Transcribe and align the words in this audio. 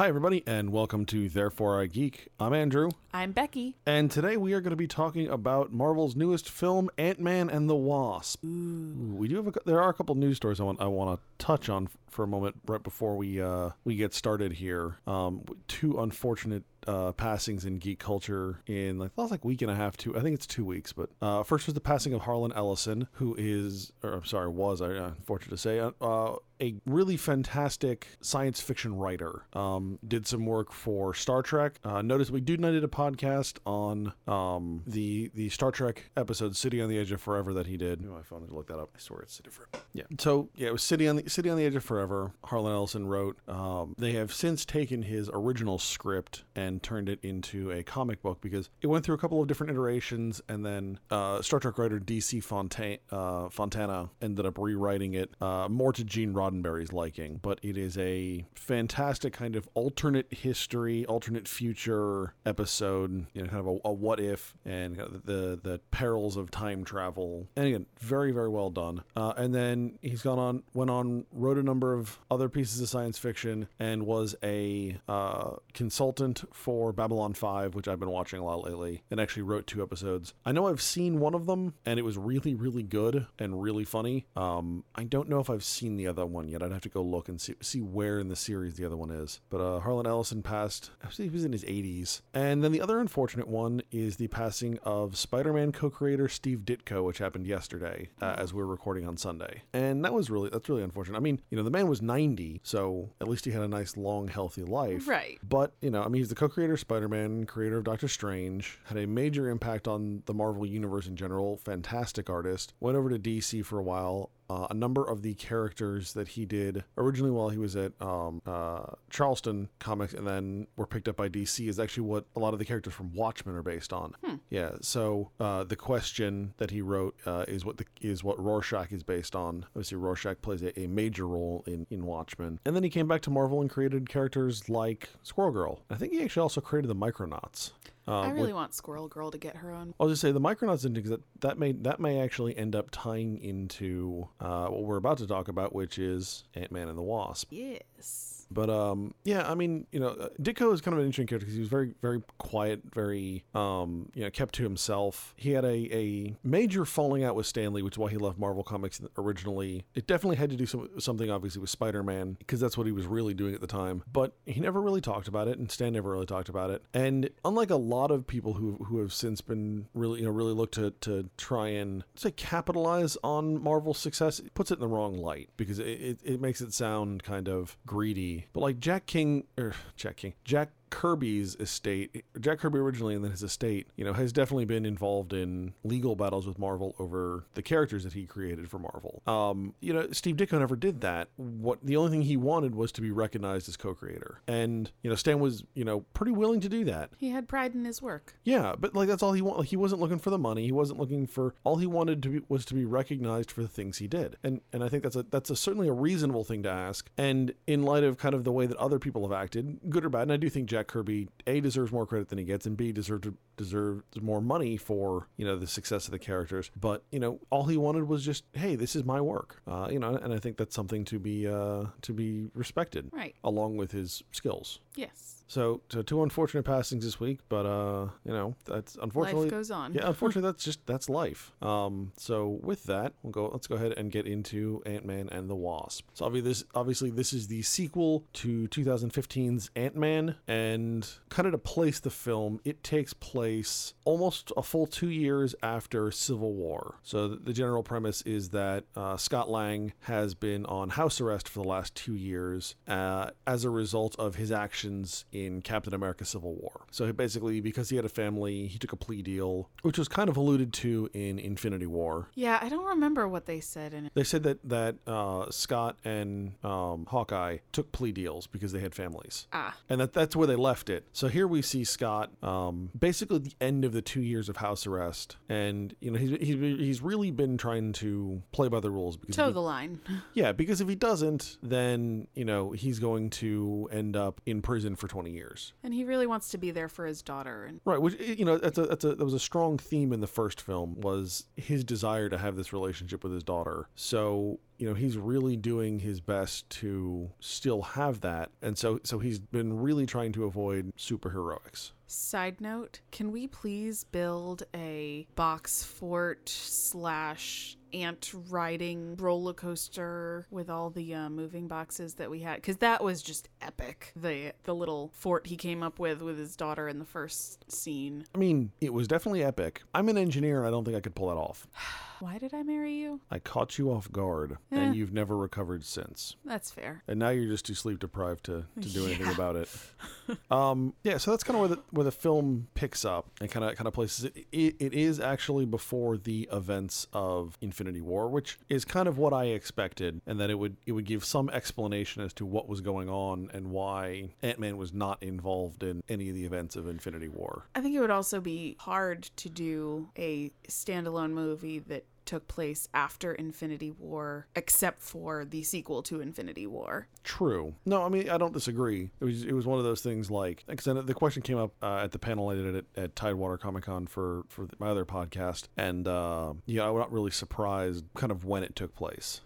Hi, 0.00 0.08
everybody, 0.08 0.42
and 0.46 0.72
welcome 0.72 1.04
to 1.04 1.28
Therefore 1.28 1.78
I 1.78 1.84
Geek. 1.84 2.28
I'm 2.40 2.54
Andrew, 2.54 2.88
I'm 3.12 3.32
Becky. 3.32 3.76
and 3.84 4.10
today 4.10 4.38
we 4.38 4.54
are 4.54 4.62
going 4.62 4.70
to 4.70 4.76
be 4.76 4.86
talking 4.86 5.28
about 5.28 5.74
Marvel's 5.74 6.16
newest 6.16 6.48
film, 6.48 6.88
Ant 6.96 7.20
Man 7.20 7.50
and 7.50 7.68
the 7.68 7.76
Wasp. 7.76 8.42
Ooh, 8.42 9.14
we 9.14 9.28
do 9.28 9.36
have 9.36 9.48
a, 9.48 9.52
there 9.66 9.78
are 9.78 9.90
a 9.90 9.92
couple 9.92 10.14
news 10.14 10.38
stories 10.38 10.58
I 10.58 10.62
want 10.62 10.80
I 10.80 10.86
want 10.86 11.20
to 11.20 11.44
touch 11.44 11.68
on 11.68 11.90
for 12.10 12.22
a 12.22 12.28
moment 12.28 12.56
right 12.66 12.82
before 12.82 13.16
we 13.16 13.40
uh, 13.40 13.70
we 13.84 13.96
get 13.96 14.14
started 14.14 14.52
here. 14.52 14.98
Um, 15.06 15.44
two 15.68 15.98
unfortunate 16.00 16.64
uh, 16.86 17.12
passings 17.12 17.64
in 17.64 17.78
geek 17.78 17.98
culture 17.98 18.62
in 18.66 18.98
like 18.98 19.10
was 19.16 19.30
like 19.30 19.44
week 19.44 19.62
and 19.62 19.70
a 19.70 19.74
half 19.74 19.96
two 19.96 20.16
I 20.16 20.22
think 20.22 20.34
it's 20.34 20.46
two 20.46 20.64
weeks 20.64 20.92
but 20.92 21.10
uh, 21.20 21.42
first 21.42 21.66
was 21.66 21.74
the 21.74 21.80
passing 21.80 22.14
of 22.14 22.22
Harlan 22.22 22.52
Ellison 22.54 23.06
who 23.12 23.34
is 23.38 23.92
or 24.02 24.14
I'm 24.14 24.24
sorry 24.24 24.48
was 24.48 24.80
I 24.80 24.86
uh, 24.86 25.12
unfortunate 25.18 25.50
to 25.50 25.58
say 25.58 25.78
uh, 25.78 26.36
a 26.60 26.74
really 26.86 27.16
fantastic 27.16 28.06
science 28.20 28.60
fiction 28.60 28.94
writer. 28.96 29.46
Um, 29.54 29.98
did 30.06 30.26
some 30.26 30.44
work 30.44 30.72
for 30.72 31.14
Star 31.14 31.42
Trek. 31.42 31.80
Uh, 31.82 32.02
notice 32.02 32.30
we 32.30 32.40
do 32.40 32.56
did 32.56 32.84
a 32.84 32.88
podcast 32.88 33.58
on 33.64 34.12
um, 34.28 34.82
the 34.86 35.30
the 35.34 35.48
Star 35.48 35.70
Trek 35.70 36.10
episode 36.16 36.54
City 36.56 36.80
on 36.80 36.88
the 36.88 36.98
Edge 36.98 37.12
of 37.12 37.20
Forever 37.20 37.54
that 37.54 37.66
he 37.66 37.76
did. 37.76 38.04
Oh, 38.06 38.16
I 38.18 38.22
found 38.22 38.46
to 38.48 38.54
look 38.54 38.68
that 38.68 38.78
up. 38.78 38.90
I 38.94 38.98
swear 38.98 39.20
it's 39.20 39.34
City 39.34 39.50
Forever 39.50 39.84
yeah. 39.92 40.04
So 40.18 40.50
yeah 40.54 40.68
it 40.68 40.72
was 40.72 40.82
City 40.82 41.08
on 41.08 41.16
the 41.16 41.28
City 41.28 41.48
on 41.48 41.56
the 41.56 41.64
Edge 41.64 41.74
of 41.74 41.84
Forever 41.84 41.99
Harlan 42.44 42.72
Ellison 42.72 43.06
wrote 43.06 43.38
um, 43.48 43.94
they 43.98 44.12
have 44.12 44.32
since 44.32 44.64
taken 44.64 45.02
his 45.02 45.30
original 45.32 45.78
script 45.78 46.44
and 46.54 46.82
turned 46.82 47.08
it 47.08 47.18
into 47.22 47.70
a 47.70 47.82
comic 47.82 48.22
book 48.22 48.40
because 48.40 48.70
it 48.80 48.86
went 48.86 49.04
through 49.04 49.14
a 49.14 49.18
couple 49.18 49.40
of 49.40 49.48
different 49.48 49.70
iterations 49.70 50.40
and 50.48 50.64
then 50.64 50.98
uh, 51.10 51.42
Star 51.42 51.60
Trek 51.60 51.78
writer 51.78 51.98
DC 51.98 52.42
Fontaine, 52.42 52.98
uh, 53.10 53.48
Fontana 53.48 54.10
ended 54.20 54.46
up 54.46 54.58
rewriting 54.58 55.14
it 55.14 55.34
uh, 55.40 55.68
more 55.68 55.92
to 55.92 56.04
Gene 56.04 56.34
Roddenberry's 56.34 56.92
liking. 56.92 57.38
But 57.42 57.60
it 57.62 57.76
is 57.76 57.96
a 57.98 58.46
fantastic 58.54 59.32
kind 59.32 59.56
of 59.56 59.68
alternate 59.74 60.32
history 60.32 61.04
alternate 61.06 61.48
future 61.48 62.34
episode 62.44 63.26
you 63.34 63.42
know 63.42 63.48
kind 63.48 63.60
of 63.60 63.66
a, 63.66 63.88
a 63.88 63.92
what 63.92 64.20
if 64.20 64.54
and 64.64 64.96
the 64.96 65.58
the 65.62 65.80
perils 65.90 66.36
of 66.36 66.50
time 66.50 66.84
travel. 66.84 67.48
And 67.56 67.66
again 67.66 67.86
very 67.98 68.32
very 68.32 68.48
well 68.48 68.70
done. 68.70 69.02
Uh, 69.16 69.32
and 69.36 69.54
then 69.54 69.98
he's 70.02 70.22
gone 70.22 70.38
on 70.38 70.62
went 70.74 70.90
on 70.90 71.24
wrote 71.32 71.58
a 71.58 71.62
number 71.62 71.89
of 71.92 72.18
other 72.30 72.48
pieces 72.48 72.80
of 72.80 72.88
science 72.88 73.18
fiction 73.18 73.68
and 73.78 74.06
was 74.06 74.34
a 74.42 74.98
uh, 75.08 75.56
consultant 75.74 76.44
for 76.52 76.92
Babylon 76.92 77.34
5 77.34 77.74
which 77.74 77.88
I've 77.88 78.00
been 78.00 78.10
watching 78.10 78.40
a 78.40 78.44
lot 78.44 78.64
lately 78.64 79.02
and 79.10 79.20
actually 79.20 79.42
wrote 79.42 79.66
two 79.66 79.82
episodes. 79.82 80.34
I 80.44 80.52
know 80.52 80.68
I've 80.68 80.82
seen 80.82 81.20
one 81.20 81.34
of 81.34 81.46
them 81.46 81.74
and 81.84 81.98
it 81.98 82.02
was 82.02 82.16
really 82.16 82.54
really 82.54 82.82
good 82.82 83.26
and 83.38 83.62
really 83.62 83.84
funny. 83.84 84.26
Um, 84.36 84.84
I 84.94 85.04
don't 85.04 85.28
know 85.28 85.40
if 85.40 85.50
I've 85.50 85.64
seen 85.64 85.96
the 85.96 86.06
other 86.06 86.26
one 86.26 86.48
yet. 86.48 86.62
I'd 86.62 86.72
have 86.72 86.82
to 86.82 86.88
go 86.88 87.02
look 87.02 87.28
and 87.28 87.40
see 87.40 87.54
see 87.60 87.80
where 87.80 88.18
in 88.18 88.28
the 88.28 88.36
series 88.36 88.74
the 88.74 88.84
other 88.84 88.96
one 88.96 89.10
is. 89.10 89.40
But 89.50 89.60
uh, 89.60 89.80
Harlan 89.80 90.06
Ellison 90.06 90.42
passed 90.42 90.90
he 91.16 91.28
was 91.28 91.44
in 91.44 91.52
his 91.52 91.64
80s 91.64 92.20
and 92.32 92.62
then 92.64 92.72
the 92.72 92.80
other 92.80 93.00
unfortunate 93.00 93.48
one 93.48 93.82
is 93.90 94.16
the 94.16 94.28
passing 94.28 94.78
of 94.82 95.16
Spider-Man 95.16 95.72
co-creator 95.72 96.28
Steve 96.28 96.60
Ditko 96.60 97.04
which 97.04 97.18
happened 97.18 97.46
yesterday 97.46 98.08
uh, 98.20 98.36
as 98.38 98.54
we 98.54 98.62
are 98.62 98.66
recording 98.66 99.06
on 99.06 99.16
Sunday. 99.16 99.62
And 99.72 100.04
that 100.04 100.12
was 100.12 100.30
really 100.30 100.48
that's 100.50 100.68
really 100.68 100.82
unfortunate. 100.82 101.16
I 101.16 101.20
mean 101.20 101.40
you 101.50 101.56
know 101.56 101.62
the 101.62 101.70
man 101.70 101.79
was 101.88 102.02
90 102.02 102.60
so 102.62 103.10
at 103.20 103.28
least 103.28 103.44
he 103.44 103.50
had 103.50 103.62
a 103.62 103.68
nice 103.68 103.96
long 103.96 104.28
healthy 104.28 104.62
life 104.62 105.06
Right. 105.08 105.38
but, 105.46 105.72
you 105.80 105.90
know, 105.90 106.02
I 106.02 106.08
mean, 106.08 106.20
he's 106.20 106.28
the 106.28 106.34
co 106.34 106.48
creator 106.48 106.74
of 106.74 106.80
Spider 106.80 107.08
Man, 107.08 107.44
creator 107.46 107.78
of 107.78 107.84
Doctor 107.84 108.08
Strange, 108.08 108.78
had 108.84 108.98
a 108.98 109.06
major 109.06 109.48
impact 109.48 109.88
on 109.88 110.22
the 110.26 110.34
Marvel 110.34 110.66
Universe 110.66 111.06
in 111.06 111.16
general, 111.16 111.56
fantastic 111.56 112.28
artist. 112.30 112.74
Went 112.80 112.96
over 112.96 113.08
to 113.10 113.18
DC 113.18 113.64
for 113.64 113.78
a 113.78 113.82
while. 113.82 114.30
Uh, 114.50 114.66
a 114.70 114.74
number 114.74 115.08
of 115.08 115.22
the 115.22 115.32
characters 115.34 116.12
that 116.14 116.26
he 116.26 116.44
did 116.44 116.82
originally 116.98 117.30
while 117.30 117.50
he 117.50 117.58
was 117.58 117.76
at 117.76 117.92
um, 118.00 118.42
uh, 118.44 118.82
Charlton 119.08 119.68
Comics 119.78 120.12
and 120.12 120.26
then 120.26 120.66
were 120.74 120.88
picked 120.88 121.06
up 121.06 121.14
by 121.14 121.28
DC 121.28 121.68
is 121.68 121.78
actually 121.78 122.02
what 122.02 122.24
a 122.34 122.40
lot 122.40 122.52
of 122.52 122.58
the 122.58 122.64
characters 122.64 122.92
from 122.92 123.12
Watchmen 123.14 123.54
are 123.54 123.62
based 123.62 123.92
on. 123.92 124.12
Yeah, 124.50 124.72
so 124.80 125.30
uh, 125.38 125.62
the 125.62 125.76
question 125.76 126.52
that 126.56 126.72
he 126.72 126.82
wrote 126.82 127.14
uh, 127.26 127.44
is 127.46 127.64
what 127.64 127.76
the, 127.76 127.84
is 128.00 128.24
what 128.24 128.42
Rorschach 128.42 128.90
is 128.90 129.04
based 129.04 129.36
on. 129.36 129.66
Obviously, 129.68 129.98
Rorschach 129.98 130.42
plays 130.42 130.64
a, 130.64 130.80
a 130.80 130.88
major 130.88 131.28
role 131.28 131.62
in, 131.68 131.86
in 131.88 132.04
Watchmen, 132.04 132.58
and 132.64 132.74
then 132.74 132.82
he 132.82 132.90
came 132.90 133.06
back 133.06 133.20
to 133.22 133.30
Marvel 133.30 133.60
and 133.60 133.70
created 133.70 134.08
characters 134.08 134.68
like 134.68 135.10
Squirrel 135.22 135.52
Girl. 135.52 135.84
I 135.88 135.94
think 135.94 136.12
he 136.12 136.24
actually 136.24 136.42
also 136.42 136.60
created 136.60 136.88
the 136.88 136.96
Micronauts. 136.96 137.70
Uh, 138.08 138.20
I 138.20 138.30
really 138.30 138.52
want 138.52 138.74
Squirrel 138.74 139.08
Girl 139.08 139.30
to 139.30 139.38
get 139.38 139.56
her 139.56 139.70
own. 139.70 139.94
I'll 140.00 140.08
just 140.08 140.20
say 140.20 140.32
the 140.32 140.40
Micronauts 140.40 140.92
because 140.92 141.10
that, 141.10 141.20
that 141.40 141.58
may 141.58 141.72
that 141.72 142.00
may 142.00 142.20
actually 142.20 142.56
end 142.56 142.74
up 142.74 142.88
tying 142.90 143.38
into 143.38 144.28
uh, 144.40 144.68
what 144.68 144.84
we're 144.84 144.96
about 144.96 145.18
to 145.18 145.26
talk 145.26 145.48
about, 145.48 145.74
which 145.74 145.98
is 145.98 146.44
Ant 146.54 146.72
Man 146.72 146.88
and 146.88 146.98
the 146.98 147.02
Wasp. 147.02 147.48
Yes. 147.50 148.29
But 148.50 148.70
um, 148.70 149.14
yeah, 149.24 149.50
I 149.50 149.54
mean, 149.54 149.86
you 149.92 150.00
know, 150.00 150.30
Ditko 150.40 150.72
is 150.72 150.80
kind 150.80 150.94
of 150.94 151.00
an 151.00 151.06
interesting 151.06 151.26
character 151.26 151.46
because 151.46 151.54
he 151.54 151.60
was 151.60 151.68
very, 151.68 151.94
very 152.02 152.22
quiet, 152.38 152.82
very, 152.92 153.44
um, 153.54 154.10
you 154.14 154.24
know, 154.24 154.30
kept 154.30 154.54
to 154.56 154.62
himself. 154.62 155.34
He 155.36 155.52
had 155.52 155.64
a, 155.64 155.94
a 155.94 156.36
major 156.42 156.84
falling 156.84 157.24
out 157.24 157.36
with 157.36 157.46
Stan 157.46 157.72
Lee, 157.72 157.82
which 157.82 157.94
is 157.94 157.98
why 157.98 158.10
he 158.10 158.16
left 158.16 158.38
Marvel 158.38 158.62
Comics 158.62 159.00
originally. 159.16 159.84
It 159.94 160.06
definitely 160.06 160.36
had 160.36 160.50
to 160.50 160.56
do 160.56 160.66
some, 160.66 160.88
something, 160.98 161.30
obviously, 161.30 161.60
with 161.60 161.70
Spider 161.70 162.02
Man 162.02 162.36
because 162.38 162.60
that's 162.60 162.76
what 162.76 162.86
he 162.86 162.92
was 162.92 163.06
really 163.06 163.34
doing 163.34 163.54
at 163.54 163.60
the 163.60 163.66
time. 163.66 164.02
But 164.12 164.34
he 164.46 164.60
never 164.60 164.80
really 164.80 165.00
talked 165.00 165.28
about 165.28 165.48
it, 165.48 165.58
and 165.58 165.70
Stan 165.70 165.92
never 165.92 166.10
really 166.10 166.26
talked 166.26 166.48
about 166.48 166.70
it. 166.70 166.82
And 166.92 167.30
unlike 167.44 167.70
a 167.70 167.76
lot 167.76 168.10
of 168.10 168.26
people 168.26 168.54
who 168.54 168.84
who 168.86 168.98
have 168.98 169.12
since 169.12 169.40
been 169.40 169.86
really, 169.94 170.20
you 170.20 170.26
know, 170.26 170.32
really 170.32 170.54
looked 170.54 170.74
to 170.74 170.90
to 171.02 171.28
try 171.36 171.68
and 171.68 172.04
say 172.14 172.30
capitalize 172.30 173.16
on 173.22 173.62
Marvel's 173.62 173.98
success, 173.98 174.38
it 174.38 174.54
puts 174.54 174.70
it 174.70 174.74
in 174.74 174.80
the 174.80 174.88
wrong 174.88 175.16
light 175.16 175.50
because 175.56 175.78
it, 175.78 175.86
it, 175.86 176.18
it 176.24 176.40
makes 176.40 176.60
it 176.60 176.72
sound 176.72 177.22
kind 177.22 177.48
of 177.48 177.76
greedy. 177.86 178.39
But 178.52 178.60
like 178.60 178.80
Jack 178.80 179.06
King 179.06 179.44
or 179.58 179.74
Jack 179.96 180.16
King, 180.16 180.34
Jack 180.44 180.70
Kirby's 180.90 181.54
estate, 181.56 182.24
Jack 182.38 182.58
Kirby 182.58 182.78
originally 182.78 183.14
and 183.14 183.24
then 183.24 183.30
his 183.30 183.42
estate, 183.42 183.88
you 183.96 184.04
know, 184.04 184.12
has 184.12 184.32
definitely 184.32 184.64
been 184.64 184.84
involved 184.84 185.32
in 185.32 185.72
legal 185.84 186.16
battles 186.16 186.46
with 186.46 186.58
Marvel 186.58 186.94
over 186.98 187.44
the 187.54 187.62
characters 187.62 188.04
that 188.04 188.12
he 188.12 188.26
created 188.26 188.68
for 188.68 188.78
Marvel. 188.78 189.22
Um, 189.26 189.74
you 189.80 189.92
know, 189.92 190.08
Steve 190.12 190.36
Ditko 190.36 190.58
never 190.58 190.76
did 190.76 191.00
that. 191.00 191.28
What 191.36 191.78
the 191.82 191.96
only 191.96 192.10
thing 192.10 192.22
he 192.22 192.36
wanted 192.36 192.74
was 192.74 192.92
to 192.92 193.00
be 193.00 193.10
recognized 193.10 193.68
as 193.68 193.76
co-creator. 193.76 194.40
And, 194.46 194.90
you 195.02 195.10
know, 195.10 195.16
Stan 195.16 195.40
was, 195.40 195.64
you 195.74 195.84
know, 195.84 196.00
pretty 196.14 196.32
willing 196.32 196.60
to 196.60 196.68
do 196.68 196.84
that. 196.84 197.10
He 197.18 197.30
had 197.30 197.48
pride 197.48 197.74
in 197.74 197.84
his 197.84 198.02
work. 198.02 198.34
Yeah, 198.44 198.74
but 198.78 198.94
like 198.94 199.08
that's 199.08 199.22
all 199.22 199.32
he 199.32 199.42
wanted. 199.42 199.58
Like, 199.60 199.68
he 199.68 199.76
wasn't 199.76 200.00
looking 200.00 200.18
for 200.18 200.30
the 200.30 200.38
money. 200.38 200.64
He 200.64 200.72
wasn't 200.72 200.98
looking 200.98 201.26
for 201.26 201.54
all 201.64 201.76
he 201.76 201.86
wanted 201.86 202.22
to 202.24 202.28
be 202.28 202.42
was 202.48 202.64
to 202.66 202.74
be 202.74 202.84
recognized 202.84 203.50
for 203.50 203.62
the 203.62 203.68
things 203.68 203.98
he 203.98 204.08
did. 204.08 204.36
And 204.42 204.60
and 204.72 204.82
I 204.82 204.88
think 204.88 205.02
that's 205.02 205.16
a 205.16 205.22
that's 205.22 205.50
a 205.50 205.56
certainly 205.56 205.88
a 205.88 205.92
reasonable 205.92 206.44
thing 206.44 206.62
to 206.64 206.70
ask. 206.70 207.08
And 207.16 207.54
in 207.66 207.82
light 207.82 208.04
of 208.04 208.18
kind 208.18 208.34
of 208.34 208.44
the 208.44 208.52
way 208.52 208.66
that 208.66 208.76
other 208.76 208.98
people 208.98 209.22
have 209.22 209.32
acted, 209.32 209.78
good 209.88 210.04
or 210.04 210.08
bad, 210.08 210.22
and 210.22 210.32
I 210.32 210.36
do 210.36 210.48
think 210.48 210.68
Jack 210.68 210.79
Kirby 210.88 211.28
a 211.46 211.60
deserves 211.60 211.92
more 211.92 212.06
credit 212.06 212.28
than 212.28 212.38
he 212.38 212.44
gets, 212.44 212.66
and 212.66 212.76
b 212.76 212.92
deserves 212.92 213.28
deserves 213.56 214.02
more 214.20 214.40
money 214.40 214.76
for 214.76 215.28
you 215.36 215.44
know 215.44 215.58
the 215.58 215.66
success 215.66 216.06
of 216.06 216.12
the 216.12 216.18
characters. 216.18 216.70
But 216.78 217.02
you 217.10 217.18
know 217.20 217.40
all 217.50 217.64
he 217.64 217.76
wanted 217.76 218.08
was 218.08 218.24
just 218.24 218.44
hey, 218.54 218.76
this 218.76 218.94
is 218.96 219.04
my 219.04 219.20
work. 219.20 219.60
Uh, 219.66 219.88
you 219.90 219.98
know, 219.98 220.14
and 220.16 220.32
I 220.32 220.38
think 220.38 220.56
that's 220.56 220.74
something 220.74 221.04
to 221.06 221.18
be 221.18 221.46
uh, 221.46 221.86
to 222.02 222.12
be 222.12 222.48
respected, 222.54 223.10
Right. 223.12 223.34
along 223.44 223.76
with 223.76 223.92
his 223.92 224.22
skills. 224.32 224.80
Yes. 224.96 225.39
So, 225.50 225.80
so 225.88 226.02
two 226.02 226.22
unfortunate 226.22 226.62
passings 226.62 227.04
this 227.04 227.18
week, 227.18 227.40
but 227.48 227.66
uh, 227.66 228.06
you 228.24 228.32
know, 228.32 228.54
that's 228.66 228.96
unfortunately 229.02 229.46
Life 229.46 229.50
goes 229.50 229.70
on. 229.72 229.94
yeah, 229.94 230.06
unfortunately 230.06 230.48
that's 230.48 230.62
just 230.62 230.86
that's 230.86 231.08
life. 231.08 231.50
Um, 231.60 232.12
so 232.16 232.60
with 232.62 232.84
that, 232.84 233.14
we'll 233.24 233.32
go. 233.32 233.48
Let's 233.48 233.66
go 233.66 233.74
ahead 233.74 233.94
and 233.96 234.12
get 234.12 234.28
into 234.28 234.80
Ant 234.86 235.04
Man 235.04 235.28
and 235.32 235.50
the 235.50 235.56
Wasp. 235.56 236.06
So 236.14 236.24
obviously 236.24 236.48
this, 236.48 236.64
obviously 236.72 237.10
this 237.10 237.32
is 237.32 237.48
the 237.48 237.62
sequel 237.62 238.24
to 238.34 238.68
2015's 238.68 239.72
Ant 239.74 239.96
Man, 239.96 240.36
and 240.46 241.04
kind 241.30 241.46
of 241.46 241.52
to 241.52 241.58
place 241.58 241.98
the 241.98 242.10
film, 242.10 242.60
it 242.64 242.84
takes 242.84 243.12
place 243.12 243.94
almost 244.04 244.52
a 244.56 244.62
full 244.62 244.86
two 244.86 245.10
years 245.10 245.56
after 245.64 246.12
Civil 246.12 246.54
War. 246.54 246.94
So 247.02 247.26
the, 247.26 247.36
the 247.36 247.52
general 247.52 247.82
premise 247.82 248.22
is 248.22 248.50
that 248.50 248.84
uh, 248.94 249.16
Scott 249.16 249.50
Lang 249.50 249.94
has 250.02 250.34
been 250.34 250.64
on 250.66 250.90
house 250.90 251.20
arrest 251.20 251.48
for 251.48 251.60
the 251.60 251.68
last 251.68 251.96
two 251.96 252.14
years 252.14 252.76
uh, 252.86 253.30
as 253.48 253.64
a 253.64 253.70
result 253.70 254.14
of 254.16 254.36
his 254.36 254.52
actions 254.52 255.24
in 255.32 255.39
Captain 255.62 255.94
America: 255.94 256.24
Civil 256.24 256.54
War. 256.54 256.82
So 256.90 257.06
he 257.06 257.12
basically, 257.12 257.60
because 257.60 257.88
he 257.90 257.96
had 257.96 258.04
a 258.04 258.08
family, 258.08 258.66
he 258.66 258.78
took 258.78 258.92
a 258.92 258.96
plea 258.96 259.22
deal, 259.22 259.68
which 259.82 259.98
was 259.98 260.08
kind 260.08 260.28
of 260.28 260.36
alluded 260.36 260.72
to 260.74 261.08
in 261.14 261.38
Infinity 261.38 261.86
War. 261.86 262.28
Yeah, 262.34 262.58
I 262.60 262.68
don't 262.68 262.86
remember 262.86 263.26
what 263.28 263.46
they 263.46 263.60
said 263.60 263.94
in 263.94 264.06
it. 264.06 264.12
They 264.14 264.24
said 264.24 264.42
that 264.44 264.58
that 264.68 264.96
uh, 265.06 265.50
Scott 265.50 265.96
and 266.04 266.52
um, 266.64 267.06
Hawkeye 267.08 267.58
took 267.72 267.92
plea 267.92 268.12
deals 268.12 268.46
because 268.46 268.72
they 268.72 268.80
had 268.80 268.94
families, 268.94 269.46
Ah. 269.52 269.76
and 269.88 270.00
that 270.00 270.12
that's 270.12 270.34
where 270.36 270.46
they 270.46 270.56
left 270.56 270.90
it. 270.90 271.04
So 271.12 271.28
here 271.28 271.46
we 271.46 271.62
see 271.62 271.84
Scott, 271.84 272.30
um, 272.42 272.90
basically 272.98 273.36
at 273.36 273.44
the 273.44 273.54
end 273.60 273.84
of 273.84 273.92
the 273.92 274.02
two 274.02 274.20
years 274.22 274.48
of 274.48 274.56
house 274.58 274.86
arrest, 274.86 275.36
and 275.48 275.94
you 276.00 276.10
know 276.10 276.18
he's 276.18 276.30
he's, 276.38 276.78
he's 276.78 277.02
really 277.02 277.30
been 277.30 277.56
trying 277.56 277.92
to 277.94 278.42
play 278.52 278.68
by 278.68 278.80
the 278.80 278.90
rules 278.90 279.16
because 279.16 279.36
Toe 279.36 279.46
he- 279.46 279.52
the 279.52 279.60
line. 279.62 280.00
yeah, 280.34 280.52
because 280.52 280.80
if 280.80 280.88
he 280.88 280.94
doesn't, 280.94 281.56
then 281.62 282.26
you 282.34 282.44
know 282.44 282.72
he's 282.72 282.98
going 282.98 283.30
to 283.30 283.88
end 283.92 284.16
up 284.16 284.40
in 284.46 284.60
prison 284.62 284.96
for 284.96 285.08
twenty 285.30 285.38
years. 285.38 285.72
and 285.82 285.94
he 285.94 286.04
really 286.04 286.26
wants 286.26 286.50
to 286.50 286.58
be 286.58 286.70
there 286.70 286.88
for 286.88 287.06
his 287.06 287.22
daughter. 287.22 287.64
And 287.64 287.80
Right, 287.84 288.00
which 288.00 288.20
you 288.20 288.44
know 288.44 288.58
that's 288.58 288.78
a 288.78 288.86
that's 288.86 289.04
a 289.04 289.14
that 289.14 289.24
was 289.24 289.34
a 289.34 289.38
strong 289.38 289.78
theme 289.78 290.12
in 290.12 290.20
the 290.20 290.26
first 290.26 290.60
film 290.60 291.00
was 291.00 291.44
his 291.56 291.84
desire 291.84 292.28
to 292.28 292.38
have 292.38 292.56
this 292.56 292.72
relationship 292.72 293.22
with 293.24 293.32
his 293.32 293.42
daughter. 293.42 293.88
So 293.94 294.58
you 294.80 294.88
know, 294.88 294.94
he's 294.94 295.18
really 295.18 295.56
doing 295.56 295.98
his 295.98 296.20
best 296.22 296.68
to 296.70 297.30
still 297.38 297.82
have 297.82 298.22
that. 298.22 298.50
And 298.62 298.78
so 298.78 298.98
so 299.04 299.18
he's 299.18 299.38
been 299.38 299.78
really 299.78 300.06
trying 300.06 300.32
to 300.32 300.44
avoid 300.44 300.96
superheroics. 300.96 301.92
Side 302.06 302.60
note, 302.60 303.00
can 303.12 303.30
we 303.30 303.46
please 303.46 304.04
build 304.04 304.62
a 304.74 305.26
box 305.36 305.84
fort 305.84 306.48
slash 306.48 307.76
ant 307.92 308.32
riding 308.48 309.16
roller 309.16 309.52
coaster 309.52 310.46
with 310.50 310.70
all 310.70 310.88
the 310.90 311.12
uh, 311.12 311.28
moving 311.28 311.68
boxes 311.68 312.14
that 312.14 312.30
we 312.30 312.40
had 312.40 312.56
because 312.56 312.78
that 312.78 313.02
was 313.02 313.20
just 313.20 313.48
epic 313.60 314.12
the 314.14 314.52
the 314.62 314.72
little 314.72 315.10
fort 315.12 315.44
he 315.44 315.56
came 315.56 315.82
up 315.82 315.98
with 315.98 316.22
with 316.22 316.38
his 316.38 316.54
daughter 316.54 316.88
in 316.88 317.00
the 317.00 317.04
first 317.04 317.70
scene 317.70 318.24
I 318.32 318.38
mean, 318.38 318.70
it 318.80 318.92
was 318.92 319.08
definitely 319.08 319.42
epic. 319.42 319.82
I'm 319.92 320.08
an 320.08 320.16
engineer 320.16 320.58
and 320.58 320.68
I 320.68 320.70
don't 320.70 320.84
think 320.84 320.96
I 320.96 321.00
could 321.00 321.14
pull 321.14 321.28
that 321.28 321.36
off. 321.36 321.66
why 322.20 322.38
did 322.38 322.52
i 322.54 322.62
marry 322.62 322.94
you 322.94 323.20
I 323.30 323.38
caught 323.38 323.78
you 323.78 323.90
off 323.90 324.10
guard 324.12 324.58
Eh. 324.72 324.76
and 324.78 324.94
you've 324.96 325.12
never 325.12 325.36
recovered 325.36 325.84
since. 325.84 326.36
that's 326.44 326.70
fair 326.70 327.02
And 327.08 327.18
now 327.18 327.30
you're 327.30 327.48
just 327.48 327.64
too 327.66 327.74
sleep 327.74 327.98
deprived 327.98 328.44
to, 328.44 328.66
to 328.80 328.88
do 328.88 329.06
anything 329.06 329.28
about 329.28 329.56
it. 329.56 329.68
um, 330.50 330.94
yeah, 331.02 331.16
so 331.18 331.30
that's 331.30 331.42
kind 331.44 331.56
of 331.56 331.60
where 331.60 331.68
the 331.76 331.82
where 331.90 332.04
the 332.04 332.12
film 332.12 332.68
picks 332.74 333.04
up 333.04 333.28
and 333.40 333.50
kind 333.50 333.64
of 333.64 333.76
kind 333.76 333.86
of 333.88 333.94
places 333.94 334.24
it. 334.26 334.46
it. 334.52 334.76
It 334.78 334.92
is 334.94 335.18
actually 335.20 335.64
before 335.66 336.16
the 336.16 336.48
events 336.52 337.06
of 337.12 337.56
Infinity 337.60 338.00
War, 338.00 338.28
which 338.28 338.58
is 338.68 338.84
kind 338.84 339.08
of 339.08 339.18
what 339.18 339.32
I 339.32 339.46
expected, 339.46 340.20
and 340.26 340.38
that 340.40 340.50
it 340.50 340.58
would 340.58 340.76
it 340.86 340.92
would 340.92 341.06
give 341.06 341.24
some 341.24 341.48
explanation 341.50 342.22
as 342.22 342.32
to 342.34 342.46
what 342.46 342.68
was 342.68 342.80
going 342.80 343.08
on 343.08 343.50
and 343.52 343.70
why 343.70 344.30
Ant 344.42 344.58
Man 344.58 344.76
was 344.76 344.92
not 344.92 345.22
involved 345.22 345.82
in 345.82 346.02
any 346.08 346.28
of 346.28 346.34
the 346.34 346.44
events 346.44 346.76
of 346.76 346.86
Infinity 346.88 347.28
War. 347.28 347.66
i 347.74 347.80
think 347.80 347.94
it 347.94 348.00
would 348.00 348.10
also 348.10 348.40
be 348.40 348.76
hard 348.80 349.22
to 349.36 349.48
do 349.48 350.08
a 350.16 350.50
standalone 350.68 351.30
movie 351.32 351.78
that 351.78 352.04
took 352.24 352.48
place 352.48 352.88
after 352.94 353.32
infinity 353.32 353.90
war 353.90 354.46
except 354.54 355.02
for 355.02 355.44
the 355.44 355.62
sequel 355.62 356.02
to 356.02 356.20
infinity 356.20 356.66
war 356.66 357.08
True. 357.22 357.74
No, 357.84 358.02
I 358.02 358.08
mean 358.08 358.30
I 358.30 358.38
don't 358.38 358.52
disagree. 358.52 359.10
It 359.20 359.24
was 359.24 359.44
it 359.44 359.52
was 359.52 359.66
one 359.66 359.78
of 359.78 359.84
those 359.84 360.00
things 360.00 360.30
like 360.30 360.64
because 360.66 360.84
the 360.84 361.14
question 361.14 361.42
came 361.42 361.58
up 361.58 361.72
uh, 361.82 362.00
at 362.02 362.12
the 362.12 362.18
panel 362.18 362.48
I 362.48 362.54
did 362.54 362.76
at, 362.76 362.84
at 362.96 363.16
Tidewater 363.16 363.58
Comic 363.58 363.84
Con 363.84 364.06
for 364.06 364.44
for 364.48 364.68
my 364.78 364.88
other 364.88 365.04
podcast, 365.04 365.64
and 365.76 366.08
uh, 366.08 366.54
yeah, 366.66 366.88
I'm 366.88 366.96
not 366.96 367.12
really 367.12 367.30
surprised 367.30 368.04
kind 368.14 368.32
of 368.32 368.44
when 368.44 368.62
it 368.62 368.74
took 368.74 368.94
place. 368.94 369.42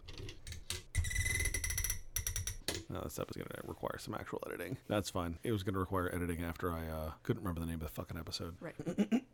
No, 2.89 3.01
this 3.03 3.15
stuff 3.15 3.29
is 3.31 3.37
going 3.37 3.49
to 3.49 3.61
require 3.67 3.99
some 3.99 4.15
actual 4.15 4.43
editing. 4.47 4.77
That's 4.89 5.11
fine. 5.11 5.39
It 5.43 5.53
was 5.53 5.63
going 5.63 5.75
to 5.75 5.81
require 5.81 6.13
editing 6.15 6.43
after 6.45 6.73
I 6.73 6.87
uh, 6.89 7.11
couldn't 7.23 7.43
remember 7.43 7.61
the 7.61 7.67
name 7.67 7.77
of 7.77 7.83
the 7.83 7.89
fucking 7.89 8.19
episode. 8.19 8.57
right 8.61 8.75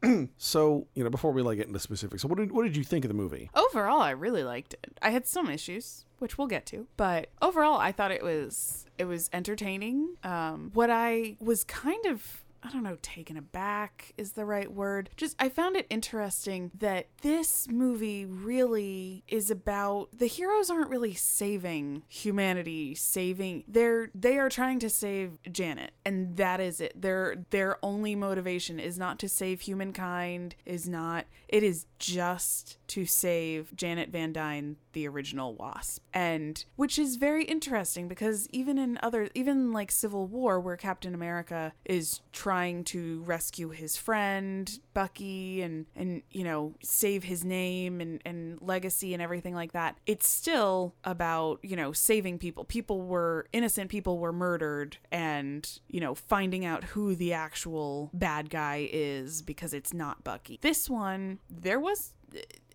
So, 0.39 0.87
you 0.95 1.05
know, 1.05 1.11
before 1.11 1.33
we 1.33 1.43
like 1.43 1.59
get 1.59 1.67
into 1.67 1.79
specifics, 1.79 2.23
so 2.23 2.29
what 2.29 2.39
did 2.39 2.53
what 2.53 2.63
did 2.65 2.77
you 2.77 2.85
think 2.85 3.05
of 3.05 3.09
the 3.09 3.15
movie? 3.15 3.51
overall 3.55 4.01
i 4.01 4.11
really 4.11 4.43
liked 4.45 4.75
it 4.75 4.99
i 5.03 5.11
had 5.11 5.27
some 5.27 5.49
issues 5.49 6.05
which 6.19 6.37
we'll 6.39 6.47
get 6.47 6.67
to 6.67 6.87
but 6.97 7.29
overall 7.43 7.79
i 7.79 7.93
thought 7.93 8.11
it 8.11 8.23
was 8.23 8.87
it 8.99 9.05
was 9.05 9.29
entertaining 9.33 10.15
um 10.25 10.71
what 10.75 10.91
i 10.91 11.37
was 11.41 11.63
kind 11.65 12.05
of 12.07 12.43
I 12.63 12.71
don't 12.71 12.83
know, 12.83 12.99
taken 13.01 13.37
aback 13.37 14.13
is 14.17 14.33
the 14.33 14.45
right 14.45 14.71
word. 14.71 15.11
Just, 15.17 15.37
I 15.39 15.49
found 15.49 15.77
it 15.77 15.87
interesting 15.89 16.71
that 16.79 17.09
this 17.23 17.69
movie 17.69 18.27
really 18.27 19.25
is 19.29 19.51
about 19.51 20.09
the 20.13 20.27
heroes 20.27 20.71
aren't 20.71 20.91
really 20.91 21.15
saving 21.15 22.03
humanity, 22.09 22.95
saving, 22.95 23.65
they're, 23.67 24.11
they 24.15 24.39
are 24.39 24.49
trying 24.49 24.79
to 24.81 24.91
save 24.91 25.39
Janet. 25.51 25.93
And 26.05 26.37
that 26.37 26.61
is 26.61 26.81
it. 26.81 27.01
Their, 27.01 27.45
their 27.51 27.79
only 27.83 28.15
motivation 28.15 28.79
is 28.79 28.99
not 28.99 29.19
to 29.21 29.29
save 29.29 29.63
humankind, 29.63 30.55
is 30.67 30.89
not, 30.89 31.27
it 31.49 31.63
is 31.63 31.87
just 31.99 32.79
to 32.89 33.07
save 33.07 33.75
Janet 33.75 34.11
Van 34.11 34.33
Dyne, 34.33 34.77
the 34.93 35.07
original 35.09 35.55
Wasp. 35.55 36.03
And 36.13 36.65
which 36.77 36.99
is 36.99 37.17
very 37.17 37.45
interesting 37.45 38.09
because 38.09 38.49
even 38.51 38.79
in 38.79 38.99
other 39.03 39.29
even 39.35 39.73
like 39.73 39.91
Civil 39.91 40.27
War 40.27 40.61
where 40.61 40.77
Captain 40.77 41.15
America 41.15 41.73
is 41.85 42.21
trying 42.33 42.50
to 42.51 43.23
rescue 43.23 43.71
his 43.71 43.97
friend 43.97 44.81
Bucky 44.95 45.63
and 45.63 45.87
and 45.95 46.23
you 46.31 46.45
know 46.45 46.75
save 46.83 47.25
his 47.25 47.45
name 47.45 48.01
and 48.01 48.21
and 48.25 48.61
legacy 48.61 49.15
and 49.15 49.23
everything 49.23 49.55
like 49.55 49.73
that, 49.73 49.97
it's 50.07 50.29
still 50.29 50.95
about, 51.05 51.61
you 51.63 51.77
know, 51.77 51.93
saving 51.93 52.39
people. 52.39 52.65
People 52.65 53.03
were 53.03 53.47
innocent 53.53 53.91
people 53.91 54.19
were 54.19 54.33
murdered 54.33 54.97
and, 55.11 55.81
you 55.89 56.01
know, 56.01 56.15
finding 56.15 56.65
out 56.65 56.85
who 56.85 57.15
the 57.15 57.33
actual 57.33 58.11
bad 58.13 58.51
guy 58.51 58.89
is 58.93 59.43
because 59.43 59.73
it's 59.75 59.93
not 59.93 60.25
Bucky. 60.25 60.59
This 60.63 60.89
one 60.91 61.39
there 61.49 61.81
was 61.81 62.13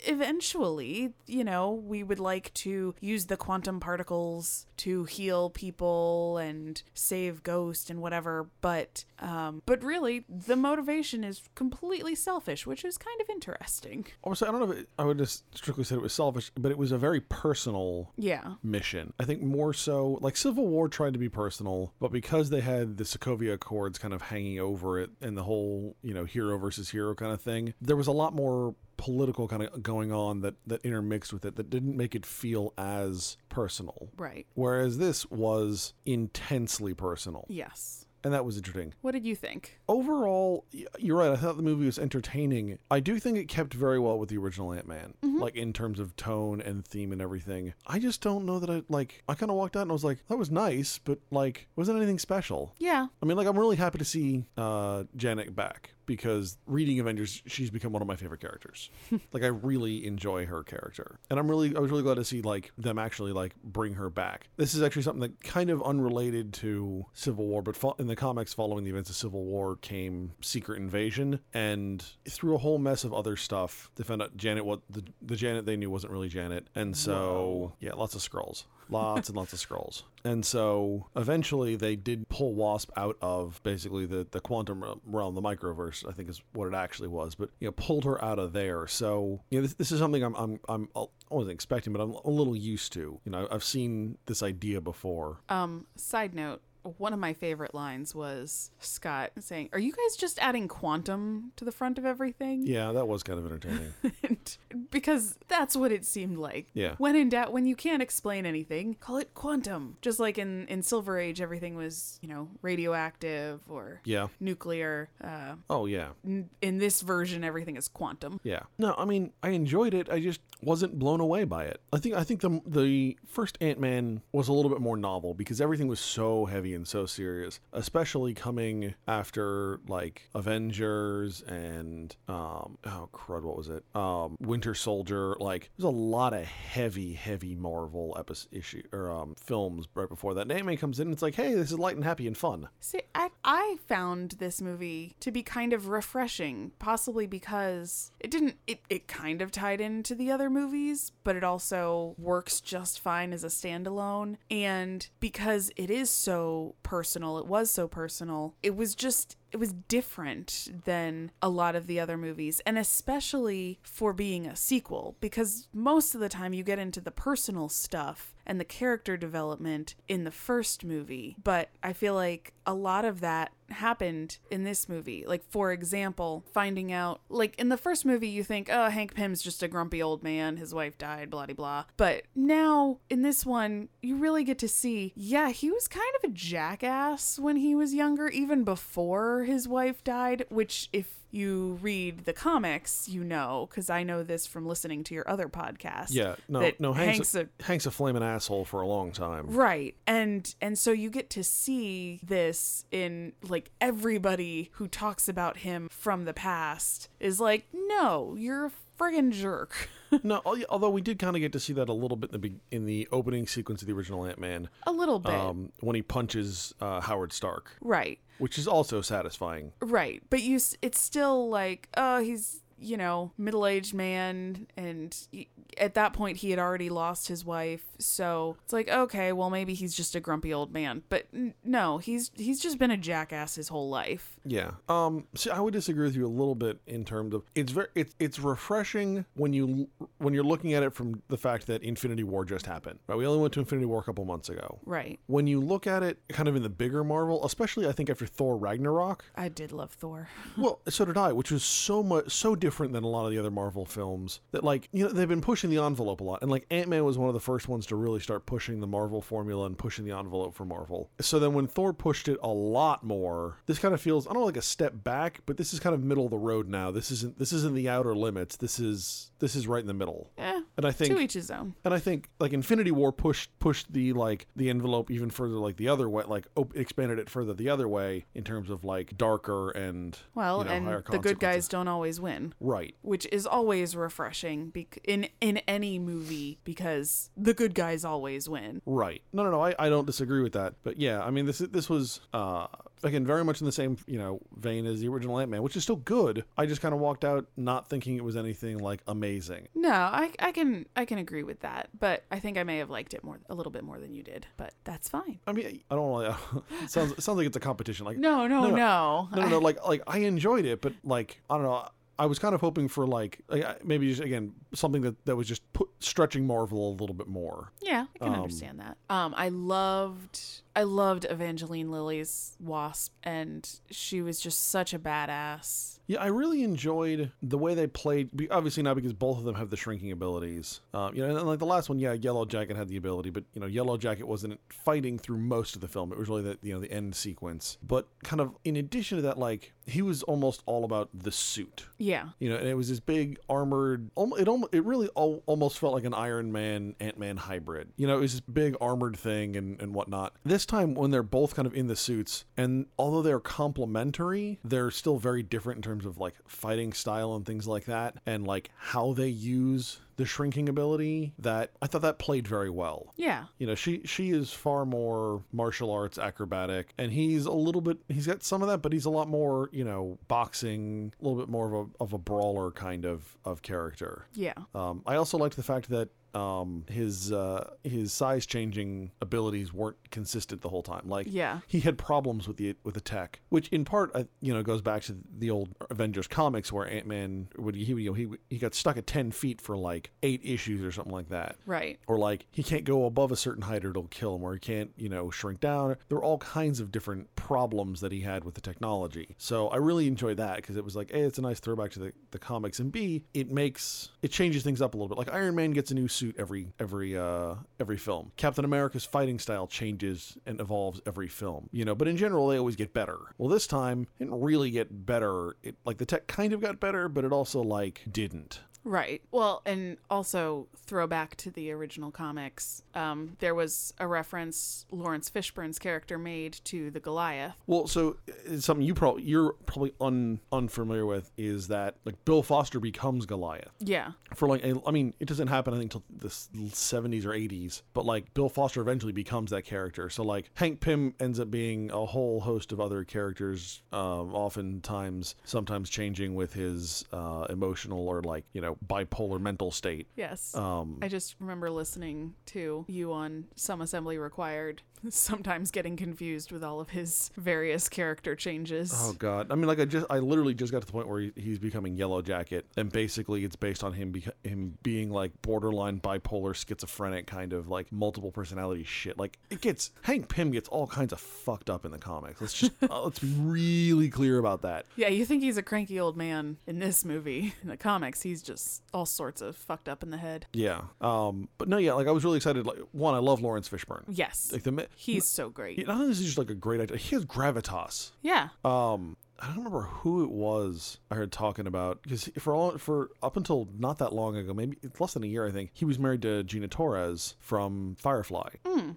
eventually, 0.07 1.13
you 1.27 1.43
know, 1.43 1.71
we 1.71 2.03
would 2.03 2.19
like 2.19 2.53
to 2.55 2.95
use 2.99 3.25
the 3.25 3.37
quantum 3.37 3.79
particles 3.79 4.65
to 4.77 5.05
heal 5.05 5.49
people 5.49 6.37
and 6.37 6.81
save 6.93 7.43
Ghost 7.43 7.89
and 7.89 8.01
whatever, 8.01 8.49
but 8.61 9.05
um 9.19 9.61
but 9.65 9.83
really 9.83 10.25
the 10.29 10.55
motivation 10.55 11.23
is 11.23 11.41
completely 11.55 12.15
selfish, 12.15 12.67
which 12.67 12.83
is 12.83 12.97
kind 12.97 13.19
of 13.21 13.29
interesting. 13.29 14.05
Obviously, 14.23 14.47
I 14.47 14.51
don't 14.51 14.61
know 14.61 14.71
if 14.71 14.79
it, 14.79 14.89
I 14.99 15.03
would 15.05 15.17
just 15.17 15.43
strictly 15.55 15.83
say 15.83 15.95
it 15.95 16.01
was 16.01 16.13
selfish, 16.13 16.51
but 16.55 16.71
it 16.71 16.77
was 16.77 16.91
a 16.91 16.97
very 16.97 17.21
personal 17.21 18.11
Yeah. 18.17 18.55
mission. 18.63 19.13
I 19.19 19.25
think 19.25 19.41
more 19.41 19.73
so, 19.73 20.17
like 20.21 20.35
Civil 20.37 20.67
War 20.67 20.89
tried 20.89 21.13
to 21.13 21.19
be 21.19 21.29
personal, 21.29 21.93
but 21.99 22.11
because 22.11 22.49
they 22.49 22.61
had 22.61 22.97
the 22.97 23.03
Sokovia 23.05 23.53
Accords 23.53 23.97
kind 23.97 24.13
of 24.13 24.21
hanging 24.23 24.59
over 24.59 24.99
it 24.99 25.11
and 25.21 25.37
the 25.37 25.43
whole, 25.43 25.95
you 26.01 26.13
know, 26.13 26.25
hero 26.25 26.57
versus 26.57 26.89
hero 26.89 27.15
kind 27.15 27.31
of 27.31 27.41
thing, 27.41 27.73
there 27.81 27.95
was 27.95 28.07
a 28.07 28.11
lot 28.11 28.33
more 28.33 28.75
political 28.97 29.45
kind 29.47 29.61
of 29.61 29.83
going 29.83 29.94
on 30.11 30.41
that 30.41 30.55
that 30.67 30.83
intermixed 30.83 31.33
with 31.33 31.45
it 31.45 31.55
that 31.55 31.69
didn't 31.69 31.95
make 31.95 32.15
it 32.15 32.25
feel 32.25 32.73
as 32.77 33.37
personal. 33.49 34.09
Right. 34.17 34.45
Whereas 34.53 34.97
this 34.97 35.25
was 35.29 35.93
intensely 36.05 36.93
personal. 36.93 37.45
Yes. 37.49 38.05
And 38.23 38.33
that 38.33 38.43
was 38.43 38.57
interesting. 38.57 38.91
What 39.01 39.11
did 39.11 39.23
you 39.23 39.35
think? 39.35 39.79
Overall, 39.87 40.65
you're 40.97 41.15
right. 41.15 41.29
I 41.29 41.35
thought 41.35 41.57
the 41.57 41.63
movie 41.63 41.85
was 41.85 41.99
entertaining. 41.99 42.79
I 42.89 42.99
do 42.99 43.19
think 43.19 43.37
it 43.37 43.47
kept 43.47 43.75
very 43.75 43.99
well 43.99 44.17
with 44.17 44.29
the 44.29 44.37
original 44.39 44.73
Ant 44.73 44.87
Man, 44.87 45.13
like 45.21 45.55
in 45.55 45.73
terms 45.73 45.99
of 45.99 46.15
tone 46.15 46.59
and 46.59 46.83
theme 46.83 47.11
and 47.11 47.21
everything. 47.21 47.75
I 47.85 47.99
just 47.99 48.21
don't 48.21 48.47
know 48.47 48.57
that 48.57 48.69
I 48.71 48.81
like. 48.89 49.21
I 49.29 49.35
kind 49.35 49.51
of 49.51 49.57
walked 49.57 49.75
out 49.75 49.83
and 49.83 49.91
I 49.91 49.93
was 49.93 50.03
like, 50.03 50.25
that 50.27 50.37
was 50.37 50.49
nice, 50.49 50.97
but 50.97 51.19
like, 51.29 51.67
wasn't 51.75 51.97
anything 51.97 52.17
special. 52.17 52.73
Yeah. 52.79 53.05
I 53.21 53.25
mean, 53.27 53.37
like, 53.37 53.45
I'm 53.45 53.59
really 53.59 53.75
happy 53.75 53.99
to 53.99 54.05
see 54.05 54.45
uh, 54.57 55.03
Janet 55.15 55.55
back 55.55 55.91
because 56.05 56.57
reading 56.65 56.99
Avengers, 56.99 57.41
she's 57.45 57.69
become 57.69 57.91
one 57.91 58.01
of 58.01 58.07
my 58.07 58.15
favorite 58.15 58.41
characters. 58.41 58.89
like, 59.31 59.43
I 59.43 59.47
really 59.47 60.05
enjoy 60.05 60.45
her 60.45 60.63
character, 60.63 61.19
and 61.29 61.39
I'm 61.39 61.49
really, 61.49 61.75
I 61.75 61.79
was 61.79 61.91
really 61.91 62.03
glad 62.03 62.15
to 62.15 62.25
see 62.25 62.41
like 62.41 62.71
them 62.77 62.97
actually 62.97 63.31
like 63.31 63.55
bring 63.63 63.93
her 63.95 64.09
back. 64.09 64.49
This 64.57 64.73
is 64.73 64.81
actually 64.81 65.03
something 65.03 65.21
that 65.21 65.43
kind 65.43 65.69
of 65.69 65.81
unrelated 65.83 66.53
to 66.55 67.05
Civil 67.13 67.45
War, 67.45 67.61
but 67.61 67.75
fo- 67.75 67.95
in 67.99 68.07
the 68.07 68.15
comics 68.15 68.53
following 68.53 68.83
the 68.83 68.91
events 68.91 69.09
of 69.09 69.15
Civil 69.15 69.43
War 69.45 69.75
came 69.77 70.33
Secret 70.41 70.77
Invasion, 70.77 71.39
and 71.53 72.03
through 72.29 72.55
a 72.55 72.59
whole 72.59 72.77
mess 72.77 73.03
of 73.03 73.13
other 73.13 73.35
stuff, 73.35 73.91
they 73.95 74.03
found 74.03 74.21
out 74.21 74.35
Janet 74.37 74.65
what 74.65 74.81
the 74.89 75.03
the 75.21 75.35
Janet 75.35 75.65
they 75.65 75.75
knew 75.75 75.89
wasn't 75.89 76.11
really 76.11 76.29
Janet, 76.29 76.67
and 76.75 76.95
so 76.95 77.73
yeah, 77.79 77.93
lots 77.93 78.15
of 78.15 78.21
scrolls 78.21 78.65
lots 78.89 79.29
and 79.29 79.37
lots 79.37 79.53
of 79.53 79.59
scrolls. 79.59 80.03
And 80.23 80.45
so 80.45 81.07
eventually 81.15 81.75
they 81.75 81.95
did 81.95 82.27
pull 82.29 82.53
Wasp 82.53 82.91
out 82.97 83.17
of 83.21 83.61
basically 83.63 84.05
the, 84.05 84.27
the 84.29 84.39
quantum 84.39 84.83
realm, 85.05 85.35
the 85.35 85.41
microverse, 85.41 85.94
I 86.03 86.11
think 86.11 86.29
is 86.29 86.41
what 86.53 86.67
it 86.67 86.73
actually 86.73 87.07
was, 87.07 87.35
but 87.35 87.49
you 87.59 87.67
know, 87.67 87.71
pulled 87.71 88.05
her 88.05 88.23
out 88.23 88.39
of 88.39 88.53
there. 88.53 88.87
So, 88.87 89.41
you 89.49 89.59
know, 89.59 89.63
this, 89.63 89.75
this 89.75 89.91
is 89.91 89.99
something 89.99 90.23
I'm, 90.23 90.35
I'm, 90.35 90.59
I'm, 90.67 90.89
I 90.95 91.05
wasn't 91.29 91.53
expecting, 91.53 91.93
but 91.93 92.01
I'm 92.01 92.11
a 92.11 92.29
little 92.29 92.55
used 92.55 92.93
to. 92.93 93.19
You 93.23 93.31
know, 93.31 93.47
I've 93.51 93.63
seen 93.63 94.17
this 94.25 94.43
idea 94.43 94.81
before. 94.81 95.39
Um, 95.49 95.85
side 95.95 96.33
note, 96.33 96.61
one 96.97 97.13
of 97.13 97.19
my 97.19 97.33
favorite 97.33 97.73
lines 97.73 98.13
was 98.15 98.71
Scott 98.79 99.31
saying, 99.39 99.69
Are 99.73 99.79
you 99.79 99.91
guys 99.91 100.15
just 100.15 100.39
adding 100.39 100.67
quantum 100.67 101.51
to 101.55 101.65
the 101.65 101.71
front 101.71 101.97
of 101.97 102.05
everything? 102.05 102.63
Yeah, 102.65 102.91
that 102.93 103.07
was 103.07 103.23
kind 103.23 103.39
of 103.39 103.45
entertaining. 103.45 103.93
And- 104.23 104.57
because 104.91 105.37
that's 105.47 105.75
what 105.75 105.91
it 105.91 106.05
seemed 106.05 106.37
like. 106.37 106.67
Yeah. 106.73 106.95
When 106.97 107.15
in 107.15 107.29
doubt, 107.29 107.51
when 107.53 107.65
you 107.65 107.75
can't 107.75 108.01
explain 108.01 108.45
anything, 108.45 108.95
call 108.99 109.17
it 109.17 109.33
quantum. 109.33 109.97
Just 110.01 110.19
like 110.19 110.37
in, 110.37 110.67
in 110.67 110.81
Silver 110.83 111.17
Age, 111.17 111.39
everything 111.41 111.75
was, 111.75 112.19
you 112.21 112.27
know, 112.29 112.49
radioactive 112.61 113.61
or 113.69 114.01
yeah. 114.05 114.27
nuclear. 114.39 115.09
Uh, 115.23 115.55
Oh, 115.69 115.85
yeah. 115.85 116.09
n- 116.25 116.49
in 116.61 116.77
this 116.77 117.01
version, 117.01 117.43
everything 117.43 117.77
is 117.77 117.87
quantum. 117.87 118.39
Yeah. 118.43 118.63
No, 118.77 118.93
I 118.97 119.05
mean, 119.05 119.31
I 119.41 119.49
enjoyed 119.49 119.93
it. 119.93 120.09
I 120.09 120.19
just 120.19 120.41
wasn't 120.61 120.99
blown 120.99 121.19
away 121.19 121.43
by 121.45 121.63
it. 121.65 121.81
I 121.93 121.97
think 121.97 122.15
I 122.15 122.23
think 122.23 122.41
the 122.41 122.61
the 122.65 123.17
first 123.27 123.57
Ant-Man 123.61 124.21
was 124.31 124.47
a 124.47 124.53
little 124.53 124.69
bit 124.71 124.81
more 124.81 124.97
novel 124.97 125.33
because 125.33 125.59
everything 125.61 125.87
was 125.87 125.99
so 125.99 126.45
heavy 126.45 126.73
and 126.75 126.87
so 126.87 127.05
serious, 127.05 127.59
especially 127.73 128.33
coming 128.33 128.95
after 129.07 129.79
like 129.87 130.29
Avengers 130.35 131.41
and 131.41 132.15
um 132.27 132.77
oh 132.85 133.09
crud, 133.13 133.43
what 133.43 133.57
was 133.57 133.69
it? 133.69 133.83
Um 133.95 134.37
Winter 134.39 134.75
Soldier. 134.75 135.35
Like 135.39 135.71
there's 135.77 135.85
a 135.85 135.89
lot 135.89 136.33
of 136.33 136.43
heavy, 136.43 137.13
heavy 137.13 137.55
Marvel 137.55 138.15
episode 138.19 138.49
issue 138.51 138.83
or 138.91 139.11
um 139.11 139.35
films 139.37 139.87
right 139.95 140.09
before 140.09 140.33
that. 140.35 140.51
And 140.51 140.51
comes 140.79 140.99
in 140.99 141.07
and 141.07 141.13
it's 141.13 141.21
like, 141.21 141.35
hey, 141.35 141.53
this 141.53 141.71
is 141.71 141.79
light 141.79 141.95
and 141.95 142.03
happy 142.03 142.27
and 142.27 142.37
fun. 142.37 142.67
See, 142.79 143.01
I, 143.13 143.29
I 143.43 143.77
found 143.87 144.31
this 144.39 144.61
movie 144.61 145.15
to 145.19 145.31
be 145.31 145.43
kind 145.43 145.73
of 145.73 145.87
refreshing, 145.87 146.71
possibly 146.79 147.27
because 147.27 148.11
it 148.19 148.31
didn't, 148.31 148.55
it, 148.67 148.81
it 148.89 149.07
kind 149.07 149.41
of 149.41 149.51
tied 149.51 149.79
into 149.79 150.15
the 150.15 150.31
other 150.31 150.49
movies, 150.49 151.11
but 151.23 151.35
it 151.35 151.43
also 151.43 152.15
works 152.17 152.59
just 152.59 152.99
fine 152.99 153.31
as 153.31 153.43
a 153.43 153.47
standalone. 153.47 154.37
And 154.49 155.07
because 155.19 155.71
it 155.75 155.89
is 155.89 156.09
so 156.09 156.64
personal, 156.83 157.37
it 157.37 157.47
was 157.47 157.69
so 157.69 157.87
personal, 157.87 158.55
it 158.63 158.75
was 158.75 158.95
just, 158.95 159.37
it 159.51 159.57
was 159.57 159.73
different 159.73 160.69
than 160.85 161.31
a 161.41 161.49
lot 161.49 161.75
of 161.75 161.87
the 161.87 161.99
other 161.99 162.17
movies, 162.17 162.61
and 162.65 162.77
especially 162.77 163.79
for 163.83 164.13
being 164.13 164.45
a 164.45 164.55
sequel, 164.55 165.15
because 165.19 165.67
most 165.73 166.13
of 166.15 166.21
the 166.21 166.29
time 166.29 166.53
you 166.53 166.63
get 166.63 166.79
into 166.79 167.01
the 167.01 167.11
personal 167.11 167.69
stuff 167.69 168.33
and 168.45 168.59
the 168.59 168.65
character 168.65 169.17
development 169.17 169.95
in 170.07 170.23
the 170.23 170.31
first 170.31 170.83
movie, 170.83 171.35
but 171.43 171.69
I 171.81 171.93
feel 171.93 172.13
like 172.13 172.53
a 172.65 172.73
lot 172.73 173.05
of 173.05 173.21
that 173.21 173.51
happened 173.69 174.37
in 174.51 174.63
this 174.63 174.87
movie. 174.87 175.23
Like, 175.25 175.43
for 175.49 175.71
example, 175.71 176.43
finding 176.53 176.91
out, 176.91 177.21
like, 177.29 177.55
in 177.57 177.69
the 177.69 177.77
first 177.77 178.05
movie, 178.05 178.27
you 178.27 178.43
think, 178.43 178.69
oh, 178.71 178.89
Hank 178.89 179.15
Pym's 179.15 179.41
just 179.41 179.63
a 179.63 179.67
grumpy 179.67 180.03
old 180.03 180.21
man, 180.21 180.57
his 180.57 180.73
wife 180.73 180.97
died, 180.97 181.31
blah, 181.31 181.47
blah, 181.47 181.55
blah. 181.55 181.85
But 181.97 182.23
now, 182.35 182.99
in 183.09 183.23
this 183.23 183.45
one, 183.45 183.89
you 184.03 184.17
really 184.17 184.43
get 184.43 184.59
to 184.59 184.67
see, 184.67 185.13
yeah, 185.15 185.49
he 185.49 185.71
was 185.71 185.87
kind 185.87 186.05
of 186.17 186.29
a 186.29 186.33
jackass 186.33 187.39
when 187.39 187.55
he 187.55 187.73
was 187.73 187.95
younger, 187.95 188.27
even 188.27 188.63
before 188.63 189.44
his 189.45 189.67
wife 189.67 190.03
died, 190.03 190.45
which, 190.49 190.89
if 190.91 191.07
you 191.35 191.77
read 191.81 192.23
the 192.23 192.31
comics, 192.31 193.09
you 193.09 193.23
know, 193.23 193.67
because 193.69 193.89
I 193.89 194.03
know 194.03 194.23
this 194.23 194.47
from 194.47 194.65
listening 194.65 195.03
to 195.05 195.13
your 195.13 195.29
other 195.29 195.49
podcast. 195.49 196.07
Yeah, 196.11 196.35
no, 196.47 196.71
no, 196.79 196.93
Hank's, 196.93 197.33
Hank's 197.33 197.35
a, 197.35 197.63
Hank's 197.63 197.85
a 197.85 197.91
flaming 197.91 198.23
asshole 198.23 198.63
for 198.63 198.79
a 198.81 198.87
long 198.87 199.11
time. 199.11 199.47
Right. 199.47 199.95
And 200.07 200.53
and 200.61 200.77
so 200.79 200.91
you 200.91 201.09
get 201.09 201.29
to 201.31 201.43
see 201.43 202.21
this 202.23 202.85
in 202.89 203.33
like 203.47 203.71
everybody 203.81 204.69
who 204.73 204.87
talks 204.87 205.27
about 205.27 205.57
him 205.57 205.89
from 205.91 206.23
the 206.23 206.33
past 206.33 207.09
is 207.19 207.41
like, 207.41 207.65
"No, 207.73 208.35
you're 208.37 208.67
a 208.67 208.71
friggin' 208.97 209.31
jerk." 209.31 209.89
no, 210.23 210.41
although 210.69 210.89
we 210.89 211.01
did 211.01 211.19
kind 211.19 211.35
of 211.35 211.41
get 211.41 211.51
to 211.51 211.59
see 211.59 211.73
that 211.73 211.89
a 211.89 211.93
little 211.93 212.17
bit 212.17 212.31
in 212.31 212.41
the 212.41 212.53
in 212.71 212.85
the 212.85 213.07
opening 213.11 213.45
sequence 213.45 213.81
of 213.81 213.87
the 213.87 213.93
original 213.93 214.25
Ant 214.25 214.39
Man, 214.39 214.69
a 214.87 214.91
little 214.91 215.19
bit. 215.19 215.33
um, 215.33 215.73
when 215.81 215.95
he 215.95 216.01
punches 216.01 216.73
uh, 216.79 217.01
Howard 217.01 217.33
Stark, 217.33 217.75
right. 217.81 218.19
Which 218.37 218.57
is 218.57 218.67
also 218.67 219.01
satisfying. 219.01 219.71
Right. 219.81 220.21
But 220.29 220.41
you 220.41 220.59
it's 220.81 220.99
still 220.99 221.49
like, 221.49 221.89
oh, 221.97 222.19
he's, 222.21 222.61
you 222.77 222.97
know, 222.97 223.31
middle-aged 223.37 223.93
man 223.93 224.67
and 224.75 225.15
y- 225.33 225.47
at 225.77 225.93
that 225.95 226.13
point 226.13 226.37
he 226.37 226.49
had 226.51 226.59
already 226.59 226.89
lost 226.89 227.27
his 227.27 227.43
wife. 227.45 227.83
So 227.99 228.57
it's 228.63 228.73
like, 228.73 228.89
okay, 228.89 229.31
well 229.31 229.49
maybe 229.49 229.73
he's 229.73 229.95
just 229.95 230.15
a 230.15 230.19
grumpy 230.19 230.53
old 230.53 230.71
man. 230.73 231.03
But 231.09 231.27
n- 231.33 231.53
no, 231.63 231.97
he's 231.97 232.31
he's 232.35 232.59
just 232.61 232.77
been 232.77 232.91
a 232.91 232.97
jackass 232.97 233.55
his 233.55 233.69
whole 233.69 233.89
life. 233.89 234.34
Yeah. 234.45 234.71
Um. 234.87 235.27
See, 235.35 235.49
I 235.49 235.59
would 235.59 235.73
disagree 235.73 236.05
with 236.05 236.15
you 236.15 236.25
a 236.25 236.27
little 236.27 236.55
bit 236.55 236.79
in 236.87 237.03
terms 237.03 237.33
of 237.33 237.43
it's 237.55 237.71
very 237.71 237.87
it's 237.95 238.15
it's 238.19 238.39
refreshing 238.39 239.25
when 239.33 239.53
you 239.53 239.87
when 240.19 240.33
you're 240.33 240.43
looking 240.43 240.73
at 240.73 240.83
it 240.83 240.93
from 240.93 241.21
the 241.27 241.37
fact 241.37 241.67
that 241.67 241.83
Infinity 241.83 242.23
War 242.23 242.45
just 242.45 242.65
happened. 242.65 242.99
Right. 243.07 243.17
We 243.17 243.25
only 243.25 243.39
went 243.39 243.53
to 243.53 243.59
Infinity 243.59 243.85
War 243.85 243.99
a 243.99 244.03
couple 244.03 244.23
months 244.25 244.49
ago. 244.49 244.79
Right. 244.85 245.19
When 245.27 245.47
you 245.47 245.59
look 245.59 245.87
at 245.87 246.03
it 246.03 246.19
kind 246.29 246.47
of 246.47 246.55
in 246.55 246.63
the 246.63 246.69
bigger 246.69 247.03
Marvel, 247.03 247.43
especially 247.45 247.87
I 247.87 247.91
think 247.91 248.09
after 248.09 248.25
Thor 248.25 248.57
Ragnarok, 248.57 249.25
I 249.35 249.49
did 249.49 249.71
love 249.71 249.91
Thor. 249.91 250.29
well, 250.57 250.79
so 250.87 251.05
did 251.05 251.17
I, 251.17 251.31
which 251.31 251.51
was 251.51 251.63
so 251.63 252.03
much 252.03 252.31
so 252.31 252.55
different 252.55 252.93
than 252.93 253.03
a 253.03 253.07
lot 253.07 253.25
of 253.25 253.31
the 253.31 253.39
other 253.39 253.51
Marvel 253.51 253.85
films 253.85 254.41
that 254.51 254.63
like, 254.63 254.89
you 254.91 255.05
know, 255.05 255.11
they've 255.11 255.27
been 255.27 255.41
pushing 255.41 255.69
the 255.69 255.83
envelope 255.83 256.21
a 256.21 256.23
lot. 256.23 256.41
And 256.41 256.51
like 256.51 256.65
Ant-Man 256.69 257.03
was 257.03 257.17
one 257.17 257.27
of 257.27 257.33
the 257.33 257.39
first 257.39 257.67
ones 257.67 257.85
to 257.87 257.95
really 257.95 258.19
start 258.19 258.45
pushing 258.45 258.79
the 258.79 258.87
Marvel 258.87 259.21
formula 259.21 259.65
and 259.65 259.77
pushing 259.77 260.05
the 260.05 260.15
envelope 260.17 260.53
for 260.55 260.65
Marvel. 260.65 261.09
So 261.21 261.39
then 261.39 261.53
when 261.53 261.67
Thor 261.67 261.93
pushed 261.93 262.27
it 262.27 262.37
a 262.43 262.49
lot 262.49 263.03
more, 263.03 263.57
this 263.65 263.79
kind 263.79 263.93
of 263.93 264.01
feels 264.01 264.27
don't 264.35 264.41
know 264.41 264.45
like 264.45 264.57
a 264.57 264.61
step 264.61 265.03
back, 265.03 265.41
but 265.45 265.57
this 265.57 265.73
is 265.73 265.79
kind 265.79 265.93
of 265.95 266.03
middle 266.03 266.25
of 266.25 266.31
the 266.31 266.37
road 266.37 266.67
now. 266.69 266.91
This 266.91 267.11
isn't 267.11 267.39
this 267.39 267.51
isn't 267.53 267.73
the 267.75 267.89
outer 267.89 268.15
limits. 268.15 268.55
This 268.57 268.79
is 268.79 269.31
this 269.39 269.55
is 269.55 269.67
right 269.67 269.81
in 269.81 269.87
the 269.87 269.93
middle. 269.93 270.29
Yeah. 270.37 270.61
And 270.77 270.85
I 270.85 270.91
think 270.91 271.13
to 271.15 271.19
each 271.21 271.33
his 271.33 271.49
own. 271.51 271.75
and 271.83 271.93
I 271.93 271.99
think 271.99 272.29
like 272.39 272.53
Infinity 272.53 272.91
War 272.91 273.11
pushed 273.11 273.57
pushed 273.59 273.91
the 273.93 274.13
like 274.13 274.47
the 274.55 274.69
envelope 274.69 275.09
even 275.11 275.29
further 275.29 275.55
like 275.55 275.77
the 275.77 275.87
other 275.87 276.09
way 276.09 276.23
like 276.27 276.47
op- 276.55 276.75
expanded 276.75 277.19
it 277.19 277.29
further 277.29 277.53
the 277.53 277.69
other 277.69 277.87
way 277.87 278.25
in 278.33 278.43
terms 278.43 278.69
of 278.69 278.83
like 278.83 279.17
darker 279.17 279.71
and 279.71 280.17
Well, 280.35 280.59
you 280.59 280.65
know, 280.65 280.71
and 280.71 281.03
the 281.09 281.19
good 281.19 281.39
guys 281.39 281.67
don't 281.67 281.87
always 281.87 282.19
win. 282.19 282.53
right 282.59 282.95
which 283.01 283.25
is 283.31 283.45
always 283.47 283.95
refreshing 283.95 284.69
bec- 284.69 284.99
in 285.03 285.27
in 285.41 285.57
any 285.67 285.97
movie 285.99 286.59
because 286.63 287.29
the 287.37 287.53
good 287.53 287.73
guys 287.73 288.03
always 288.05 288.47
win. 288.49 288.81
right 288.85 289.21
no 289.33 289.43
no 289.43 289.51
no 289.51 289.61
I, 289.63 289.75
I 289.79 289.89
don't 289.89 290.05
disagree 290.05 290.41
with 290.41 290.53
that 290.53 290.73
but 290.83 290.97
yeah 290.97 291.21
I 291.23 291.29
mean 291.31 291.45
this 291.45 291.59
this 291.59 291.89
was 291.89 292.19
uh 292.33 292.67
again 293.05 293.25
very 293.25 293.45
much 293.45 293.61
in 293.61 293.65
the 293.65 293.71
same 293.71 293.95
you 294.07 294.17
know 294.17 294.41
vein 294.57 294.85
as 294.85 294.99
the 294.99 295.07
original 295.07 295.39
Ant 295.39 295.49
Man 295.49 295.61
which 295.63 295.77
is 295.77 295.83
still 295.83 295.95
good 295.95 296.43
I 296.57 296.65
just 296.65 296.81
kind 296.81 296.93
of 296.93 296.99
walked 296.99 297.23
out 297.23 297.45
not 297.55 297.87
thinking 297.87 298.17
it 298.17 298.23
was 298.23 298.35
anything 298.35 298.79
like 298.79 299.01
amazing 299.07 299.67
No, 299.75 299.91
I 299.91 300.31
I 300.39 300.51
can 300.51 300.85
I 300.95 301.05
can 301.05 301.17
agree 301.19 301.43
with 301.43 301.61
that, 301.61 301.89
but 301.97 302.23
I 302.31 302.39
think 302.39 302.57
I 302.57 302.63
may 302.63 302.79
have 302.79 302.89
liked 302.89 303.13
it 303.13 303.23
more 303.23 303.39
a 303.49 303.55
little 303.55 303.71
bit 303.71 303.83
more 303.83 303.99
than 303.99 304.13
you 304.13 304.23
did, 304.23 304.47
but 304.57 304.73
that's 304.83 305.07
fine. 305.07 305.39
I 305.47 305.53
mean 305.53 305.81
I 305.89 305.95
don't 305.95 306.09
want 306.09 306.35
to 306.81 306.87
sounds 306.89 307.13
it 307.13 307.21
sounds 307.21 307.37
like 307.37 307.47
it's 307.47 307.55
a 307.57 307.61
competition 307.61 308.05
like 308.05 308.17
No, 308.17 308.47
no, 308.47 308.61
No, 308.63 308.69
no. 308.71 308.75
no. 308.75 309.29
no, 309.35 309.41
no, 309.43 309.47
no. 309.49 309.59
Like, 309.59 309.85
like 309.87 310.01
I 310.07 310.17
enjoyed 310.19 310.65
it, 310.65 310.81
but 310.81 310.93
like, 311.03 311.39
I 311.49 311.55
don't 311.55 311.63
know. 311.63 311.87
I 312.17 312.27
was 312.27 312.39
kind 312.39 312.55
of 312.55 312.61
hoping 312.61 312.87
for 312.87 313.05
like, 313.05 313.41
like 313.49 313.83
maybe 313.85 314.07
just 314.09 314.21
again 314.21 314.53
something 314.73 315.01
that 315.01 315.25
that 315.25 315.35
was 315.35 315.47
just 315.47 315.61
put, 315.73 315.89
stretching 315.99 316.47
Marvel 316.47 316.89
a 316.89 316.95
little 316.95 317.13
bit 317.13 317.27
more. 317.27 317.71
Yeah, 317.81 318.05
I 318.15 318.17
can 318.19 318.29
Um, 318.29 318.35
understand 318.35 318.79
that. 318.79 318.95
Um, 319.09 319.33
I 319.35 319.49
loved 319.49 320.39
I 320.75 320.83
loved 320.83 321.25
Evangeline 321.29 321.89
Lilly's 321.89 322.57
Wasp, 322.59 323.13
and 323.23 323.67
she 323.89 324.21
was 324.21 324.39
just 324.39 324.69
such 324.69 324.93
a 324.93 324.99
badass. 324.99 325.99
Yeah, 326.07 326.21
I 326.21 326.27
really 326.27 326.63
enjoyed 326.63 327.31
the 327.41 327.57
way 327.57 327.73
they 327.73 327.87
played. 327.87 328.29
Obviously, 328.51 328.83
not 328.83 328.95
because 328.95 329.13
both 329.13 329.37
of 329.37 329.43
them 329.43 329.55
have 329.55 329.69
the 329.69 329.77
shrinking 329.77 330.11
abilities. 330.11 330.81
Um, 330.93 331.15
you 331.15 331.25
know, 331.25 331.35
and 331.35 331.47
like 331.47 331.59
the 331.59 331.65
last 331.65 331.89
one, 331.89 331.97
yeah, 331.97 332.13
Yellow 332.13 332.45
Jacket 332.45 332.75
had 332.75 332.89
the 332.89 332.97
ability, 332.97 333.29
but 333.31 333.43
you 333.53 333.61
know, 333.61 333.67
Yellow 333.67 333.97
Jacket 333.97 334.27
wasn't 334.27 334.59
fighting 334.69 335.17
through 335.17 335.37
most 335.37 335.75
of 335.75 335.81
the 335.81 335.87
film. 335.87 336.11
It 336.11 336.17
was 336.17 336.29
really 336.29 336.43
the 336.43 336.57
you 336.61 336.73
know 336.73 336.79
the 336.79 336.91
end 336.91 337.15
sequence. 337.15 337.77
But 337.81 338.07
kind 338.23 338.41
of 338.41 338.55
in 338.63 338.75
addition 338.75 339.17
to 339.17 339.21
that, 339.23 339.39
like 339.39 339.73
he 339.87 340.01
was 340.01 340.23
almost 340.23 340.61
all 340.65 340.83
about 340.83 341.09
the 341.13 341.31
suit. 341.31 341.85
Yeah, 341.97 342.29
You 342.39 342.49
know, 342.49 342.57
and 342.57 342.67
it 342.67 342.75
was 342.75 342.89
this 342.89 342.99
big 342.99 343.39
armored. 343.49 344.11
It 344.17 344.47
almost, 344.47 344.73
it 344.75 344.83
really 344.83 345.07
almost 345.07 345.79
felt 345.79 345.93
like 345.93 346.03
an 346.03 346.13
Iron 346.13 346.51
Man 346.51 346.95
Ant 346.99 347.17
Man 347.17 347.37
hybrid. 347.37 347.89
You 347.95 348.07
know, 348.07 348.17
it 348.17 348.21
was 348.21 348.33
this 348.33 348.41
big 348.41 348.75
armored 348.79 349.17
thing 349.17 349.55
and 349.55 349.81
and 349.81 349.93
whatnot. 349.95 350.33
This 350.43 350.64
time, 350.65 350.93
when 350.95 351.11
they're 351.11 351.23
both 351.23 351.55
kind 351.55 351.65
of 351.65 351.73
in 351.73 351.87
the 351.87 351.95
suits, 351.95 352.45
and 352.57 352.85
although 352.97 353.21
they're 353.21 353.39
complementary, 353.39 354.59
they're 354.63 354.91
still 354.91 355.17
very 355.17 355.43
different 355.43 355.77
in 355.77 355.81
terms 355.83 356.05
of 356.05 356.17
like 356.17 356.35
fighting 356.47 356.93
style 356.93 357.35
and 357.35 357.45
things 357.45 357.67
like 357.67 357.85
that, 357.85 358.17
and 358.25 358.45
like 358.45 358.69
how 358.77 359.13
they 359.13 359.27
use 359.27 359.99
the 360.17 360.25
shrinking 360.25 360.69
ability. 360.69 361.33
That 361.39 361.71
I 361.81 361.87
thought 361.87 362.01
that 362.03 362.19
played 362.19 362.47
very 362.47 362.69
well. 362.69 363.13
yeah, 363.17 363.45
You 363.57 363.67
know, 363.67 363.75
she 363.75 364.01
she 364.05 364.31
is 364.31 364.51
far 364.51 364.85
more 364.85 365.43
martial 365.51 365.91
arts 365.91 366.17
acrobatic, 366.17 366.93
and 366.97 367.11
he's 367.11 367.45
a 367.45 367.51
little 367.51 367.81
bit. 367.81 367.97
He's 368.07 368.25
got 368.27 368.43
some 368.43 368.61
of 368.61 368.67
that, 368.69 368.81
but 368.81 368.91
he's 368.93 369.05
a 369.05 369.09
lot 369.09 369.27
more, 369.27 369.69
you 369.71 369.83
know, 369.83 370.17
boxing, 370.27 371.13
a 371.19 371.23
little 371.23 371.39
bit 371.39 371.49
more 371.49 371.67
of 371.67 371.73
a 371.73 372.03
of 372.03 372.13
a 372.13 372.17
brawler 372.17 372.71
kind 372.71 373.05
of 373.05 373.37
of 373.45 373.61
character. 373.61 374.25
yeah, 374.33 374.53
Um, 374.73 375.03
I 375.05 375.15
also 375.15 375.37
liked 375.37 375.55
the 375.57 375.63
fact 375.63 375.89
that 375.89 376.09
um, 376.35 376.85
his 376.89 377.31
uh, 377.31 377.71
his 377.83 378.11
size 378.11 378.45
changing 378.45 379.11
abilities 379.21 379.73
weren't 379.73 379.97
consistent 380.11 380.61
the 380.61 380.69
whole 380.69 380.83
time. 380.83 381.03
Like 381.05 381.27
yeah, 381.29 381.61
he 381.67 381.79
had 381.79 381.97
problems 381.97 382.47
with 382.47 382.57
the 382.57 382.75
with 382.83 382.93
the 382.93 383.01
tech, 383.01 383.39
which 383.49 383.69
in 383.69 383.85
part 383.85 384.11
uh, 384.13 384.25
you 384.41 384.53
know 384.53 384.61
goes 384.61 384.81
back 384.81 385.03
to 385.03 385.17
the 385.37 385.49
old 385.49 385.69
Avengers 385.89 386.27
comics 386.27 386.71
where 386.71 386.87
Ant 386.87 387.07
Man 387.07 387.47
would 387.57 387.75
he 387.75 387.83
you 387.83 388.09
know 388.09 388.13
he 388.13 388.27
he 388.49 388.57
got 388.57 388.75
stuck 388.75 388.97
at 388.97 389.07
ten 389.07 389.31
feet 389.31 389.61
for 389.61 389.77
like 389.77 390.11
eight 390.23 390.41
issues 390.43 390.83
or 390.83 390.91
something 390.91 391.13
like 391.13 391.29
that. 391.29 391.55
Right. 391.65 391.99
or 392.07 392.17
like 392.17 392.45
he 392.51 392.63
can't 392.63 392.83
go 392.83 393.05
above 393.05 393.31
a 393.31 393.35
certain 393.35 393.61
height 393.63 393.85
or 393.85 393.91
it'll 393.91 394.07
kill 394.07 394.35
him 394.35 394.43
or 394.43 394.53
he 394.53 394.59
can't 394.59 394.91
you 394.97 395.09
know 395.09 395.31
shrink 395.31 395.61
down. 395.61 395.95
There 396.09 396.17
were 396.17 396.23
all 396.23 396.37
kinds 396.39 396.79
of 396.79 396.91
different 396.91 397.33
problems 397.35 398.01
that 398.01 398.11
he 398.11 398.21
had 398.21 398.43
with 398.43 398.55
the 398.55 398.61
technology. 398.61 399.35
So 399.37 399.69
i 399.69 399.77
really 399.77 400.07
enjoyed 400.07 400.37
that 400.37 400.57
because 400.57 400.75
it 400.75 400.83
was 400.83 400.95
like 400.95 401.11
a 401.11 401.23
it's 401.25 401.37
a 401.37 401.41
nice 401.41 401.59
throwback 401.59 401.91
to 401.91 401.99
the, 401.99 402.13
the 402.31 402.39
comics 402.39 402.79
and 402.79 402.91
b 402.91 403.23
it 403.33 403.51
makes 403.51 404.09
it 404.21 404.31
changes 404.31 404.63
things 404.63 404.81
up 404.81 404.93
a 404.93 404.97
little 404.97 405.07
bit. 405.07 405.17
Like 405.17 405.33
iron 405.33 405.55
man 405.55 405.71
gets 405.71 405.91
a 405.91 405.93
new 405.95 406.07
suit 406.07 406.24
every 406.37 406.67
every 406.79 407.17
uh 407.17 407.55
every 407.79 407.97
film. 407.97 408.31
Captain 408.37 408.65
america's 408.65 409.05
fighting 409.05 409.39
style 409.39 409.67
changes 409.67 410.37
and 410.45 410.59
evolves 410.59 411.01
every 411.05 411.27
film 411.27 411.69
you 411.71 411.85
know 411.85 411.95
but 411.95 412.07
in 412.07 412.17
general 412.17 412.47
they 412.47 412.57
always 412.57 412.75
get 412.75 412.93
better. 412.93 413.17
Well 413.37 413.49
this 413.49 413.67
time 413.67 414.07
it 414.19 414.25
didn't 414.25 414.41
really 414.41 414.71
get 414.71 415.05
better. 415.05 415.55
It 415.63 415.75
like 415.85 415.97
the 415.97 416.05
tech 416.05 416.27
kind 416.27 416.53
of 416.53 416.61
got 416.61 416.79
better 416.79 417.07
but 417.09 417.25
it 417.25 417.31
also 417.31 417.61
like 417.61 418.01
didn't 418.11 418.61
Right. 418.85 419.21
Well, 419.31 419.63
and 419.65 419.97
also 420.11 420.67
throwback 420.77 421.35
to 421.37 421.49
the 421.49 421.71
original 421.71 422.11
comics. 422.11 422.83
Um, 422.93 423.35
there 423.39 423.55
was 423.55 423.93
a 423.99 424.07
reference 424.07 424.85
Laurence 424.91 425.27
Fishburne's 425.29 425.79
character 425.79 426.19
made 426.19 426.59
to 426.65 426.91
the 426.91 426.99
Goliath. 426.99 427.55
Well, 427.65 427.87
so 427.87 428.17
it's 428.45 428.65
something 428.65 428.85
you 428.85 428.93
probably 428.93 429.23
you're 429.23 429.53
probably 429.65 429.93
un, 429.99 430.39
unfamiliar 430.51 431.05
with 431.05 431.31
is 431.35 431.67
that 431.69 431.95
like 432.05 432.23
Bill 432.25 432.43
Foster 432.43 432.79
becomes 432.79 433.25
Goliath 433.25 433.71
Yeah. 433.79 434.11
for 434.35 434.47
like 434.47 434.63
a, 434.63 434.79
I 434.85 434.91
mean 434.91 435.15
it 435.19 435.27
doesn't 435.27 435.47
happen 435.47 435.73
I 435.73 435.77
think 435.79 435.93
until 435.95 436.03
the 436.15 436.27
70s 436.29 437.25
or 437.25 437.29
80s, 437.29 437.81
but 437.93 438.05
like 438.05 438.31
Bill 438.35 438.49
Foster 438.49 438.81
eventually 438.81 439.13
becomes 439.13 439.49
that 439.49 439.63
character. 439.63 440.09
So 440.11 440.21
like 440.23 440.51
Hank 440.53 440.79
Pym 440.79 441.15
ends 441.19 441.39
up 441.39 441.49
being 441.49 441.89
a 441.89 442.05
whole 442.05 442.39
host 442.39 442.71
of 442.71 442.79
other 442.79 443.03
characters, 443.03 443.81
um, 443.91 444.35
oftentimes 444.35 445.35
sometimes 445.43 445.89
changing 445.89 446.35
with 446.35 446.53
his 446.53 447.03
uh, 447.11 447.47
emotional 447.49 448.07
or 448.07 448.21
like 448.21 448.45
you 448.53 448.61
know 448.61 448.74
bipolar 448.85 449.39
mental 449.39 449.71
state. 449.71 450.07
Yes. 450.15 450.55
Um, 450.55 450.99
I 451.01 451.07
just 451.07 451.35
remember 451.39 451.69
listening 451.69 452.33
to 452.47 452.85
you 452.87 453.13
on 453.13 453.45
Some 453.55 453.81
Assembly 453.81 454.17
Required, 454.17 454.81
sometimes 455.09 455.71
getting 455.71 455.95
confused 455.95 456.51
with 456.51 456.63
all 456.63 456.79
of 456.79 456.89
his 456.89 457.31
various 457.37 457.89
character 457.89 458.35
changes. 458.35 458.93
Oh 458.95 459.13
god! 459.13 459.47
I 459.51 459.55
mean, 459.55 459.67
like 459.67 459.79
I 459.79 459.85
just, 459.85 460.05
I 460.09 460.19
literally 460.19 460.53
just 460.53 460.71
got 460.71 460.81
to 460.81 460.87
the 460.87 460.91
point 460.93 461.07
where 461.07 461.21
he, 461.21 461.31
he's 461.35 461.59
becoming 461.59 461.95
Yellow 461.95 462.21
Jacket, 462.21 462.65
and 462.77 462.91
basically 462.91 463.43
it's 463.43 463.55
based 463.55 463.83
on 463.83 463.93
him, 463.93 464.11
beca- 464.13 464.33
him 464.43 464.77
being 464.83 465.09
like 465.11 465.31
borderline 465.41 465.99
bipolar, 465.99 466.55
schizophrenic, 466.55 467.27
kind 467.27 467.53
of 467.53 467.69
like 467.69 467.91
multiple 467.91 468.31
personality 468.31 468.83
shit. 468.83 469.17
Like 469.17 469.37
it 469.49 469.61
gets 469.61 469.91
Hank 470.01 470.29
Pym 470.29 470.51
gets 470.51 470.69
all 470.69 470.87
kinds 470.87 471.13
of 471.13 471.19
fucked 471.19 471.69
up 471.69 471.85
in 471.85 471.91
the 471.91 471.97
comics. 471.97 472.41
Let's 472.41 472.53
just 472.53 472.71
uh, 472.89 473.03
let's 473.03 473.19
be 473.19 473.33
really 473.39 474.09
clear 474.09 474.37
about 474.39 474.61
that. 474.63 474.85
Yeah, 474.95 475.09
you 475.09 475.25
think 475.25 475.43
he's 475.43 475.57
a 475.57 475.63
cranky 475.63 475.99
old 475.99 476.17
man 476.17 476.57
in 476.67 476.79
this 476.79 477.05
movie. 477.05 477.53
In 477.61 477.69
the 477.69 477.77
comics, 477.77 478.21
he's 478.21 478.41
just 478.41 478.64
all 478.93 479.05
sorts 479.05 479.41
of 479.41 479.55
fucked 479.55 479.89
up 479.89 480.03
in 480.03 480.09
the 480.09 480.17
head. 480.17 480.45
Yeah. 480.53 480.81
Um. 481.01 481.49
But 481.57 481.67
no, 481.67 481.77
yeah. 481.77 481.93
Like 481.93 482.07
I 482.07 482.11
was 482.11 482.23
really 482.23 482.37
excited. 482.37 482.65
Like 482.65 482.79
one, 482.91 483.13
I 483.13 483.19
love 483.19 483.41
Laurence 483.41 483.69
Fishburne. 483.69 484.03
Yes. 484.07 484.49
Like 484.51 484.63
the 484.63 484.87
He's 484.95 485.27
so 485.27 485.49
great. 485.49 485.85
not 485.87 485.97
only 485.97 486.11
is 486.11 486.19
he 486.19 486.25
just 486.25 486.37
like 486.37 486.49
a 486.49 486.55
great 486.55 486.81
actor, 486.81 486.95
he 486.95 487.15
has 487.15 487.25
gravitas. 487.25 488.11
Yeah. 488.21 488.49
Um, 488.63 489.17
I 489.37 489.47
don't 489.47 489.57
remember 489.57 489.81
who 489.81 490.23
it 490.23 490.31
was 490.31 490.99
I 491.11 491.15
heard 491.15 491.31
talking 491.31 491.67
about 491.67 492.01
because 492.03 492.29
for 492.37 492.53
all 492.55 492.77
for 492.77 493.09
up 493.21 493.35
until 493.35 493.67
not 493.77 493.97
that 493.97 494.13
long 494.13 494.37
ago, 494.37 494.53
maybe 494.53 494.77
it's 494.81 494.99
less 494.99 495.13
than 495.13 495.23
a 495.23 495.27
year, 495.27 495.45
I 495.45 495.51
think 495.51 495.71
he 495.73 495.83
was 495.83 495.99
married 495.99 496.21
to 496.21 496.43
Gina 496.43 496.69
Torres 496.69 497.35
from 497.39 497.95
Firefly, 497.99 498.49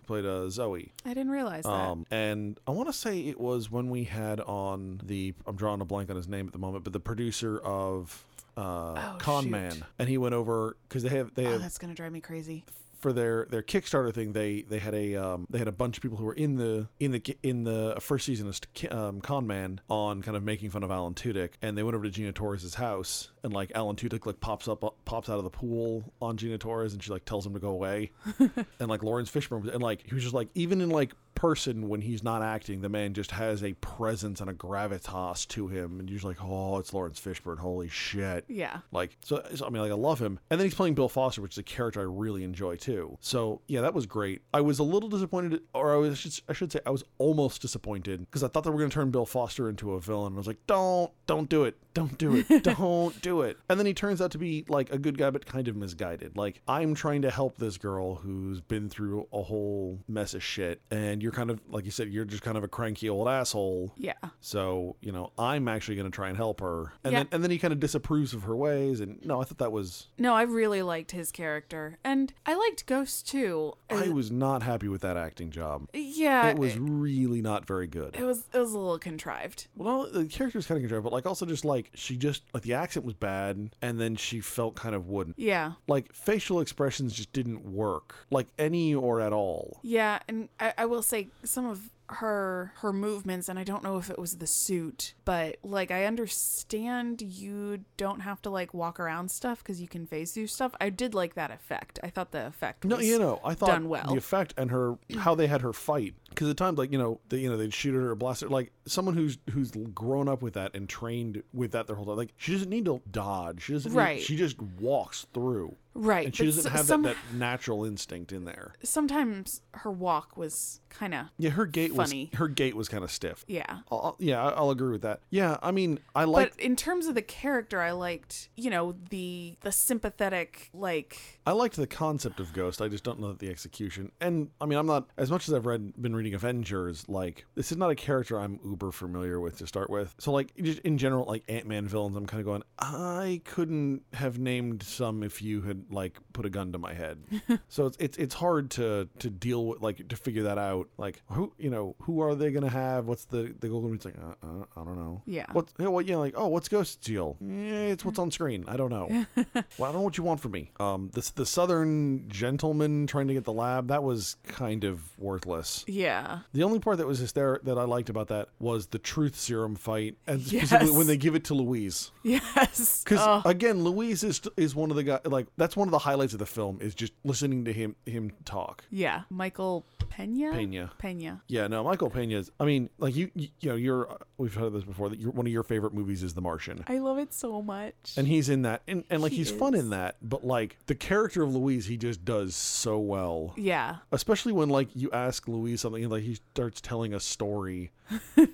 played 0.06 0.24
uh, 0.24 0.48
Zoe. 0.48 0.92
I 1.04 1.08
didn't 1.08 1.30
realize 1.30 1.64
that. 1.64 1.70
Um, 1.70 2.06
and 2.10 2.58
I 2.68 2.70
want 2.70 2.88
to 2.88 2.92
say 2.92 3.20
it 3.20 3.40
was 3.40 3.70
when 3.70 3.90
we 3.90 4.04
had 4.04 4.38
on 4.40 5.00
the 5.04 5.34
I'm 5.44 5.56
drawing 5.56 5.80
a 5.80 5.84
blank 5.84 6.08
on 6.08 6.14
his 6.16 6.28
name 6.28 6.46
at 6.46 6.52
the 6.52 6.58
moment, 6.60 6.84
but 6.84 6.92
the 6.92 7.00
producer 7.00 7.58
of 7.58 8.24
uh, 8.58 9.12
Oh, 9.14 9.16
Con 9.18 9.44
shoot. 9.44 9.50
Man, 9.50 9.84
and 9.98 10.08
he 10.08 10.18
went 10.18 10.34
over 10.34 10.76
because 10.88 11.02
they 11.02 11.10
have 11.10 11.34
they 11.34 11.46
oh, 11.46 11.52
have 11.52 11.62
that's 11.62 11.78
gonna 11.78 11.94
drive 11.94 12.12
me 12.12 12.20
crazy. 12.20 12.64
for 12.98 13.12
their 13.12 13.46
their 13.50 13.62
Kickstarter 13.62 14.12
thing, 14.12 14.32
they 14.32 14.62
they 14.62 14.78
had 14.80 14.94
a 14.94 15.14
um, 15.14 15.46
they 15.50 15.58
had 15.58 15.68
a 15.68 15.72
bunch 15.72 15.96
of 15.96 16.02
people 16.02 16.18
who 16.18 16.24
were 16.24 16.34
in 16.34 16.56
the 16.56 16.88
in 16.98 17.12
the 17.12 17.36
in 17.42 17.62
the 17.64 17.96
first 18.00 18.26
season 18.26 18.48
of 18.48 18.58
um, 18.90 19.20
Con 19.20 19.46
Man 19.46 19.80
on 19.88 20.22
kind 20.22 20.36
of 20.36 20.42
making 20.42 20.70
fun 20.70 20.82
of 20.82 20.90
Alan 20.90 21.14
Tudyk, 21.14 21.50
and 21.62 21.78
they 21.78 21.82
went 21.84 21.94
over 21.94 22.04
to 22.04 22.10
Gina 22.10 22.32
Torres's 22.32 22.74
house, 22.74 23.30
and 23.44 23.52
like 23.52 23.70
Alan 23.76 23.94
Tudyk 23.96 24.26
like 24.26 24.40
pops 24.40 24.66
up 24.66 24.82
pops 25.04 25.28
out 25.28 25.38
of 25.38 25.44
the 25.44 25.50
pool 25.50 26.02
on 26.20 26.36
Gina 26.36 26.58
Torres, 26.58 26.92
and 26.92 27.02
she 27.02 27.10
like 27.12 27.24
tells 27.24 27.46
him 27.46 27.54
to 27.54 27.60
go 27.60 27.68
away, 27.70 28.10
and 28.80 28.88
like 28.88 29.02
Laurence 29.04 29.30
Fishburne, 29.30 29.62
was- 29.62 29.72
and 29.72 29.82
like 29.82 30.04
he 30.06 30.14
was 30.14 30.24
just 30.24 30.34
like 30.34 30.48
even 30.56 30.80
in 30.80 30.90
like 30.90 31.12
person 31.38 31.88
when 31.88 32.00
he's 32.00 32.24
not 32.24 32.42
acting, 32.42 32.80
the 32.80 32.88
man 32.88 33.14
just 33.14 33.30
has 33.30 33.62
a 33.62 33.72
presence 33.74 34.40
and 34.40 34.50
a 34.50 34.52
gravitas 34.52 35.46
to 35.46 35.68
him, 35.68 36.00
and 36.00 36.10
you're 36.10 36.16
just 36.16 36.24
like, 36.24 36.42
oh, 36.42 36.78
it's 36.78 36.92
Laurence 36.92 37.20
Fishburne, 37.20 37.58
holy 37.58 37.88
shit. 37.88 38.44
Yeah. 38.48 38.78
Like, 38.90 39.16
so, 39.22 39.40
so, 39.54 39.64
I 39.64 39.70
mean, 39.70 39.80
like, 39.80 39.92
I 39.92 39.94
love 39.94 40.18
him. 40.18 40.40
And 40.50 40.58
then 40.58 40.66
he's 40.66 40.74
playing 40.74 40.94
Bill 40.94 41.08
Foster, 41.08 41.40
which 41.40 41.54
is 41.54 41.58
a 41.58 41.62
character 41.62 42.00
I 42.00 42.04
really 42.04 42.42
enjoy 42.42 42.74
too. 42.74 43.16
So, 43.20 43.60
yeah, 43.68 43.82
that 43.82 43.94
was 43.94 44.04
great. 44.04 44.42
I 44.52 44.60
was 44.62 44.80
a 44.80 44.82
little 44.82 45.08
disappointed, 45.08 45.62
or 45.74 45.94
I 45.94 45.96
was, 45.96 46.12
I 46.12 46.14
should, 46.16 46.40
I 46.48 46.52
should 46.54 46.72
say, 46.72 46.80
I 46.84 46.90
was 46.90 47.04
almost 47.18 47.62
disappointed 47.62 48.20
because 48.20 48.42
I 48.42 48.48
thought 48.48 48.64
they 48.64 48.70
were 48.70 48.78
going 48.78 48.90
to 48.90 48.94
turn 48.94 49.12
Bill 49.12 49.26
Foster 49.26 49.68
into 49.68 49.92
a 49.92 50.00
villain. 50.00 50.34
I 50.34 50.38
was 50.38 50.48
like, 50.48 50.66
don't, 50.66 51.12
don't 51.28 51.48
do 51.48 51.64
it. 51.64 51.76
Don't 51.94 52.18
do 52.18 52.36
it. 52.36 52.62
don't 52.62 53.20
do 53.22 53.42
it. 53.42 53.58
And 53.68 53.78
then 53.78 53.86
he 53.86 53.94
turns 53.94 54.20
out 54.20 54.32
to 54.32 54.38
be 54.38 54.64
like 54.68 54.92
a 54.92 54.98
good 54.98 55.18
guy, 55.18 55.30
but 55.30 55.46
kind 55.46 55.68
of 55.68 55.76
misguided. 55.76 56.36
Like, 56.36 56.62
I'm 56.66 56.94
trying 56.94 57.22
to 57.22 57.30
help 57.30 57.58
this 57.58 57.78
girl 57.78 58.16
who's 58.16 58.60
been 58.60 58.88
through 58.88 59.26
a 59.32 59.42
whole 59.42 59.98
mess 60.08 60.34
of 60.34 60.42
shit. 60.42 60.80
And 60.90 61.22
you're 61.22 61.27
kind 61.30 61.50
of, 61.50 61.60
like 61.68 61.84
you 61.84 61.90
said, 61.90 62.08
you're 62.08 62.24
just 62.24 62.42
kind 62.42 62.56
of 62.56 62.64
a 62.64 62.68
cranky 62.68 63.08
old 63.08 63.28
asshole. 63.28 63.92
Yeah. 63.96 64.12
So, 64.40 64.96
you 65.00 65.12
know, 65.12 65.32
I'm 65.38 65.68
actually 65.68 65.96
going 65.96 66.10
to 66.10 66.14
try 66.14 66.28
and 66.28 66.36
help 66.36 66.60
her. 66.60 66.92
And 67.04 67.12
Yeah. 67.12 67.18
then 67.20 67.28
and 67.32 67.42
then 67.44 67.50
he 67.50 67.58
kind 67.58 67.72
of 67.72 67.80
disapproves 67.80 68.34
of 68.34 68.42
her 68.44 68.56
ways 68.56 69.00
and 69.00 69.24
no, 69.24 69.40
I 69.40 69.44
thought 69.44 69.58
that 69.58 69.72
was 69.72 70.08
No, 70.18 70.34
I 70.34 70.42
really 70.42 70.82
liked 70.82 71.12
his 71.12 71.30
character, 71.32 71.98
and 72.04 72.32
I 72.46 72.54
liked 72.54 72.86
Ghost 72.86 73.28
too. 73.28 73.74
I 73.90 74.08
was 74.08 74.30
not 74.30 74.62
happy 74.62 74.88
with 74.88 75.00
that 75.02 75.16
acting 75.16 75.50
job. 75.50 75.88
yeah, 75.94 76.48
It 76.48 76.58
was 76.58 76.76
really 76.78 77.40
not 77.42 77.66
very 77.66 77.86
good. 77.86 78.16
It 78.16 78.24
was. 78.24 78.44
It 78.52 78.58
was 78.58 78.72
a 78.72 78.78
little 78.78 78.98
contrived. 78.98 79.68
Well, 79.76 80.08
the 80.10 80.24
character 80.26 80.58
was 80.58 80.66
kind 80.66 80.78
of 80.78 80.82
contrived, 80.82 81.04
but 81.04 81.12
like 81.12 81.26
also 81.26 81.46
just 81.46 81.64
like 81.64 81.90
she 81.94 82.16
just 82.16 82.42
like 82.54 82.62
the 82.62 82.74
accent 82.74 83.04
was 83.04 83.14
bad, 83.14 83.70
and 83.82 84.00
then 84.00 84.16
she 84.16 84.40
felt 84.40 84.74
kind 84.76 84.94
of 84.94 85.08
wooden. 85.08 85.34
Yeah. 85.36 85.72
Like 85.86 86.12
facial 86.12 86.60
expressions 86.60 87.12
just 87.14 87.32
didn't 87.32 87.64
work, 87.64 88.14
like 88.30 88.46
any 88.58 88.94
or 88.94 89.20
at 89.20 89.32
all. 89.32 89.80
Yeah, 89.82 90.18
and 90.28 90.48
I, 90.60 90.72
I 90.78 90.84
will 90.86 91.02
say 91.02 91.17
some 91.44 91.66
of 91.66 91.90
her 92.10 92.72
her 92.76 92.90
movements 92.90 93.50
and 93.50 93.58
I 93.58 93.64
don't 93.64 93.82
know 93.82 93.98
if 93.98 94.08
it 94.08 94.18
was 94.18 94.38
the 94.38 94.46
suit, 94.46 95.12
but 95.26 95.56
like 95.62 95.90
I 95.90 96.06
understand 96.06 97.20
you 97.20 97.80
don't 97.98 98.20
have 98.20 98.40
to 98.42 98.50
like 98.50 98.72
walk 98.72 98.98
around 98.98 99.30
stuff 99.30 99.62
cuz 99.62 99.78
you 99.78 99.88
can 99.88 100.06
phase 100.06 100.32
through 100.32 100.46
stuff. 100.46 100.72
I 100.80 100.88
did 100.88 101.12
like 101.14 101.34
that 101.34 101.50
effect. 101.50 101.98
I 102.02 102.08
thought 102.08 102.30
the 102.30 102.46
effect 102.46 102.84
was 102.86 102.90
No, 102.90 102.98
you 103.00 103.18
know, 103.18 103.40
I 103.44 103.52
thought 103.52 103.66
done 103.68 103.90
well. 103.90 104.06
the 104.10 104.16
effect 104.16 104.54
and 104.56 104.70
her 104.70 104.96
how 105.18 105.34
they 105.34 105.48
had 105.48 105.60
her 105.60 105.74
fight 105.74 106.14
because 106.30 106.48
at 106.48 106.56
times 106.56 106.78
like 106.78 106.92
you 106.92 106.98
know 106.98 107.20
they 107.28 107.40
you 107.40 107.50
know 107.50 107.58
they'd 107.58 107.74
shoot 107.74 107.94
at 107.94 108.00
her 108.00 108.10
or 108.12 108.14
blast 108.14 108.40
her 108.40 108.48
like 108.48 108.72
someone 108.86 109.14
who's 109.14 109.36
who's 109.50 109.70
grown 109.92 110.28
up 110.28 110.40
with 110.40 110.54
that 110.54 110.74
and 110.74 110.88
trained 110.88 111.42
with 111.52 111.72
that 111.72 111.86
their 111.88 111.96
whole 111.96 112.06
life 112.06 112.16
like 112.16 112.32
she 112.38 112.52
doesn't 112.52 112.70
need 112.70 112.86
to 112.86 113.02
dodge 113.10 113.64
she 113.64 113.74
doesn't 113.74 113.92
need- 113.92 113.98
Right. 113.98 114.22
she 114.22 114.34
just 114.36 114.58
walks 114.80 115.26
through 115.34 115.76
right. 115.98 116.26
and 116.26 116.36
she 116.36 116.44
doesn't 116.46 116.70
have 116.70 116.86
some, 116.86 117.02
that, 117.02 117.16
that 117.30 117.36
natural 117.36 117.84
instinct 117.84 118.32
in 118.32 118.44
there. 118.44 118.74
sometimes 118.82 119.60
her 119.72 119.90
walk 119.90 120.36
was 120.36 120.80
kind 120.90 121.14
of 121.14 121.26
Yeah, 121.36 121.50
her 121.50 121.66
gait 121.66 121.92
Funny. 121.92 122.28
was 122.32 122.38
her 122.38 122.48
gait 122.48 122.74
was 122.74 122.88
kind 122.88 123.04
of 123.04 123.10
stiff. 123.10 123.44
yeah. 123.46 123.78
I'll, 123.90 124.16
yeah, 124.18 124.42
I'll 124.44 124.70
agree 124.70 124.90
with 124.90 125.02
that. 125.02 125.20
Yeah, 125.30 125.58
I 125.62 125.70
mean, 125.70 125.98
I 126.14 126.24
like 126.24 126.54
but 126.54 126.60
in 126.60 126.76
terms 126.76 127.06
of 127.06 127.14
the 127.14 127.22
character, 127.22 127.80
I 127.80 127.92
liked, 127.92 128.48
you 128.56 128.70
know, 128.70 128.94
the 129.10 129.56
the 129.60 129.72
sympathetic 129.72 130.70
like 130.72 131.38
I 131.46 131.52
liked 131.52 131.76
the 131.76 131.86
concept 131.86 132.40
of 132.40 132.52
Ghost. 132.52 132.80
I 132.80 132.88
just 132.88 133.04
don't 133.04 133.20
know 133.20 133.32
the 133.32 133.48
execution. 133.50 134.12
And 134.20 134.50
I 134.60 134.66
mean, 134.66 134.78
I'm 134.78 134.86
not 134.86 135.08
as 135.16 135.30
much 135.30 135.48
as 135.48 135.54
I've 135.54 135.66
read, 135.66 136.00
been 136.00 136.14
reading 136.14 136.34
Avengers. 136.34 137.08
Like, 137.08 137.46
this 137.54 137.70
is 137.72 137.78
not 137.78 137.90
a 137.90 137.94
character 137.94 138.38
I'm 138.38 138.58
uber 138.64 138.90
familiar 138.92 139.40
with 139.40 139.58
to 139.58 139.66
start 139.66 139.90
with. 139.90 140.14
So, 140.18 140.32
like, 140.32 140.54
just 140.56 140.80
in 140.80 140.98
general, 140.98 141.24
like 141.26 141.44
Ant 141.48 141.66
Man 141.66 141.86
villains, 141.88 142.16
I'm 142.16 142.26
kind 142.26 142.40
of 142.40 142.46
going. 142.46 142.62
I 142.78 143.40
couldn't 143.44 144.02
have 144.12 144.38
named 144.38 144.82
some 144.82 145.22
if 145.22 145.40
you 145.42 145.62
had 145.62 145.84
like 145.90 146.18
put 146.32 146.44
a 146.46 146.50
gun 146.50 146.72
to 146.72 146.78
my 146.78 146.94
head. 146.94 147.18
so 147.68 147.86
it's 147.86 147.96
it's 147.98 148.18
it's 148.18 148.34
hard 148.34 148.70
to 148.72 149.08
to 149.18 149.30
deal 149.30 149.66
with 149.66 149.80
like 149.80 150.06
to 150.08 150.16
figure 150.16 150.44
that 150.44 150.58
out. 150.58 150.88
Like, 150.98 151.22
who 151.30 151.52
you 151.58 151.70
know 151.70 151.96
who 152.02 152.20
are 152.22 152.34
they 152.34 152.50
gonna 152.50 152.68
have? 152.68 153.06
What's 153.06 153.24
the 153.26 153.54
the 153.60 153.68
goal? 153.68 153.92
It's 153.94 154.04
like 154.04 154.16
uh, 154.18 154.46
uh, 154.46 154.64
I 154.76 154.84
don't 154.84 154.96
know. 154.96 155.22
Yeah. 155.26 155.46
What's 155.52 155.72
you 155.78 155.84
know, 155.84 155.90
what? 155.90 156.06
Yeah, 156.06 156.16
like 156.16 156.34
oh, 156.36 156.48
what's 156.48 156.68
Ghost 156.68 157.00
deal? 157.02 157.36
Eh, 157.42 157.92
it's 157.92 158.04
what's 158.04 158.18
on 158.18 158.30
screen. 158.30 158.64
I 158.68 158.76
don't 158.76 158.90
know. 158.90 159.06
well, 159.36 159.44
I 159.80 159.86
don't 159.86 159.94
know 159.94 160.00
what 160.02 160.18
you 160.18 160.24
want 160.24 160.40
from 160.40 160.52
me. 160.52 160.70
Um, 160.80 161.10
this 161.14 161.30
the 161.30 161.46
Southern 161.46 162.28
gentleman 162.28 163.06
trying 163.06 163.28
to 163.28 163.34
get 163.34 163.44
the 163.44 163.52
lab 163.52 163.88
that 163.88 164.02
was 164.02 164.36
kind 164.46 164.84
of 164.84 165.02
worthless. 165.18 165.84
yeah. 165.86 166.40
The 166.52 166.62
only 166.62 166.78
part 166.80 166.98
that 166.98 167.06
was 167.06 167.32
there 167.32 167.60
that 167.64 167.78
I 167.78 167.84
liked 167.84 168.08
about 168.10 168.28
that 168.28 168.48
was 168.58 168.86
the 168.88 168.98
truth 168.98 169.36
serum 169.36 169.74
fight, 169.76 170.16
and 170.26 170.40
specifically 170.40 170.90
when 170.96 171.06
they 171.06 171.16
give 171.16 171.34
it 171.34 171.44
to 171.44 171.54
Luis. 171.54 172.10
Yes. 172.28 173.02
Because 173.04 173.20
Oh, 173.22 173.42
again, 173.48 173.82
Luis 173.84 174.22
is 174.22 174.40
is 174.56 174.74
one 174.74 174.90
of 174.90 174.96
the 174.96 175.02
guys. 175.02 175.20
Like 175.24 175.46
that's 175.56 175.76
one 175.78 175.88
of 175.88 175.92
the 175.92 175.98
highlights 175.98 176.32
of 176.32 176.38
the 176.38 176.46
film 176.46 176.78
is 176.80 176.94
just 176.94 177.12
listening 177.24 177.64
to 177.64 177.72
him 177.72 177.96
him 178.04 178.32
talk. 178.44 178.84
yeah. 178.90 179.22
Michael 179.30 179.86
Pena? 180.10 180.52
Pena. 180.52 180.90
Pena. 180.98 181.42
Yeah, 181.48 181.66
no, 181.68 181.84
Michael 181.84 182.10
Pena's. 182.10 182.50
I 182.58 182.64
mean, 182.64 182.90
like 182.98 183.14
you, 183.14 183.30
you, 183.34 183.48
you 183.60 183.68
know, 183.70 183.76
you're. 183.76 184.18
We've 184.36 184.54
heard 184.54 184.72
this 184.72 184.84
before. 184.84 185.08
That 185.08 185.18
you're, 185.20 185.30
one 185.30 185.46
of 185.46 185.52
your 185.52 185.62
favorite 185.62 185.92
movies 185.94 186.22
is 186.22 186.34
The 186.34 186.40
Martian. 186.40 186.84
I 186.88 186.98
love 186.98 187.18
it 187.18 187.32
so 187.32 187.62
much. 187.62 187.94
and 188.16 188.26
he's 188.26 188.48
in 188.48 188.62
that 188.62 188.82
and, 188.88 189.04
and 189.10 189.22
like 189.22 189.32
He 189.32 189.38
he's 189.38 189.50
fun 189.50 189.74
in 189.74 189.90
that 189.90 190.16
but 190.22 190.44
like 190.44 190.78
the 190.86 190.94
character 190.94 191.42
of 191.42 191.54
luis 191.54 191.86
he 191.86 191.96
just 191.96 192.24
does 192.24 192.54
so 192.56 192.98
well 192.98 193.54
yeah. 193.56 193.96
especially 194.12 194.52
when 194.52 194.68
like 194.68 194.88
you 194.94 195.10
ask 195.12 195.46
luis 195.46 195.82
something 195.82 196.02
and 196.02 196.10
like 196.12 196.22
he 196.22 196.34
starts 196.54 196.80
telling 196.80 197.14
a 197.14 197.20
story 197.20 197.92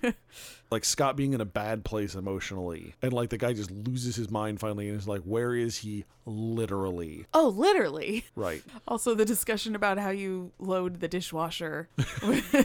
like 0.71 0.85
scott 0.85 1.17
being 1.17 1.33
in 1.33 1.41
a 1.41 1.45
bad 1.45 1.85
place 1.85 2.15
emotionally 2.15 2.95
and 3.03 3.13
like 3.13 3.31
the 3.31 3.39
guy 3.39 3.53
just 3.53 3.71
loses 3.71 4.17
his 4.17 4.31
mind 4.31 4.61
finally 4.61 4.89
and 4.89 4.99
is 4.99 5.09
like 5.09 5.23
where 5.23 5.55
is 5.55 5.79
he 5.79 6.05
literally 6.27 7.14
Oh, 7.33 7.49
literally. 7.49 8.25
Right. 8.37 8.63
Also, 8.87 9.15
the 9.15 9.25
discussion 9.25 9.75
about 9.75 9.99
how 9.99 10.11
you 10.11 10.53
load 10.59 11.01
the 11.01 11.09
dishwasher 11.09 11.89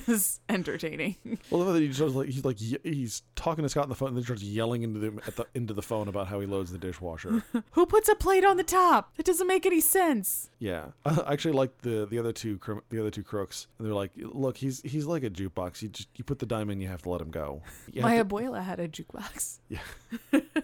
was 0.07 0.41
entertaining. 0.49 1.15
Well, 1.49 1.63
the 1.63 1.69
other 1.71 1.79
he 1.79 1.87
just 1.89 2.15
like 2.15 2.27
he's 2.27 2.43
like 2.45 2.59
ye- 2.59 2.77
he's 2.83 3.21
talking 3.35 3.63
to 3.63 3.69
Scott 3.69 3.83
on 3.83 3.89
the 3.89 3.95
phone 3.95 4.09
and 4.09 4.17
then 4.17 4.23
starts 4.23 4.43
yelling 4.43 4.83
into 4.83 4.99
the, 4.99 5.07
at 5.27 5.35
the 5.37 5.45
into 5.55 5.73
the 5.73 5.81
phone 5.81 6.07
about 6.07 6.27
how 6.27 6.39
he 6.39 6.45
loads 6.45 6.71
the 6.71 6.77
dishwasher. 6.77 7.43
Who 7.71 7.85
puts 7.85 8.09
a 8.09 8.15
plate 8.15 8.43
on 8.43 8.57
the 8.57 8.63
top? 8.63 9.15
That 9.15 9.25
doesn't 9.25 9.47
make 9.47 9.65
any 9.65 9.79
sense. 9.81 10.49
yeah, 10.59 10.87
I 11.05 11.23
actually 11.31 11.53
like 11.53 11.77
the 11.79 12.05
the 12.09 12.19
other 12.19 12.33
two 12.33 12.59
the 12.89 12.99
other 12.99 13.11
two 13.11 13.23
crooks. 13.23 13.67
And 13.77 13.87
they're 13.87 13.95
like, 13.95 14.11
look, 14.17 14.57
he's 14.57 14.81
he's 14.81 15.05
like 15.05 15.23
a 15.23 15.29
jukebox. 15.29 15.81
You 15.81 15.89
just 15.89 16.09
you 16.15 16.23
put 16.25 16.39
the 16.39 16.45
dime 16.45 16.69
in, 16.69 16.81
you 16.81 16.87
have 16.89 17.01
to 17.03 17.09
let 17.09 17.21
him 17.21 17.31
go. 17.31 17.61
You 17.91 18.01
My 18.01 18.17
to- 18.17 18.25
abuela 18.25 18.61
had 18.63 18.79
a 18.79 18.87
jukebox. 18.87 19.59
Yeah. 19.69 19.79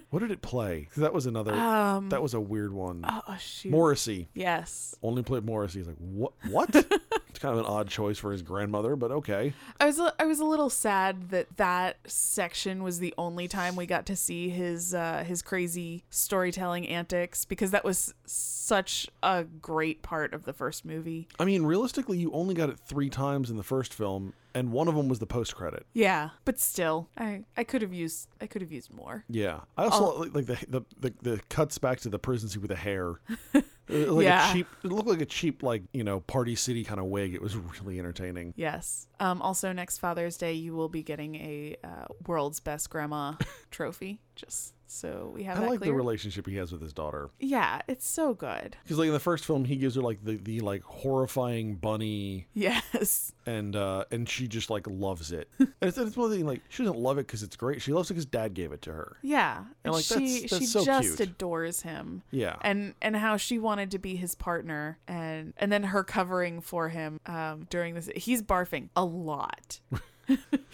What 0.09 0.19
did 0.19 0.31
it 0.31 0.41
play? 0.41 0.87
'Cause 0.89 1.01
that 1.01 1.13
was 1.13 1.25
another. 1.25 1.53
Um, 1.53 2.09
that 2.09 2.21
was 2.21 2.33
a 2.33 2.39
weird 2.41 2.73
one. 2.73 3.05
oh 3.07 3.21
shoot. 3.65 3.71
Morrissey 3.71 4.27
Yes. 4.33 4.95
only 5.03 5.23
played 5.23 5.43
Morrissey. 5.45 5.79
He's 5.79 5.87
like, 5.87 5.97
what? 5.97 6.33
What? 6.49 6.69
it's 7.29 7.39
kind 7.39 7.53
of 7.53 7.59
an 7.59 7.65
odd 7.65 7.89
choice 7.89 8.17
for 8.17 8.31
his 8.31 8.41
grandmother, 8.41 8.95
but 8.95 9.11
okay. 9.11 9.53
I 9.79 9.85
was 9.87 9.99
a, 9.99 10.13
I 10.19 10.25
was 10.25 10.39
a 10.39 10.45
little 10.45 10.69
sad 10.69 11.29
that 11.29 11.57
that 11.57 11.97
section 12.07 12.83
was 12.83 12.99
the 12.99 13.13
only 13.17 13.47
time 13.47 13.75
we 13.75 13.85
got 13.85 14.05
to 14.07 14.15
see 14.15 14.49
his 14.49 14.93
uh, 14.93 15.23
his 15.27 15.41
crazy 15.41 16.03
storytelling 16.09 16.87
antics 16.87 17.45
because 17.45 17.71
that 17.71 17.83
was 17.83 18.13
such 18.25 19.07
a 19.21 19.43
great 19.43 20.01
part 20.01 20.33
of 20.33 20.45
the 20.45 20.53
first 20.53 20.85
movie. 20.85 21.27
I 21.39 21.45
mean, 21.45 21.63
realistically, 21.63 22.17
you 22.17 22.31
only 22.31 22.53
got 22.53 22.69
it 22.69 22.79
three 22.79 23.09
times 23.09 23.49
in 23.49 23.57
the 23.57 23.63
first 23.63 23.93
film, 23.93 24.33
and 24.55 24.71
one 24.71 24.87
of 24.87 24.95
them 24.95 25.07
was 25.09 25.19
the 25.19 25.27
post 25.27 25.55
credit. 25.55 25.85
Yeah, 25.93 26.29
but 26.45 26.59
still, 26.59 27.09
I 27.17 27.43
I 27.55 27.63
could 27.63 27.81
have 27.83 27.93
used 27.93 28.29
I 28.41 28.47
could 28.47 28.61
have 28.63 28.71
used 28.71 28.91
more. 28.93 29.25
Yeah, 29.29 29.59
I 29.77 29.83
also 29.85 30.19
like, 30.23 30.33
like 30.33 30.45
the, 30.47 30.57
the 30.67 30.81
the 30.99 31.13
the 31.21 31.41
cuts 31.49 31.77
back 31.77 31.99
to 32.01 32.09
the 32.09 32.17
prison 32.17 32.49
scene 32.49 32.61
with 32.61 32.69
the 32.71 32.75
hair. 32.77 33.19
Like 33.87 34.23
Yeah. 34.25 34.49
a 34.49 34.51
cheap. 34.53 34.67
It 34.83 34.91
looked 34.91 35.07
like 35.07 35.21
a 35.21 35.27
cheap, 35.27 35.61
like 35.61 35.83
you 35.93 36.03
know, 36.03 36.21
Party 36.21 36.55
City 36.55 36.83
kind 36.83 36.99
of 36.99 37.05
wig. 37.05 37.35
It 37.35 37.41
was 37.41 37.55
really 37.55 37.99
entertaining. 37.99 38.55
Yes. 38.57 39.07
Um. 39.19 39.43
Also, 39.43 39.71
next 39.73 39.99
Father's 39.99 40.37
Day, 40.37 40.53
you 40.53 40.73
will 40.75 40.89
be 40.89 41.03
getting 41.03 41.35
a 41.35 41.75
uh, 41.83 42.05
World's 42.25 42.59
Best 42.59 42.89
Grandma 42.89 43.33
trophy. 43.69 44.21
Just 44.35 44.73
so 44.87 45.31
we 45.33 45.43
have 45.43 45.57
I 45.57 45.61
that 45.61 45.69
like 45.69 45.79
clear. 45.79 45.91
the 45.91 45.95
relationship 45.97 46.47
he 46.47 46.55
has 46.57 46.71
with 46.71 46.81
his 46.81 46.93
daughter. 46.93 47.29
yeah, 47.39 47.81
it's 47.87 48.07
so 48.07 48.33
good. 48.33 48.75
Because 48.83 48.97
like 48.97 49.07
in 49.07 49.13
the 49.13 49.19
first 49.19 49.45
film, 49.45 49.65
he 49.65 49.75
gives 49.77 49.95
her 49.95 50.01
like 50.01 50.23
the 50.23 50.37
the 50.37 50.59
like 50.61 50.83
horrifying 50.83 51.75
bunny, 51.75 52.47
Yes. 52.53 53.31
and 53.45 53.75
uh 53.75 54.05
and 54.11 54.27
she 54.29 54.47
just 54.47 54.69
like 54.69 54.85
loves 54.87 55.31
it. 55.31 55.49
and 55.59 55.67
it's, 55.81 55.97
it's 55.97 56.15
one 56.17 56.29
thing 56.31 56.45
like 56.45 56.61
she 56.69 56.83
doesn't 56.83 56.99
love 56.99 57.17
it 57.17 57.27
because 57.27 57.43
it's 57.43 57.55
great. 57.55 57.81
She 57.81 57.93
loves 57.93 58.09
it 58.09 58.13
because 58.13 58.25
dad 58.25 58.53
gave 58.53 58.71
it 58.71 58.81
to 58.83 58.91
her. 58.93 59.17
Yeah. 59.21 59.63
And, 59.83 59.93
like, 59.93 60.03
she 60.03 60.13
that's- 60.13 60.41
that's 60.51 60.57
she 60.59 60.65
so 60.65 60.85
just 60.85 61.17
cute. 61.17 61.29
adores 61.29 61.81
him. 61.81 62.23
Yeah. 62.31 62.55
And 62.61 62.93
and 63.01 63.15
how 63.15 63.37
she 63.37 63.59
wanted 63.59 63.91
to 63.91 63.99
be 63.99 64.15
his 64.15 64.35
partner 64.35 64.99
and 65.07 65.53
and 65.57 65.71
then 65.71 65.83
her 65.83 66.03
covering 66.03 66.61
for 66.61 66.89
him 66.89 67.19
um 67.25 67.67
during 67.69 67.95
this 67.95 68.09
he's 68.15 68.41
barfing 68.41 68.89
a 68.95 69.03
lot. 69.05 69.79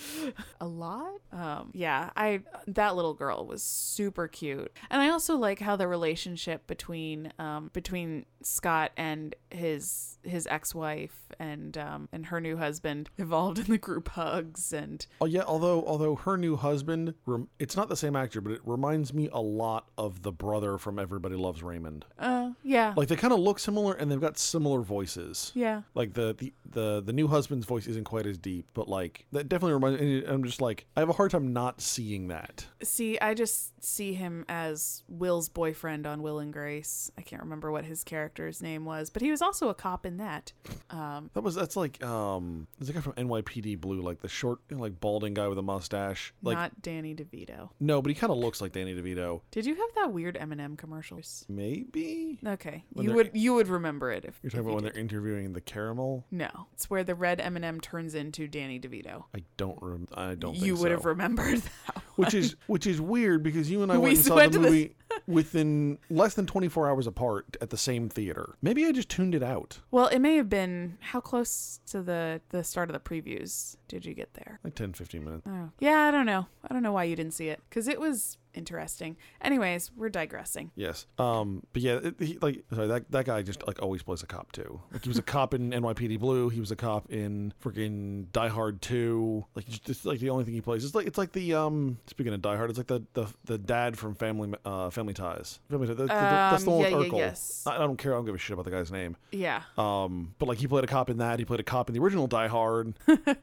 a 0.59 0.67
lot? 0.67 1.19
Um 1.31 1.71
yeah 1.73 2.09
i 2.15 2.41
that 2.67 2.95
little 2.95 3.13
girl 3.13 3.45
was 3.45 3.63
super 3.63 4.27
cute. 4.27 4.71
And 4.89 5.01
i 5.01 5.09
also 5.09 5.35
like 5.37 5.59
how 5.59 5.75
the 5.75 5.87
relationship 5.87 6.67
between 6.67 7.31
um 7.39 7.69
between 7.73 8.25
scott 8.43 8.91
and 8.97 9.35
his 9.53 10.17
his 10.23 10.45
ex-wife 10.51 11.31
and 11.39 11.77
um 11.79 12.07
and 12.11 12.27
her 12.27 12.39
new 12.39 12.55
husband 12.55 13.09
evolved 13.17 13.57
in 13.57 13.65
the 13.65 13.77
group 13.77 14.09
hugs 14.09 14.71
and 14.71 15.05
Oh 15.19 15.25
yeah, 15.25 15.41
although 15.45 15.83
although 15.85 16.15
her 16.15 16.37
new 16.37 16.55
husband, 16.55 17.15
rem- 17.25 17.47
it's 17.59 17.75
not 17.75 17.89
the 17.89 17.95
same 17.97 18.15
actor, 18.15 18.39
but 18.41 18.51
it 18.53 18.61
reminds 18.63 19.13
me 19.13 19.29
a 19.33 19.41
lot 19.41 19.87
of 19.97 20.21
the 20.21 20.31
brother 20.31 20.77
from 20.77 20.99
Everybody 20.99 21.35
Loves 21.35 21.63
Raymond. 21.63 22.05
uh 22.19 22.51
yeah 22.63 22.93
Like 22.95 23.07
they 23.07 23.15
kind 23.15 23.33
of 23.33 23.39
look 23.39 23.57
similar, 23.59 23.93
and 23.93 24.11
they've 24.11 24.21
got 24.21 24.37
similar 24.37 24.81
voices. 24.81 25.51
yeah 25.55 25.81
Like 25.95 26.13
the, 26.13 26.35
the 26.37 26.53
the 26.69 27.01
the 27.05 27.13
new 27.13 27.27
husband's 27.27 27.65
voice 27.65 27.87
isn't 27.87 28.03
quite 28.05 28.25
as 28.27 28.37
deep, 28.37 28.67
but 28.73 28.87
like 28.87 29.25
that 29.31 29.49
definitely 29.49 29.73
reminds. 29.73 30.01
me 30.01 30.23
I'm 30.25 30.43
just 30.43 30.61
like 30.61 30.85
I 30.95 30.99
have 30.99 31.09
a 31.09 31.13
hard 31.13 31.31
time 31.31 31.51
not 31.53 31.81
seeing 31.81 32.27
that. 32.27 32.67
See, 32.83 33.17
I 33.19 33.33
just 33.33 33.83
see 33.83 34.13
him 34.13 34.45
as 34.47 35.03
Will's 35.07 35.49
boyfriend 35.49 36.05
on 36.05 36.21
Will 36.21 36.39
and 36.39 36.53
Grace. 36.53 37.11
I 37.17 37.21
can't 37.21 37.41
remember 37.41 37.71
what 37.71 37.85
his 37.85 38.03
character's 38.03 38.61
name 38.61 38.85
was, 38.85 39.09
but 39.09 39.21
he 39.21 39.31
was 39.31 39.40
also 39.41 39.69
a 39.69 39.73
cop 39.73 40.06
in 40.06 40.17
that. 40.17 40.51
Um, 40.89 41.30
That 41.34 41.41
was 41.41 41.56
that's 41.56 41.75
like 41.75 42.04
um 42.04 42.67
there's 42.80 42.89
a 42.89 42.93
guy 42.93 43.01
from 43.01 43.13
NYPD 43.13 43.80
Blue, 43.80 44.01
like 44.01 44.21
the 44.21 44.27
short, 44.27 44.60
you 44.69 44.75
know, 44.77 44.82
like 44.82 44.99
balding 44.99 45.34
guy 45.34 45.47
with 45.47 45.58
a 45.58 45.62
mustache. 45.63 46.34
Like 46.41 46.58
not 46.58 46.82
Danny 46.82 47.15
DeVito. 47.15 47.69
no, 47.80 48.01
but 48.01 48.10
he 48.10 48.15
kind 48.15 48.32
of 48.32 48.38
looks 48.38 48.62
like 48.62 48.71
Danny 48.73 48.93
DeVito. 48.95 49.41
Did 49.51 49.65
you 49.65 49.75
have 49.75 49.89
that 49.95 50.12
weird 50.13 50.38
M&M 50.38 50.75
commercial? 50.77 51.19
Maybe 51.49 52.39
Okay, 52.45 52.84
When 52.93 53.06
you 53.06 53.13
would 53.13 53.32
you 53.34 53.54
would 53.54 53.67
remember 53.67 54.12
it 54.12 54.25
if 54.25 54.39
you're 54.41 54.47
if 54.47 54.54
talking 54.54 54.60
about 54.65 54.69
you 54.69 54.75
when 54.75 54.84
did. 54.86 54.93
they're 54.93 55.01
interviewing 55.01 55.54
the 55.54 55.62
caramel. 55.62 56.25
No, 56.32 56.49
it's 56.73 56.89
where 56.89 57.04
the 57.04 57.15
red 57.15 57.39
M&M 57.39 57.80
turns 57.82 58.15
into 58.15 58.47
Danny 58.47 58.80
DeVito. 58.80 59.25
I 59.36 59.43
don't 59.58 59.77
rem- 59.82 60.08
I 60.15 60.36
don't. 60.36 60.56
You 60.56 60.73
would 60.75 60.82
so. 60.84 60.89
have 60.89 61.06
remembered 61.06 61.60
that. 61.88 62.04
which 62.15 62.34
is 62.34 62.56
which 62.67 62.88
is 62.88 62.99
weird 63.01 63.43
because 63.43 63.69
you 63.69 63.84
and 63.84 63.91
I 63.91 63.97
We 63.97 64.04
went 64.04 64.15
and 64.17 64.25
saw 64.25 64.36
went 64.36 64.51
the 64.54 64.58
to 64.60 64.63
the- 64.63 64.69
movie 64.69 64.95
within 65.27 65.97
less 66.10 66.34
than 66.34 66.45
24 66.45 66.89
hours 66.89 67.07
apart 67.07 67.57
at 67.62 67.69
the 67.69 67.77
same 67.77 68.10
theater. 68.10 68.55
Maybe 68.62 68.86
I 68.86 68.91
just 68.91 69.10
tuned 69.10 69.36
it 69.36 69.43
out. 69.43 69.79
Well, 69.91 70.07
it 70.07 70.19
may 70.19 70.36
have 70.36 70.49
been 70.49 70.97
how 70.99 71.19
close 71.19 71.79
to 71.88 72.01
the 72.01 72.41
the 72.49 72.63
start 72.63 72.89
of 72.89 72.93
the 72.93 72.99
previews 72.99 73.75
did 73.88 74.05
you 74.05 74.13
get 74.13 74.34
there? 74.34 74.60
Like 74.63 74.75
10 74.75 74.93
15 74.93 75.23
minutes. 75.23 75.47
Oh. 75.47 75.69
Yeah, 75.79 75.99
I 75.99 76.12
don't 76.12 76.25
know. 76.25 76.47
I 76.67 76.73
don't 76.73 76.84
know 76.84 76.91
why 76.91 77.05
you 77.05 77.15
didn't 77.15 77.34
see 77.34 77.49
it 77.49 77.62
because 77.69 77.88
it 77.88 77.99
was 77.99 78.38
interesting. 78.53 79.17
Anyways, 79.41 79.91
we're 79.95 80.09
digressing. 80.09 80.71
Yes. 80.75 81.05
Um 81.17 81.63
but 81.73 81.81
yeah, 81.81 81.99
it, 82.03 82.15
he, 82.19 82.37
like 82.41 82.63
sorry, 82.73 82.87
that 82.87 83.11
that 83.11 83.25
guy 83.25 83.41
just 83.41 83.65
like 83.67 83.81
always 83.81 84.03
plays 84.03 84.23
a 84.23 84.27
cop 84.27 84.51
too. 84.51 84.81
Like 84.91 85.03
he 85.03 85.09
was 85.09 85.17
a 85.17 85.21
cop 85.23 85.53
in 85.53 85.71
NYPD 85.71 86.19
Blue, 86.19 86.49
he 86.49 86.59
was 86.59 86.71
a 86.71 86.75
cop 86.75 87.11
in 87.11 87.53
freaking 87.63 88.25
Die 88.31 88.47
Hard 88.47 88.81
2. 88.81 89.45
Like 89.55 89.65
just, 89.67 90.05
like 90.05 90.19
the 90.19 90.29
only 90.29 90.43
thing 90.43 90.53
he 90.53 90.61
plays. 90.61 90.83
It's 90.85 90.95
like 90.95 91.07
it's 91.07 91.17
like 91.17 91.31
the 91.31 91.53
um 91.55 91.97
speaking 92.07 92.33
of 92.33 92.41
Die 92.41 92.55
Hard, 92.55 92.69
it's 92.69 92.77
like 92.79 92.87
the 92.87 93.03
the, 93.13 93.27
the 93.45 93.57
dad 93.57 93.97
from 93.97 94.15
Family 94.15 94.53
uh 94.65 94.89
Family 94.89 95.13
Ties. 95.13 95.59
Family 95.69 95.87
Ties. 95.87 95.97
That- 95.97 96.07
that- 96.07 96.51
that's 96.51 96.63
the 96.63 96.71
Um, 96.71 96.77
one 96.79 96.91
yeah, 96.91 96.97
with 96.97 97.07
yeah, 97.13 97.17
yes. 97.17 97.63
I, 97.65 97.75
I 97.75 97.79
don't 97.79 97.97
care. 97.97 98.13
I 98.13 98.17
don't 98.17 98.25
give 98.25 98.35
a 98.35 98.37
shit 98.37 98.53
about 98.53 98.65
the 98.65 98.71
guy's 98.71 98.91
name. 98.91 99.15
Yeah. 99.31 99.61
Um, 99.77 100.33
but 100.39 100.47
like 100.47 100.57
he 100.57 100.67
played 100.67 100.83
a 100.83 100.87
cop 100.87 101.09
in 101.09 101.17
that. 101.17 101.39
He 101.39 101.45
played 101.45 101.59
a 101.59 101.63
cop 101.63 101.89
in 101.89 101.93
the 101.95 102.01
original 102.01 102.27
Die 102.27 102.47
Hard. 102.47 102.93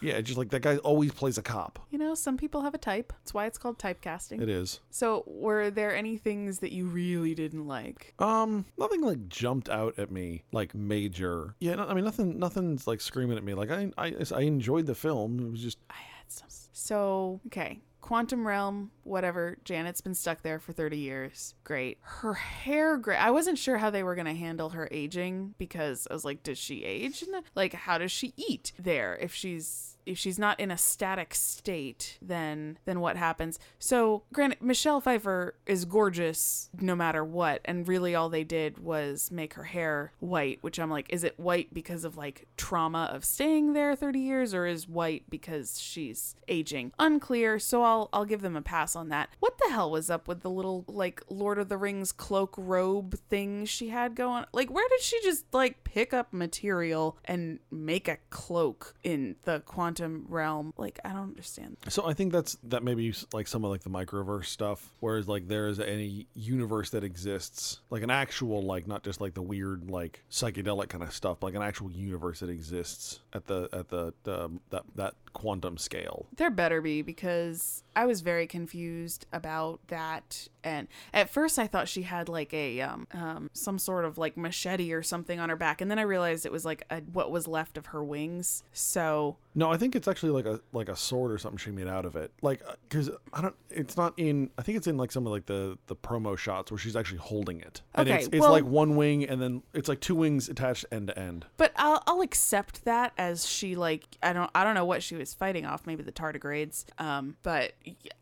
yeah, 0.00 0.20
just 0.20 0.38
like 0.38 0.50
that 0.50 0.62
guy 0.62 0.76
always 0.78 1.12
plays 1.12 1.38
a 1.38 1.42
cop. 1.42 1.78
You 1.90 1.98
know, 1.98 2.14
some 2.14 2.36
people 2.36 2.62
have 2.62 2.74
a 2.74 2.78
type. 2.78 3.12
That's 3.20 3.34
why 3.34 3.46
it's 3.46 3.58
called 3.58 3.78
typecasting. 3.78 4.40
It 4.40 4.48
is. 4.48 4.80
So, 4.90 5.24
were 5.26 5.70
there 5.70 5.94
any 5.94 6.16
things 6.16 6.58
that 6.60 6.72
you 6.72 6.86
really 6.86 7.34
didn't 7.34 7.66
like? 7.66 8.14
Um, 8.18 8.66
nothing 8.78 9.02
like 9.02 9.28
jumped 9.28 9.68
out 9.68 9.98
at 9.98 10.10
me 10.10 10.44
like 10.52 10.74
major. 10.74 11.54
Yeah, 11.60 11.76
no, 11.76 11.86
I 11.86 11.94
mean 11.94 12.04
nothing. 12.04 12.38
Nothing's 12.38 12.86
like 12.86 13.00
screaming 13.00 13.36
at 13.36 13.44
me. 13.44 13.54
Like 13.54 13.70
I, 13.70 13.90
I, 13.96 14.14
I 14.34 14.40
enjoyed 14.42 14.86
the 14.86 14.94
film. 14.94 15.40
It 15.40 15.50
was 15.50 15.62
just 15.62 15.78
I 15.90 15.94
had 15.94 16.30
some. 16.30 16.46
So, 16.72 17.40
okay. 17.46 17.80
Quantum 18.06 18.46
Realm, 18.46 18.92
whatever. 19.02 19.58
Janet's 19.64 20.00
been 20.00 20.14
stuck 20.14 20.42
there 20.42 20.60
for 20.60 20.72
30 20.72 20.96
years. 20.96 21.54
Great. 21.64 21.98
Her 22.02 22.34
hair. 22.34 23.02
I 23.18 23.32
wasn't 23.32 23.58
sure 23.58 23.78
how 23.78 23.90
they 23.90 24.04
were 24.04 24.14
going 24.14 24.28
to 24.28 24.34
handle 24.34 24.70
her 24.70 24.88
aging 24.92 25.56
because 25.58 26.06
I 26.08 26.14
was 26.14 26.24
like, 26.24 26.44
does 26.44 26.56
she 26.56 26.84
age? 26.84 27.24
Like, 27.56 27.72
how 27.72 27.98
does 27.98 28.12
she 28.12 28.32
eat 28.36 28.70
there 28.78 29.16
if 29.20 29.34
she's. 29.34 29.95
If 30.06 30.18
she's 30.18 30.38
not 30.38 30.58
in 30.60 30.70
a 30.70 30.78
static 30.78 31.34
state, 31.34 32.18
then 32.22 32.78
then 32.84 33.00
what 33.00 33.16
happens? 33.16 33.58
So, 33.78 34.22
granted, 34.32 34.62
Michelle 34.62 35.00
Pfeiffer 35.00 35.54
is 35.66 35.84
gorgeous 35.84 36.70
no 36.80 36.94
matter 36.94 37.24
what, 37.24 37.60
and 37.64 37.86
really 37.86 38.14
all 38.14 38.28
they 38.28 38.44
did 38.44 38.78
was 38.78 39.30
make 39.30 39.54
her 39.54 39.64
hair 39.64 40.12
white, 40.20 40.58
which 40.62 40.78
I'm 40.78 40.90
like, 40.90 41.06
is 41.10 41.24
it 41.24 41.38
white 41.38 41.74
because 41.74 42.04
of 42.04 42.16
like 42.16 42.46
trauma 42.56 43.10
of 43.12 43.24
staying 43.24 43.72
there 43.72 43.94
30 43.96 44.20
years, 44.20 44.54
or 44.54 44.66
is 44.66 44.88
white 44.88 45.24
because 45.28 45.80
she's 45.80 46.36
aging? 46.48 46.92
Unclear. 46.98 47.58
So 47.58 47.82
I'll 47.82 48.08
I'll 48.12 48.24
give 48.24 48.42
them 48.42 48.56
a 48.56 48.62
pass 48.62 48.96
on 48.96 49.08
that. 49.08 49.30
What 49.40 49.58
the 49.58 49.70
hell 49.70 49.90
was 49.90 50.08
up 50.08 50.28
with 50.28 50.42
the 50.42 50.50
little 50.50 50.84
like 50.88 51.22
Lord 51.28 51.58
of 51.58 51.68
the 51.68 51.76
Rings 51.76 52.12
cloak 52.12 52.54
robe 52.56 53.18
thing 53.28 53.64
she 53.64 53.88
had 53.88 54.14
going? 54.14 54.44
Like, 54.52 54.70
where 54.70 54.88
did 54.88 55.00
she 55.00 55.20
just 55.22 55.52
like 55.52 55.82
pick 55.96 56.12
up 56.12 56.30
material 56.30 57.16
and 57.24 57.58
make 57.70 58.06
a 58.06 58.18
cloak 58.28 58.94
in 59.02 59.34
the 59.44 59.60
quantum 59.60 60.26
realm? 60.28 60.74
Like, 60.76 61.00
I 61.06 61.08
don't 61.08 61.22
understand. 61.22 61.78
so. 61.88 62.06
I 62.06 62.12
think 62.12 62.32
that's 62.32 62.58
that 62.64 62.82
maybe 62.82 63.14
like 63.32 63.48
some 63.48 63.64
of 63.64 63.70
like 63.70 63.82
the 63.82 63.88
microverse 63.88 64.44
stuff. 64.44 64.92
Whereas 65.00 65.26
like 65.26 65.48
there 65.48 65.68
is 65.68 65.80
any 65.80 66.26
universe 66.34 66.90
that 66.90 67.02
exists, 67.02 67.80
like 67.88 68.02
an 68.02 68.10
actual 68.10 68.62
like 68.62 68.86
not 68.86 69.04
just 69.04 69.22
like 69.22 69.32
the 69.32 69.40
weird 69.40 69.90
like 69.90 70.22
psychedelic 70.30 70.90
kind 70.90 71.02
of 71.02 71.14
stuff, 71.14 71.42
like 71.42 71.54
an 71.54 71.62
actual 71.62 71.90
universe 71.90 72.40
that 72.40 72.50
exists 72.50 73.20
at 73.32 73.46
the 73.46 73.70
at 73.72 73.88
the, 73.88 74.12
the 74.24 74.50
that 74.68 74.82
that 74.96 75.14
quantum 75.32 75.78
scale. 75.78 76.26
There 76.36 76.50
better 76.50 76.82
be 76.82 77.00
because 77.00 77.82
I 77.96 78.06
was 78.06 78.20
very 78.20 78.46
confused 78.46 79.26
about 79.32 79.80
that. 79.88 80.48
And 80.62 80.86
at 81.14 81.30
first, 81.30 81.58
I 81.58 81.66
thought 81.66 81.88
she 81.88 82.02
had 82.02 82.28
like 82.28 82.52
a 82.52 82.80
um, 82.82 83.06
um 83.12 83.50
some 83.52 83.78
sort 83.78 84.04
of 84.04 84.18
like 84.18 84.36
machete 84.36 84.92
or 84.92 85.02
something 85.02 85.40
on 85.40 85.48
her 85.48 85.56
back, 85.56 85.80
and 85.80 85.90
then 85.90 85.98
I 85.98 86.02
realized 86.02 86.44
it 86.44 86.52
was 86.52 86.64
like 86.64 86.84
a, 86.90 87.00
what 87.00 87.30
was 87.30 87.48
left 87.48 87.78
of 87.78 87.86
her 87.86 88.04
wings. 88.04 88.62
So 88.72 89.36
No, 89.54 89.70
I 89.72 89.76
think 89.76 89.96
it's 89.96 90.06
actually 90.08 90.32
like 90.32 90.46
a 90.46 90.60
like 90.72 90.88
a 90.88 90.96
sword 90.96 91.32
or 91.32 91.38
something 91.38 91.58
she 91.58 91.70
made 91.70 91.88
out 91.88 92.04
of 92.04 92.16
it. 92.16 92.32
Like 92.42 92.62
because 92.88 93.10
I 93.32 93.40
don't. 93.40 93.54
It's 93.70 93.96
not 93.96 94.12
in. 94.16 94.50
I 94.58 94.62
think 94.62 94.76
it's 94.76 94.86
in 94.86 94.96
like 94.96 95.10
some 95.12 95.26
of 95.26 95.32
like 95.32 95.46
the 95.46 95.78
the 95.86 95.96
promo 95.96 96.36
shots 96.36 96.70
where 96.70 96.78
she's 96.78 96.96
actually 96.96 97.18
holding 97.18 97.60
it. 97.60 97.82
And 97.94 98.08
Okay, 98.08 98.18
it's, 98.18 98.26
it's 98.28 98.40
well- 98.40 98.52
like 98.52 98.64
one 98.64 98.96
wing 98.96 99.24
and 99.24 99.40
then 99.40 99.62
it's 99.72 99.88
like 99.88 100.00
two 100.00 100.14
wings 100.14 100.48
attached 100.48 100.84
end 100.92 101.06
to 101.08 101.18
end. 101.18 101.46
But 101.56 101.72
I'll, 101.76 102.02
I'll 102.06 102.20
accept 102.20 102.84
that 102.84 103.12
as 103.16 103.46
she 103.46 103.76
like 103.76 104.04
I 104.22 104.32
don't 104.32 104.50
I 104.54 104.64
don't 104.64 104.74
know 104.74 104.84
what 104.84 105.02
she 105.02 105.14
was 105.14 105.32
fighting 105.32 105.64
off 105.64 105.86
maybe 105.86 106.02
the 106.02 106.12
tardigrades 106.12 106.84
um 106.98 107.36
but 107.42 107.72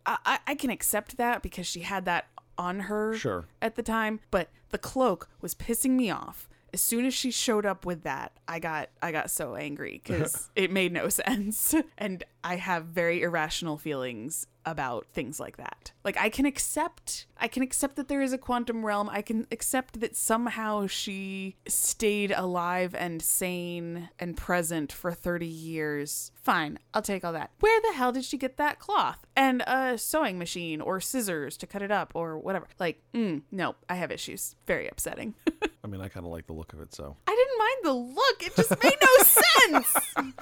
I, 0.07 0.39
I- 0.47 0.55
can 0.55 0.71
accept 0.71 1.17
that 1.17 1.43
because 1.43 1.67
she 1.67 1.81
had 1.81 2.05
that 2.05 2.27
on 2.57 2.81
her 2.81 3.15
Sure. 3.17 3.47
at 3.61 3.75
the 3.75 3.83
time 3.83 4.21
but 4.31 4.49
the 4.71 4.79
cloak 4.79 5.29
was 5.41 5.55
pissing 5.55 5.91
me 5.93 6.11
off 6.11 6.49
as 6.73 6.81
soon 6.81 7.05
as 7.05 7.13
she 7.15 7.31
showed 7.31 7.67
up 7.67 7.85
with 7.85 8.03
that 8.05 8.33
I 8.47 8.59
got 8.61 8.91
I 9.03 9.11
got 9.13 9.31
so 9.31 9.57
angry 9.57 10.01
because 10.05 10.51
it 10.57 10.71
made 10.71 10.93
no 10.93 11.09
sense 11.21 11.75
and 11.99 12.23
I 12.45 12.57
have 12.57 12.85
very 12.87 13.23
irrational 13.23 13.77
feelings 13.79 14.47
about 14.67 15.07
things 15.13 15.39
like 15.41 15.57
that. 15.57 15.93
Like 16.05 16.17
I 16.19 16.29
can 16.29 16.47
accept 16.47 17.27
I 17.39 17.49
can 17.49 17.63
accept 17.63 17.97
that 17.97 18.09
there 18.09 18.23
is 18.23 18.33
a 18.33 18.39
quantum 18.39 18.87
realm. 18.87 19.09
I 19.11 19.21
can 19.21 19.47
accept 19.51 20.01
that 20.01 20.17
somehow 20.17 20.87
she 20.87 21.57
stayed 21.67 22.33
alive 22.33 22.95
and 22.95 23.21
sane 23.21 24.09
and 24.19 24.37
present 24.37 24.93
for 24.93 25.13
30 25.13 25.47
years. 25.47 26.31
Fine 26.35 26.79
I'll 26.93 27.03
take 27.03 27.25
all 27.25 27.33
that. 27.33 27.51
Where 27.61 27.81
the 27.81 27.97
hell 27.97 28.13
did 28.13 28.25
she 28.25 28.37
get 28.39 28.57
that 28.57 28.79
cloth 28.79 29.27
and 29.37 29.63
a 29.67 29.99
sewing 29.99 30.39
machine 30.39 30.81
or 30.81 31.01
scissors 31.01 31.57
to 31.59 31.67
cut 31.67 31.83
it 31.83 31.91
up 31.91 32.13
or 32.15 32.39
whatever? 32.39 32.67
Like 32.79 33.03
mm, 33.13 33.43
no 33.51 33.75
I 33.89 33.97
have 33.97 34.11
issues. 34.11 34.57
Very 34.67 34.89
upsetting. 34.89 35.35
I 35.85 35.87
mean, 35.87 36.01
I 36.01 36.09
kind 36.09 36.25
of 36.25 36.33
like 36.33 36.47
the 36.47 36.55
look 36.55 36.73
of 36.73 36.81
it, 36.81 36.95
so. 36.95 37.15
I 37.27 37.35
didn't 37.35 37.59
mind 37.59 37.77
the 37.85 38.15
look. 38.15 38.43
It 38.43 38.57
just 38.57 38.83
made 38.83 38.97
no 39.03 39.25
sense. 40.33 40.35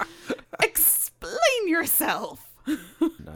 Explain 0.61 1.67
yourself. 1.67 2.52
I 2.67 2.77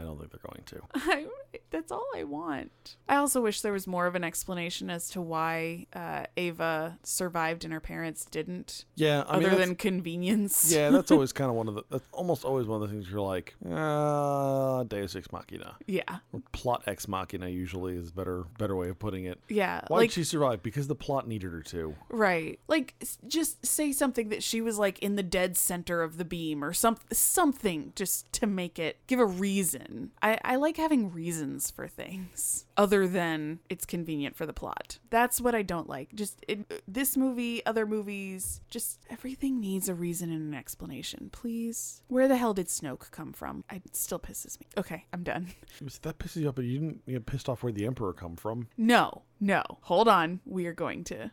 don't 0.02 0.18
think 0.18 0.30
they're 0.30 0.40
going 0.42 0.62
to. 0.66 0.80
I, 0.94 1.26
that's 1.70 1.92
all 1.92 2.06
I 2.14 2.24
want. 2.24 2.96
I 3.08 3.16
also 3.16 3.40
wish 3.40 3.60
there 3.60 3.72
was 3.72 3.86
more 3.86 4.06
of 4.06 4.14
an 4.14 4.24
explanation 4.24 4.90
as 4.90 5.10
to 5.10 5.20
why 5.20 5.86
uh, 5.94 6.24
Ava 6.36 6.98
survived 7.02 7.64
and 7.64 7.72
her 7.72 7.80
parents 7.80 8.24
didn't, 8.24 8.84
Yeah, 8.96 9.20
I 9.28 9.36
other 9.36 9.44
that's- 9.50 9.66
than 9.66 9.76
convenience. 9.76 10.72
yeah, 10.72 10.90
that's 10.90 11.10
always 11.10 11.32
kind 11.32 11.50
of 11.50 11.56
one 11.56 11.68
of 11.68 11.74
the. 11.74 11.82
That's 11.90 12.04
almost 12.12 12.44
always 12.44 12.66
one 12.66 12.82
of 12.82 12.88
the 12.88 12.94
things 12.94 13.10
you're 13.10 13.20
like, 13.20 13.54
uh, 13.68 14.84
Deus 14.84 15.16
Ex 15.16 15.30
Machina, 15.32 15.76
yeah, 15.86 16.18
or 16.32 16.42
plot 16.52 16.82
ex 16.86 17.08
machina. 17.08 17.48
Usually 17.48 17.94
is 17.96 18.10
a 18.10 18.12
better 18.12 18.44
better 18.58 18.76
way 18.76 18.88
of 18.88 18.98
putting 18.98 19.24
it. 19.24 19.38
yeah. 19.48 19.82
Why 19.88 19.98
like 19.98 20.10
did 20.10 20.14
she 20.14 20.24
survive? 20.24 20.62
Because 20.62 20.86
the 20.88 20.94
plot 20.94 21.26
needed 21.28 21.52
her 21.52 21.62
to. 21.62 21.94
Right. 22.10 22.58
Like 22.68 22.94
just 23.26 23.64
say 23.66 23.92
something 23.92 24.28
that 24.30 24.42
she 24.42 24.60
was 24.60 24.78
like 24.78 24.98
in 25.00 25.16
the 25.16 25.22
dead 25.22 25.56
center 25.56 26.02
of 26.02 26.16
the 26.18 26.24
beam 26.24 26.62
or 26.64 26.72
some 26.72 26.96
something 27.12 27.92
just 27.96 28.32
to 28.34 28.46
make 28.46 28.78
it 28.78 28.98
give 29.06 29.17
a 29.18 29.26
reason. 29.26 30.12
I 30.22 30.38
I 30.44 30.56
like 30.56 30.76
having 30.76 31.12
reasons 31.12 31.70
for 31.70 31.88
things 31.88 32.66
other 32.76 33.06
than 33.06 33.60
it's 33.68 33.84
convenient 33.84 34.36
for 34.36 34.46
the 34.46 34.52
plot. 34.52 34.98
That's 35.10 35.40
what 35.40 35.54
I 35.54 35.62
don't 35.62 35.88
like. 35.88 36.14
Just 36.14 36.44
it, 36.48 36.82
this 36.86 37.16
movie, 37.16 37.64
other 37.66 37.86
movies, 37.86 38.60
just 38.68 39.00
everything 39.10 39.60
needs 39.60 39.88
a 39.88 39.94
reason 39.94 40.30
and 40.30 40.52
an 40.52 40.58
explanation. 40.58 41.30
Please. 41.32 42.02
Where 42.08 42.28
the 42.28 42.36
hell 42.36 42.54
did 42.54 42.66
Snoke 42.66 43.10
come 43.10 43.32
from? 43.32 43.64
I, 43.70 43.76
it 43.76 43.96
still 43.96 44.18
pisses 44.18 44.58
me. 44.60 44.66
Okay, 44.76 45.04
I'm 45.12 45.22
done. 45.22 45.48
That 46.02 46.18
pisses 46.18 46.42
you 46.42 46.48
off, 46.48 46.54
but 46.54 46.64
you 46.64 46.78
didn't 46.78 47.06
get 47.06 47.26
pissed 47.26 47.48
off 47.48 47.62
where 47.62 47.72
the 47.72 47.86
Emperor 47.86 48.12
come 48.12 48.36
from. 48.36 48.68
No, 48.76 49.22
no. 49.40 49.62
Hold 49.82 50.06
on. 50.08 50.40
We 50.44 50.66
are 50.66 50.72
going 50.72 51.02
to 51.04 51.30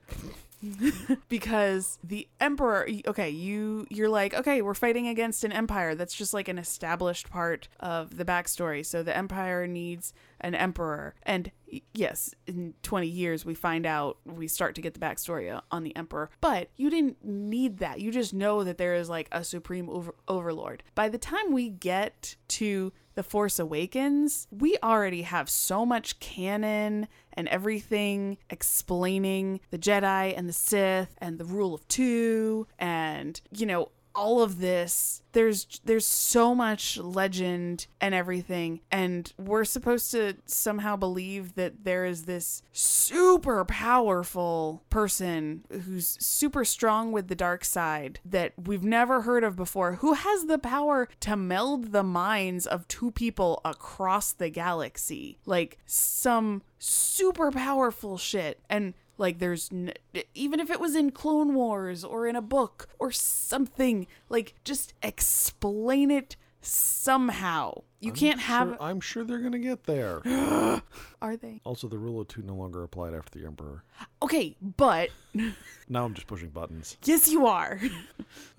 because 1.29 1.99
the 2.03 2.27
emperor 2.39 2.87
okay, 3.07 3.29
you 3.29 3.87
you're 3.89 4.09
like, 4.09 4.33
okay, 4.33 4.61
we're 4.61 4.73
fighting 4.73 5.07
against 5.07 5.43
an 5.43 5.51
empire. 5.51 5.95
That's 5.95 6.13
just 6.13 6.33
like 6.33 6.47
an 6.47 6.57
established 6.57 7.29
part 7.29 7.67
of 7.79 8.17
the 8.17 8.25
backstory. 8.25 8.85
So 8.85 9.03
the 9.03 9.15
empire 9.15 9.67
needs 9.67 10.13
an 10.45 10.53
emperor. 10.53 11.15
And 11.23 11.51
yes, 11.95 12.33
in 12.45 12.75
20 12.83 13.07
years 13.07 13.43
we 13.43 13.55
find 13.55 13.85
out 13.85 14.19
we 14.25 14.47
start 14.47 14.75
to 14.75 14.81
get 14.81 14.93
the 14.93 14.99
backstory 14.99 15.59
on 15.71 15.83
the 15.83 15.95
emperor. 15.95 16.29
But 16.39 16.69
you 16.77 16.91
didn't 16.91 17.25
need 17.25 17.79
that. 17.79 17.99
You 17.99 18.11
just 18.11 18.33
know 18.33 18.63
that 18.63 18.77
there 18.77 18.93
is 18.93 19.09
like 19.09 19.27
a 19.31 19.43
supreme 19.43 19.89
over- 19.89 20.13
overlord. 20.27 20.83
By 20.93 21.09
the 21.09 21.17
time 21.17 21.51
we 21.51 21.69
get 21.69 22.35
to 22.49 22.93
the 23.15 23.23
Force 23.23 23.57
Awakens, 23.57 24.47
we 24.51 24.77
already 24.83 25.23
have 25.23 25.49
so 25.49 25.83
much 25.83 26.19
canon 26.19 27.07
and 27.33 27.47
everything 27.47 28.37
explaining 28.49 29.61
the 29.71 29.79
Jedi 29.79 30.37
and 30.37 30.47
the 30.47 30.53
Sith 30.53 31.15
and 31.17 31.39
the 31.39 31.45
rule 31.45 31.73
of 31.73 31.87
two 31.87 32.67
and, 32.77 33.41
you 33.51 33.65
know, 33.65 33.89
all 34.15 34.41
of 34.41 34.59
this 34.59 35.21
there's 35.33 35.81
there's 35.83 36.05
so 36.05 36.55
much 36.55 36.97
legend 36.97 37.87
and 37.99 38.15
everything 38.15 38.79
and 38.91 39.33
we're 39.37 39.65
supposed 39.65 40.11
to 40.11 40.33
somehow 40.45 40.95
believe 40.95 41.55
that 41.55 41.83
there 41.83 42.05
is 42.05 42.23
this 42.23 42.61
super 42.71 43.65
powerful 43.65 44.81
person 44.89 45.65
who's 45.85 46.17
super 46.19 46.63
strong 46.63 47.11
with 47.11 47.27
the 47.27 47.35
dark 47.35 47.65
side 47.65 48.19
that 48.23 48.53
we've 48.65 48.83
never 48.83 49.21
heard 49.21 49.43
of 49.43 49.55
before 49.55 49.95
who 49.95 50.13
has 50.13 50.45
the 50.45 50.57
power 50.57 51.09
to 51.19 51.35
meld 51.35 51.91
the 51.91 52.03
minds 52.03 52.65
of 52.65 52.87
two 52.87 53.11
people 53.11 53.59
across 53.65 54.31
the 54.31 54.49
galaxy 54.49 55.37
like 55.45 55.77
some 55.85 56.61
super 56.85 57.51
powerful 57.51 58.17
shit. 58.17 58.59
And 58.69 58.93
like 59.17 59.39
there's 59.39 59.69
n- 59.71 59.93
even 60.33 60.59
if 60.59 60.69
it 60.69 60.79
was 60.79 60.95
in 60.95 61.11
clone 61.11 61.53
wars 61.53 62.03
or 62.03 62.27
in 62.27 62.35
a 62.35 62.41
book 62.41 62.87
or 62.99 63.11
something 63.11 64.07
like 64.29 64.55
just 64.63 64.93
explain 65.01 66.11
it 66.11 66.35
somehow 66.61 67.81
you 68.05 68.11
can't 68.11 68.39
have 68.39 68.69
Sure- 68.69 68.77
I'm 68.81 68.99
sure 69.01 69.23
they're 69.23 69.39
gonna 69.39 69.59
get 69.59 69.83
there. 69.85 70.21
are 71.21 71.35
they 71.37 71.61
also, 71.63 71.87
the 71.87 71.97
rule 71.97 72.21
of 72.21 72.27
two 72.27 72.41
no 72.41 72.55
longer 72.55 72.83
applied 72.83 73.13
after 73.13 73.37
the 73.39 73.45
Emperor. 73.45 73.83
okay 74.21 74.55
but 74.77 75.09
Now 75.89 76.03
I'm 76.05 76.13
just 76.13 76.27
pushing 76.27 76.49
buttons. 76.49 76.97
yes 77.03 77.29
you 77.29 77.45
are 77.47 77.79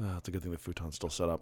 Uh, 0.02 0.16
it's 0.18 0.28
a 0.28 0.30
good 0.30 0.42
thing 0.42 0.52
the 0.52 0.58
futon's 0.58 0.94
still 0.94 1.08
set 1.10 1.28
up. 1.28 1.40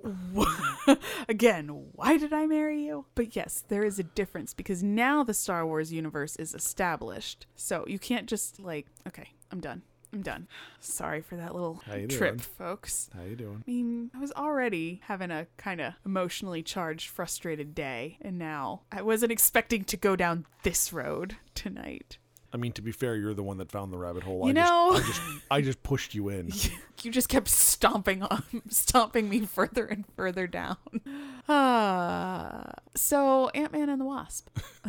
again 1.29 1.69
why 1.93 2.17
did 2.17 2.33
i 2.33 2.47
marry 2.47 2.85
you 2.85 3.05
but 3.15 3.35
yes 3.37 3.63
there 3.69 3.85
is 3.85 3.99
a 3.99 4.03
difference 4.03 4.55
because 4.55 4.83
now 4.83 5.23
the 5.25 5.35
star 5.35 5.67
wars 5.67 5.93
universe 5.93 6.37
is 6.37 6.55
established 6.55 7.47
so 7.57 7.85
you 7.89 7.99
can't 7.99 8.27
just 8.27 8.59
like 8.61 8.87
okay 9.07 9.31
i'm 9.51 9.61
done 9.61 9.83
i'm 10.15 10.23
done 10.23 10.47
sorry 10.79 11.21
for 11.21 11.35
that 11.37 11.53
little 11.55 11.83
trip 12.09 12.09
doing? 12.09 12.39
folks 12.39 13.11
How 13.17 13.25
you 13.25 13.35
doing? 13.35 13.65
I 13.67 13.71
mean, 13.71 14.11
I 14.15 14.21
was 14.21 14.31
already 14.33 15.01
having 15.07 15.31
a 15.33 15.47
kind 15.57 15.81
of 15.81 15.95
emotionally 16.07 16.63
charged, 16.63 17.09
frustrated 17.09 17.75
day, 17.75 18.19
and 18.23 18.39
now 18.39 18.83
I 18.93 19.03
wasn't 19.03 19.33
expecting 19.33 19.83
to 19.85 19.97
go 19.97 20.15
down 20.15 20.47
this 20.63 20.93
road 20.93 21.37
tonight. 21.55 22.19
I 22.53 22.57
mean, 22.57 22.71
to 22.73 22.83
be 22.83 22.93
fair, 22.93 23.17
you're 23.17 23.35
the 23.35 23.43
one 23.43 23.57
that 23.59 23.73
found 23.73 23.93
the 23.93 23.99
rabbit 23.99 24.23
hole. 24.23 24.45
You 24.45 24.51
I 24.51 24.53
know- 24.53 24.93
just, 24.99 25.05
I 25.05 25.07
just, 25.09 25.23
I 25.51 25.61
just 25.63 25.83
pushed 25.83 26.15
you 26.15 26.29
in. 26.29 26.51
You 27.03 27.11
just 27.11 27.29
kept 27.29 27.49
stomping 27.49 28.23
on, 28.23 28.43
stomping 28.71 29.29
me 29.29 29.41
further 29.45 29.85
and 29.85 30.05
further 30.17 30.47
down. 30.47 30.77
Ah, 31.49 32.71
so 32.95 33.49
Ant 33.51 33.73
Man 33.73 33.89
and 33.91 34.01
the 34.01 34.05
Wasp. 34.07 34.49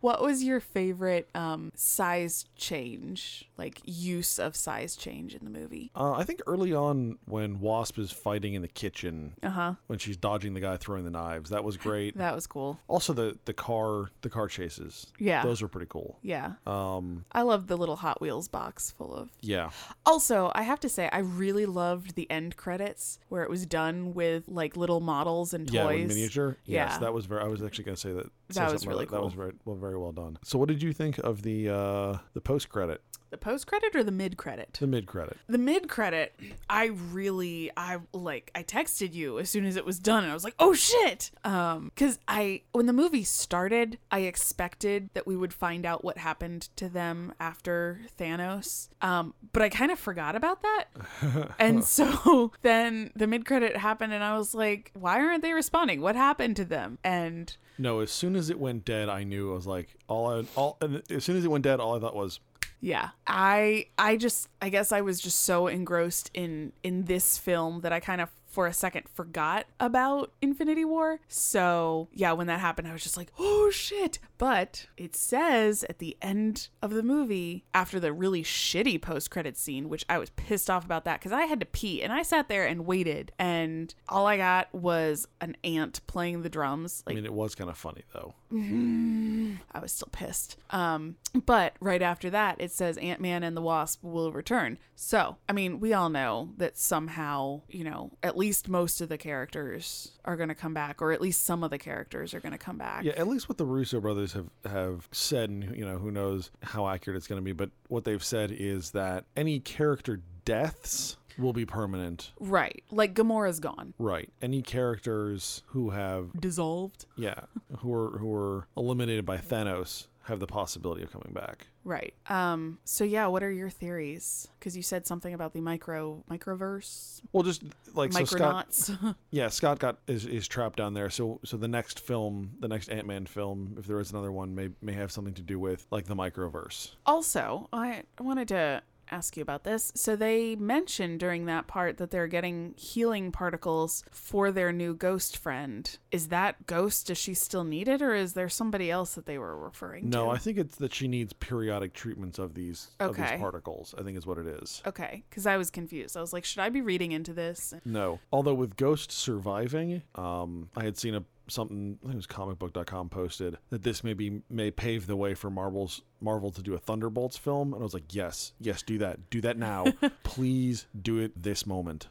what 0.00 0.22
was 0.22 0.42
your 0.44 0.60
favorite 0.60 1.28
um, 1.34 1.70
size 1.74 2.46
change, 2.56 3.48
like 3.58 3.80
use 3.84 4.38
of 4.38 4.56
size 4.56 4.96
change 4.96 5.34
in 5.34 5.44
the 5.44 5.50
movie? 5.50 5.90
Uh, 5.94 6.12
I 6.12 6.24
think 6.24 6.40
early 6.46 6.72
on 6.72 7.18
when 7.26 7.60
Wasp 7.60 7.98
is 7.98 8.10
fighting 8.10 8.54
in 8.54 8.62
the 8.62 8.68
kitchen, 8.68 9.34
Uh 9.42 9.50
huh. 9.50 9.74
when 9.86 9.98
she's 9.98 10.16
dodging 10.16 10.54
the 10.54 10.60
guy 10.60 10.76
throwing 10.76 11.04
the 11.04 11.10
knives, 11.10 11.50
that 11.50 11.64
was 11.64 11.76
great. 11.76 12.16
That 12.16 12.34
was 12.34 12.46
cool. 12.46 12.78
Also, 12.88 13.12
the 13.12 13.38
the 13.44 13.52
car, 13.52 14.10
the 14.22 14.30
car 14.30 14.48
chases, 14.48 15.06
Yeah. 15.18 15.42
those 15.42 15.60
were 15.62 15.68
pretty 15.68 15.88
cool. 15.90 16.18
yeah. 16.22 16.52
Um, 16.66 17.24
I 17.32 17.42
love 17.42 17.66
the 17.66 17.76
little 17.76 17.96
Hot 17.96 18.20
Wheels 18.20 18.48
box 18.48 18.90
full 18.90 19.14
of 19.14 19.30
yeah, 19.40 19.70
Also, 20.06 20.50
I 20.54 20.62
have 20.62 20.80
to 20.80 20.88
say, 20.88 21.08
I 21.12 21.18
really 21.18 21.66
loved 21.66 22.14
the 22.14 22.30
end 22.30 22.56
credits 22.56 23.18
where 23.28 23.42
it 23.42 23.50
was 23.50 23.66
done 23.66 24.14
with 24.14 24.44
like 24.48 24.76
little 24.76 25.00
models 25.00 25.52
and 25.54 25.66
toys. 25.68 25.74
yeah, 26.00 26.06
miniature. 26.06 26.56
Yes, 26.64 26.92
Yeah. 26.92 26.98
that 26.98 27.12
was 27.12 27.26
very. 27.26 27.42
I 27.42 27.48
was 27.48 27.62
actually 27.62 27.84
gonna 27.84 27.96
say 27.96 28.12
that. 28.12 28.30
Say 28.54 28.60
That 28.60 28.72
was 28.72 28.82
something 28.82 28.90
really 28.90 29.06
like 29.06 29.10
That 29.10 29.22
was 29.22 29.34
very 29.34 29.52
well, 29.64 29.76
very 29.76 29.98
well 29.98 30.12
done. 30.12 30.38
So, 30.44 30.58
what 30.58 30.68
did 30.68 30.82
you 30.82 30.92
think 30.92 31.18
of 31.18 31.42
the 31.42 31.68
uh 31.68 32.18
the 32.34 32.40
post 32.40 32.68
credit, 32.68 33.00
The 33.30 33.38
post 33.38 33.68
credit 33.68 33.94
or 33.94 34.02
the 34.02 34.10
mid 34.10 34.36
credit? 34.36 34.76
the 34.80 34.86
mid 34.88 35.06
credit? 35.06 35.36
The 35.46 35.56
mid 35.58 35.88
credit, 35.88 36.34
I 36.68 36.86
really, 36.86 37.70
I 37.76 37.98
like, 38.12 38.50
I 38.56 38.64
texted 38.64 39.14
you 39.14 39.38
as 39.38 39.48
soon 39.48 39.64
as 39.64 39.76
it 39.76 39.86
was 39.86 40.00
done, 40.00 40.24
and 40.24 40.30
I 40.30 40.34
was 40.34 40.42
like, 40.42 40.56
"Oh 40.58 40.74
shit!" 40.74 41.30
Um, 41.44 41.92
because 41.94 42.18
I, 42.26 42.62
when 42.72 42.86
the 42.86 42.92
movie 42.92 43.22
started, 43.22 43.98
I 44.10 44.20
expected 44.20 45.10
that 45.14 45.28
we 45.28 45.36
would 45.36 45.52
find 45.54 45.86
out 45.86 46.02
what 46.02 46.18
happened 46.18 46.70
to 46.76 46.88
them 46.88 47.32
after 47.38 48.00
Thanos. 48.18 48.88
Um, 49.00 49.34
but 49.52 49.62
I 49.62 49.68
kind 49.68 49.92
of 49.92 49.98
forgot 50.00 50.34
about 50.34 50.62
that, 50.62 50.84
and 51.60 51.84
so 51.84 52.50
then 52.62 53.12
the 53.14 53.28
mid 53.28 53.46
credit 53.46 53.76
happened, 53.76 54.12
and 54.12 54.24
I 54.24 54.36
was 54.36 54.54
like, 54.54 54.90
"Why 54.94 55.20
aren't 55.20 55.42
they 55.42 55.52
responding? 55.52 56.00
What 56.00 56.16
happened 56.16 56.56
to 56.56 56.64
them?" 56.64 56.98
And 57.04 57.56
No, 57.78 58.00
as 58.00 58.10
soon 58.10 58.34
as 58.34 58.50
it 58.50 58.58
went 58.58 58.84
dead, 58.84 59.08
I 59.08 59.22
knew. 59.22 59.52
I 59.52 59.54
was 59.54 59.66
like, 59.68 59.94
all 60.08 60.28
I, 60.32 60.44
all. 60.56 60.78
And 60.80 61.02
as 61.10 61.24
soon 61.24 61.36
as 61.36 61.44
it 61.44 61.50
went 61.50 61.62
dead, 61.62 61.78
all 61.78 61.96
I 61.96 62.00
thought 62.00 62.16
was, 62.16 62.40
Yeah. 62.80 63.10
I 63.26 63.86
I 63.98 64.16
just 64.16 64.48
I 64.62 64.70
guess 64.70 64.92
I 64.92 65.02
was 65.02 65.20
just 65.20 65.40
so 65.42 65.66
engrossed 65.66 66.30
in 66.34 66.72
in 66.82 67.04
this 67.04 67.36
film 67.38 67.80
that 67.82 67.92
I 67.92 68.00
kind 68.00 68.20
of 68.20 68.30
for 68.50 68.66
a 68.66 68.72
second 68.72 69.08
forgot 69.08 69.66
about 69.78 70.32
Infinity 70.42 70.84
War. 70.84 71.20
So, 71.28 72.08
yeah, 72.12 72.32
when 72.32 72.48
that 72.48 72.60
happened, 72.60 72.88
I 72.88 72.92
was 72.92 73.02
just 73.02 73.16
like, 73.16 73.32
oh 73.38 73.70
shit. 73.70 74.18
But 74.38 74.86
it 74.96 75.14
says 75.14 75.84
at 75.88 75.98
the 75.98 76.16
end 76.20 76.68
of 76.82 76.92
the 76.92 77.02
movie, 77.02 77.64
after 77.72 78.00
the 78.00 78.12
really 78.12 78.42
shitty 78.42 79.00
post 79.00 79.30
credit 79.30 79.56
scene, 79.56 79.88
which 79.88 80.04
I 80.08 80.18
was 80.18 80.30
pissed 80.30 80.68
off 80.68 80.84
about 80.84 81.04
that 81.04 81.20
because 81.20 81.32
I 81.32 81.42
had 81.42 81.60
to 81.60 81.66
pee 81.66 82.02
and 82.02 82.12
I 82.12 82.22
sat 82.22 82.48
there 82.48 82.66
and 82.66 82.86
waited, 82.86 83.32
and 83.38 83.94
all 84.08 84.26
I 84.26 84.36
got 84.36 84.74
was 84.74 85.28
an 85.40 85.56
ant 85.62 86.00
playing 86.06 86.42
the 86.42 86.48
drums. 86.48 87.04
I 87.06 87.14
mean, 87.14 87.24
it 87.24 87.32
was 87.32 87.54
kind 87.54 87.70
of 87.70 87.78
funny 87.78 88.02
though. 88.12 88.34
I 88.52 89.78
was 89.78 89.92
still 89.92 90.08
pissed. 90.10 90.56
Um, 90.70 91.16
but 91.46 91.74
right 91.80 92.02
after 92.02 92.30
that, 92.30 92.56
it 92.60 92.72
says 92.72 92.96
Ant 92.96 93.20
Man 93.20 93.44
and 93.44 93.56
the 93.56 93.60
Wasp 93.60 94.02
will 94.02 94.32
return. 94.32 94.78
So, 94.96 95.36
I 95.48 95.52
mean, 95.52 95.78
we 95.78 95.92
all 95.92 96.08
know 96.08 96.50
that 96.56 96.76
somehow, 96.76 97.62
you 97.68 97.84
know, 97.84 98.10
at 98.22 98.36
least 98.40 98.68
most 98.68 99.00
of 99.00 99.08
the 99.08 99.18
characters 99.18 100.12
are 100.24 100.36
going 100.36 100.48
to 100.48 100.54
come 100.54 100.74
back, 100.74 101.00
or 101.02 101.12
at 101.12 101.20
least 101.20 101.44
some 101.44 101.62
of 101.62 101.70
the 101.70 101.78
characters 101.78 102.34
are 102.34 102.40
going 102.40 102.52
to 102.52 102.58
come 102.58 102.78
back. 102.78 103.04
Yeah, 103.04 103.12
at 103.16 103.28
least 103.28 103.48
what 103.48 103.58
the 103.58 103.66
Russo 103.66 104.00
brothers 104.00 104.32
have 104.32 104.48
have 104.64 105.08
said, 105.12 105.50
and 105.50 105.76
you 105.76 105.84
know, 105.84 105.98
who 105.98 106.10
knows 106.10 106.50
how 106.62 106.88
accurate 106.88 107.16
it's 107.16 107.26
going 107.26 107.40
to 107.40 107.44
be, 107.44 107.52
but 107.52 107.70
what 107.88 108.04
they've 108.04 108.24
said 108.24 108.50
is 108.50 108.90
that 108.92 109.24
any 109.36 109.60
character 109.60 110.20
deaths 110.44 111.16
will 111.38 111.52
be 111.52 111.64
permanent. 111.64 112.32
Right. 112.40 112.82
Like 112.90 113.14
Gamora's 113.14 113.60
gone. 113.60 113.94
Right. 113.98 114.30
Any 114.42 114.62
characters 114.62 115.62
who 115.68 115.90
have 115.90 116.32
Dissolved. 116.38 117.06
yeah, 117.16 117.40
who 117.78 117.92
are 117.94 118.18
who 118.18 118.34
are 118.34 118.66
eliminated 118.76 119.24
by 119.24 119.36
Thanos 119.38 120.06
have 120.30 120.40
the 120.40 120.46
possibility 120.46 121.02
of 121.02 121.12
coming 121.12 121.32
back. 121.34 121.66
Right. 121.84 122.14
Um, 122.28 122.78
so 122.84 123.04
yeah, 123.04 123.26
what 123.26 123.42
are 123.42 123.50
your 123.50 123.68
theories? 123.68 124.48
Because 124.58 124.76
you 124.76 124.82
said 124.82 125.06
something 125.06 125.34
about 125.34 125.52
the 125.52 125.60
micro 125.60 126.24
microverse, 126.30 127.20
Well, 127.32 127.42
just 127.42 127.62
like 127.94 128.12
so 128.12 128.24
Scott. 128.24 128.90
Yeah, 129.30 129.48
Scott 129.48 129.78
got 129.78 129.98
is, 130.06 130.24
is 130.24 130.48
trapped 130.48 130.76
down 130.76 130.94
there. 130.94 131.10
So 131.10 131.40
so 131.44 131.56
the 131.56 131.68
next 131.68 132.00
film, 132.00 132.52
the 132.60 132.68
next 132.68 132.88
Ant 132.88 133.06
Man 133.06 133.26
film, 133.26 133.76
if 133.78 133.86
there 133.86 134.00
is 134.00 134.10
another 134.10 134.32
one, 134.32 134.54
may 134.54 134.70
may 134.80 134.92
have 134.92 135.12
something 135.12 135.34
to 135.34 135.42
do 135.42 135.58
with 135.58 135.86
like 135.90 136.06
the 136.06 136.16
microverse. 136.16 136.92
Also, 137.04 137.68
I 137.72 138.04
wanted 138.18 138.48
to 138.48 138.82
ask 139.10 139.36
you 139.36 139.42
about 139.42 139.64
this. 139.64 139.92
So 139.94 140.16
they 140.16 140.56
mentioned 140.56 141.20
during 141.20 141.46
that 141.46 141.66
part 141.66 141.98
that 141.98 142.10
they're 142.10 142.26
getting 142.26 142.74
healing 142.76 143.32
particles 143.32 144.04
for 144.10 144.50
their 144.50 144.72
new 144.72 144.94
ghost 144.94 145.36
friend. 145.36 145.96
Is 146.10 146.28
that 146.28 146.66
ghost 146.66 147.08
does 147.08 147.18
she 147.18 147.34
still 147.34 147.64
need 147.64 147.88
it 147.88 148.02
or 148.02 148.14
is 148.14 148.34
there 148.34 148.48
somebody 148.48 148.90
else 148.90 149.14
that 149.14 149.26
they 149.26 149.38
were 149.38 149.56
referring 149.58 150.04
to? 150.04 150.08
No, 150.10 150.30
I 150.30 150.38
think 150.38 150.58
it's 150.58 150.76
that 150.76 150.94
she 150.94 151.08
needs 151.08 151.32
periodic 151.32 151.92
treatments 151.92 152.38
of 152.38 152.54
these 152.54 152.88
of 153.00 153.10
Okay. 153.10 153.30
these 153.32 153.40
particles. 153.40 153.94
I 153.98 154.02
think 154.02 154.16
is 154.16 154.26
what 154.26 154.38
it 154.38 154.46
is. 154.46 154.82
Okay, 154.86 155.24
cuz 155.30 155.46
I 155.46 155.56
was 155.56 155.70
confused. 155.70 156.16
I 156.16 156.20
was 156.20 156.32
like, 156.32 156.44
should 156.44 156.60
I 156.60 156.68
be 156.68 156.80
reading 156.80 157.12
into 157.12 157.32
this? 157.32 157.74
No. 157.84 158.20
Although 158.32 158.54
with 158.54 158.76
Ghost 158.76 159.10
surviving, 159.12 160.02
um, 160.14 160.70
I 160.76 160.84
had 160.84 160.96
seen 160.98 161.14
a 161.14 161.24
something 161.50 161.98
I 162.02 162.12
think 162.12 162.14
it 162.14 162.16
was 162.16 162.26
comicbook.com 162.26 163.08
posted 163.08 163.58
that 163.70 163.82
this 163.82 164.02
maybe 164.04 164.42
may 164.48 164.70
pave 164.70 165.06
the 165.06 165.16
way 165.16 165.34
for 165.34 165.50
Marvel's 165.50 166.02
Marvel 166.20 166.50
to 166.50 166.62
do 166.62 166.74
a 166.74 166.78
Thunderbolts 166.78 167.36
film 167.36 167.72
and 167.72 167.82
I 167.82 167.84
was 167.84 167.94
like, 167.94 168.14
"Yes, 168.14 168.52
yes, 168.60 168.82
do 168.82 168.98
that. 168.98 169.30
Do 169.30 169.40
that 169.40 169.56
now. 169.56 169.86
Please 170.22 170.86
do 171.00 171.18
it 171.18 171.42
this 171.42 171.66
moment." 171.66 172.08